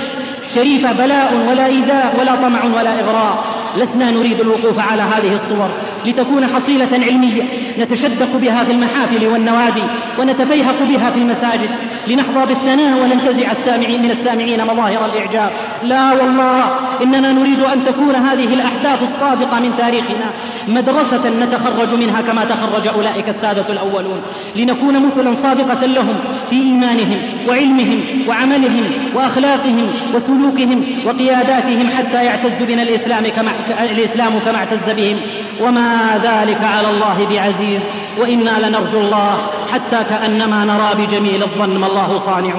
الشريفة 0.40 0.92
بلاء 0.92 1.46
ولا 1.48 1.66
إيذاء 1.66 2.20
ولا 2.20 2.34
طمع 2.34 2.64
ولا 2.64 3.00
إغراء. 3.00 3.57
لسنا 3.76 4.10
نريد 4.10 4.40
الوقوف 4.40 4.78
على 4.78 5.02
هذه 5.02 5.34
الصور 5.34 5.68
لتكون 6.06 6.46
حصيلة 6.46 6.88
علمية 6.92 7.42
نتشدق 7.78 8.36
بها 8.36 8.64
في 8.64 8.72
المحافل 8.72 9.26
والنوادي 9.26 9.82
ونتفيهق 10.18 10.82
بها 10.82 11.10
في 11.10 11.18
المساجد 11.18 11.70
لنحظى 12.08 12.46
بالثناء 12.46 13.02
وننتزع 13.02 13.50
السامعين 13.50 14.02
من 14.02 14.10
السامعين 14.10 14.64
مظاهر 14.64 15.04
الإعجاب. 15.04 15.50
لا 15.82 16.12
والله 16.12 16.64
إننا 17.02 17.32
نريد 17.32 17.60
أن 17.60 17.84
تكون 17.84 18.14
هذه 18.14 18.54
الأحداث 18.54 19.02
الصادقة 19.02 19.60
من 19.60 19.74
تاريخنا. 19.74 20.32
مدرسة 20.68 21.28
نتخرج 21.28 21.94
منها 21.94 22.20
كما 22.20 22.44
تخرج 22.44 22.88
أولئك 22.88 23.28
السادة 23.28 23.72
الأولون. 23.72 24.22
لنكون 24.56 25.06
مثلا 25.06 25.32
صادقة 25.32 25.86
لهم 25.86 26.16
في 26.50 26.56
إيمانهم 26.56 27.48
وعلمهم 27.48 28.28
وعملهم 28.28 29.14
وأخلاقهم 29.16 29.88
وسلوكهم 30.14 30.84
وقياداتهم 31.06 31.86
حتى 31.90 32.24
يعتز 32.24 32.62
بنا 32.62 32.82
الإسلام 32.82 33.28
كما 33.28 33.58
الإسلام 33.70 34.38
كما 34.38 34.58
اعتز 34.58 34.90
بهم 34.90 35.20
وما 35.60 36.20
ذلك 36.22 36.64
على 36.64 36.90
الله 36.90 37.26
بعزيز. 37.28 37.82
وإنا 38.18 38.68
لنرجو 38.68 39.00
الله 39.00 39.36
حتى 39.72 40.04
كأنما 40.04 40.64
نرى 40.64 41.06
بجميل 41.06 41.42
الظن 41.42 41.78
ما 41.78 41.86
الله 41.86 42.16
صانع. 42.16 42.54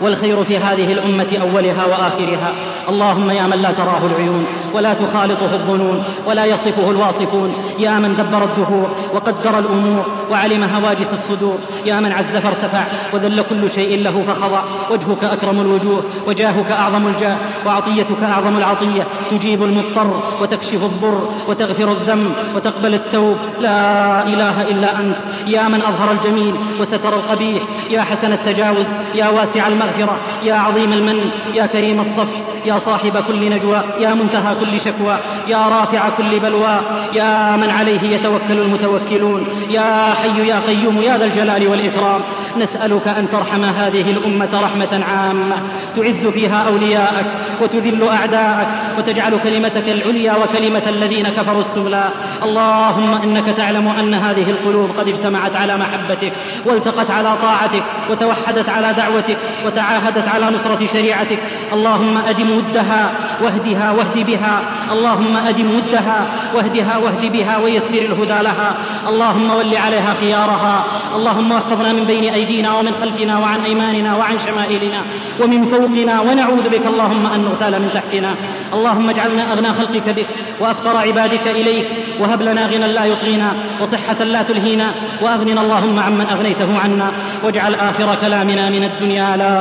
والخير 0.00 0.44
في 0.44 0.58
هذه 0.58 0.92
الأمة 0.92 1.38
أولها 1.40 1.84
وآخرها. 1.86 2.54
اللهم 2.88 3.30
يا 3.30 3.46
من 3.46 3.62
لا 3.62 3.72
تراه 3.72 4.06
العيون. 4.06 4.46
ولا 4.74 4.94
تخالطه 4.94 5.54
الظنون 5.54 6.04
ولا 6.26 6.44
يصفه 6.44 6.90
الواصفون. 6.90 7.54
يا 7.78 7.98
من 7.98 8.14
دبر 8.14 8.44
الدهور 8.44 8.94
وقدر 9.14 9.58
الأمور 9.58 10.06
وعلم 10.30 10.64
هواجس 10.64 11.12
الصدور. 11.12 11.58
يا 11.86 12.00
من 12.00 12.12
عز 12.12 12.36
فارتفع 12.36 12.86
وذل 13.14 13.42
كل 13.42 13.70
شيء 13.70 14.02
له 14.02 14.26
فخضع. 14.26 14.90
وجهك 14.90 15.24
أكرم 15.24 15.60
الوجوه 15.60 16.04
وجاهك 16.26 16.70
أعظم 16.70 17.06
الجاه. 17.06 17.36
وعطيتك 17.66 18.22
أعظم 18.22 18.56
العطية 18.56 19.06
تجيب 19.30 19.62
المضطر 19.62 20.22
وتكشف 20.42 20.84
الضر 20.84 21.28
وتغفر 21.48 21.90
الذنب 21.90 22.32
وتقبل 22.54 22.94
التوب. 22.94 23.36
لا 23.58 24.22
إله 24.26 24.62
إلا 24.62 25.00
أنت. 25.00 25.18
يا 25.46 25.68
من 25.68 25.82
أظهر 25.82 26.12
الجميل 26.12 26.54
وستر 26.80 27.14
القبيح. 27.16 27.62
يا 27.90 28.02
حسن 28.02 28.32
التجاوز. 28.32 28.86
يا 29.14 29.28
واسع 29.28 29.66
المغفرة. 29.68 30.18
يا 30.42 30.54
عظيم 30.54 30.92
المن 30.92 31.30
يا 31.54 31.66
كريم 31.66 32.00
الصفح. 32.00 32.51
يا 32.64 32.76
صاحب 32.76 33.16
كل 33.28 33.50
نجوى 33.50 33.76
يا 33.98 34.14
منتهى 34.14 34.54
كل 34.54 34.80
شكوى 34.80 35.18
يا 35.48 35.58
رافع 35.58 36.16
كل 36.16 36.40
بلوى 36.40 36.80
يا 37.12 37.56
من 37.56 37.70
عليه 37.70 38.02
يتوكل 38.02 38.58
المتوكلون 38.58 39.46
يا 39.70 40.14
حي 40.14 40.48
يا 40.48 40.60
قيوم 40.60 41.00
يا 41.02 41.18
ذا 41.18 41.24
الجلال 41.24 41.68
والإكرام. 41.68 42.22
نسألك 42.56 43.08
أن 43.08 43.28
ترحم 43.28 43.64
هذه 43.64 44.10
الأمة 44.10 44.60
رحمة 44.60 45.04
عامة 45.04 45.56
تعز 45.96 46.26
فيها 46.26 46.68
أولياءك 46.68 47.26
وتذل 47.62 48.08
أعداءك 48.08 48.98
وتجعل 48.98 49.38
كلمتك 49.38 49.88
العليا 49.88 50.32
وكلمة 50.36 50.88
الذين 50.88 51.24
كفروا 51.24 51.58
السفلى 51.58 52.12
اللهم 52.42 53.22
إنك 53.22 53.56
تعلم 53.56 53.88
أن 53.88 54.14
هذه 54.14 54.50
القلوب 54.50 54.90
قد 54.90 55.08
اجتمعت 55.08 55.56
على 55.56 55.76
محبتك 55.76 56.32
والتقت 56.66 57.10
على 57.10 57.36
طاعتك 57.42 57.84
وتوحدت 58.10 58.68
على 58.68 58.94
دعوتك 58.94 59.38
وتعاهدت 59.66 60.28
على 60.28 60.46
نصرة 60.46 60.84
شريعتك. 60.84 61.38
اللهم 61.72 62.16
أدم 62.52 62.68
ودها 62.68 63.10
واهدها 63.42 63.92
واهد 63.92 64.26
بها. 64.26 64.60
اللهم 64.92 65.36
أدم 65.36 65.68
ودها 65.76 66.26
واهدها 66.54 66.96
واهد 66.96 67.32
بها 67.32 67.58
ويسر 67.58 68.02
الهدى 68.02 68.42
لها. 68.42 68.76
اللهم 69.08 69.50
ول 69.50 69.76
عليها 69.76 70.14
خيارها. 70.14 70.84
اللهم 71.16 71.52
احفظنا 71.52 71.92
من 71.92 72.04
بين 72.04 72.34
أيدينا 72.34 72.72
ومن 72.78 72.94
خلفنا 72.94 73.38
وعن 73.38 73.60
أيماننا 73.60 74.16
وعن 74.16 74.38
شمائلنا 74.38 75.02
ومن 75.40 75.66
فوقنا. 75.66 76.20
ونعوذ 76.20 76.68
بك 76.70 76.86
اللهم 76.86 77.26
أن 77.26 77.44
نغتال 77.44 77.82
من 77.82 77.88
تحتنا. 77.94 78.36
اللهم 78.74 79.10
اجعلنا 79.10 79.52
أغنى 79.52 79.68
خلقك 79.68 80.08
بك 80.08 80.28
وأفقر 80.60 80.96
عبادك 80.96 81.48
إليك. 81.48 81.88
وهب 82.20 82.42
لنا 82.42 82.66
غنى 82.66 82.92
لا 82.92 83.04
يطغينا 83.04 83.54
وصحة 83.80 84.24
لا 84.24 84.42
تلهينا. 84.42 84.94
وأغننا 85.22 85.60
اللهم 85.60 85.98
عمن 85.98 86.26
أغنيته 86.26 86.78
عنا. 86.78 87.12
واجعل 87.44 87.74
آخر 87.74 88.14
كلامنا 88.20 88.70
من 88.70 88.84
الدنيا 88.84 89.36
لا 89.36 89.56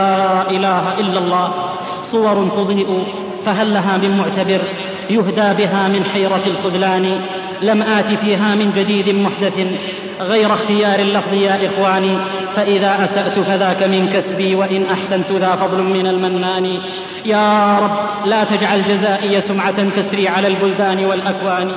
إله 0.52 1.00
إلا 1.00 1.20
الله. 1.20 1.48
صور 2.04 2.48
تضيء 2.48 3.04
فهل 3.46 3.74
لها 3.74 3.98
من 3.98 4.18
معتبر؟ 4.18 4.62
يهدى 5.10 5.64
بها 5.64 5.88
من 5.88 6.04
حيرة 6.04 6.48
الخذلان. 6.48 7.26
لم 7.62 7.82
آت 7.82 8.20
فيها 8.20 8.56
من 8.56 8.72
جديد 8.72 9.10
محدث 9.16 9.54
غير 10.22 10.54
اختيار 10.54 11.00
اللفظ 11.00 11.34
يا 11.34 11.66
إخواني 11.66 12.20
فإذا 12.56 13.04
أسأت 13.04 13.40
فذاك 13.40 13.84
من 13.84 14.08
كسبي 14.08 14.56
وإن 14.56 14.86
أحسنت 14.86 15.32
ذا 15.32 15.56
فضل 15.56 15.84
من 15.84 16.08
المنان. 16.08 16.66
يا 17.26 17.78
رب 17.80 18.28
لا 18.28 18.44
تجعل 18.44 18.84
جزائي 18.84 19.42
سمعة 19.42 19.90
تسري 19.96 20.28
على 20.28 20.48
البلدان 20.48 21.06
والأكوان. 21.06 21.70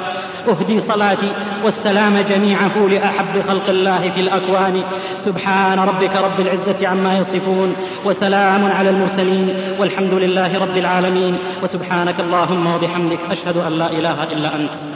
أهدي 0.48 0.80
صلاتي 0.80 1.32
والسلام 1.64 2.18
جميعه 2.18 2.78
لأحب 2.78 3.42
خلق 3.42 3.68
الله 3.68 4.00
في 4.00 4.20
الأكوان. 4.20 4.84
سبحان 5.24 5.78
ربك 5.78 6.16
رب 6.16 6.40
العزة 6.40 6.88
عما 6.88 7.16
يصفون 7.16 7.76
وسلام 8.06 8.64
على 8.64 8.90
المرسلين 8.90 9.56
والحمد 9.80 10.12
لله 10.12 10.58
رب 10.58 10.76
العالمين. 10.76 11.38
وسبحانك 11.62 12.20
اللهم 12.20 12.66
وبحمدك 12.66 13.20
أشهد 13.30 13.56
أن 13.56 13.72
لا 13.72 13.90
إله 13.90 14.22
إلا 14.22 14.56
أنت. 14.56 14.93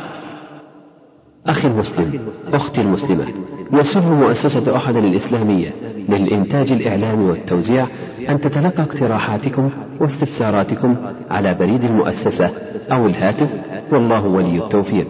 أخي 1.49 1.69
المسلم 1.69 2.21
أختي 2.53 2.81
المسلمة 2.81 3.27
يسر 3.73 4.01
مؤسسة 4.01 4.77
أحد 4.77 4.97
الإسلامية 4.97 5.75
للإنتاج 6.09 6.73
الإعلامي 6.73 7.25
والتوزيع 7.25 7.87
أن 8.29 8.41
تتلقى 8.41 8.83
اقتراحاتكم 8.83 9.71
واستفساراتكم 10.01 10.97
على 11.31 11.55
بريد 11.55 11.85
المؤسسة 11.85 12.51
أو 12.93 13.07
الهاتف 13.07 13.49
والله 13.93 14.27
ولي 14.27 14.65
التوفيق. 14.65 15.07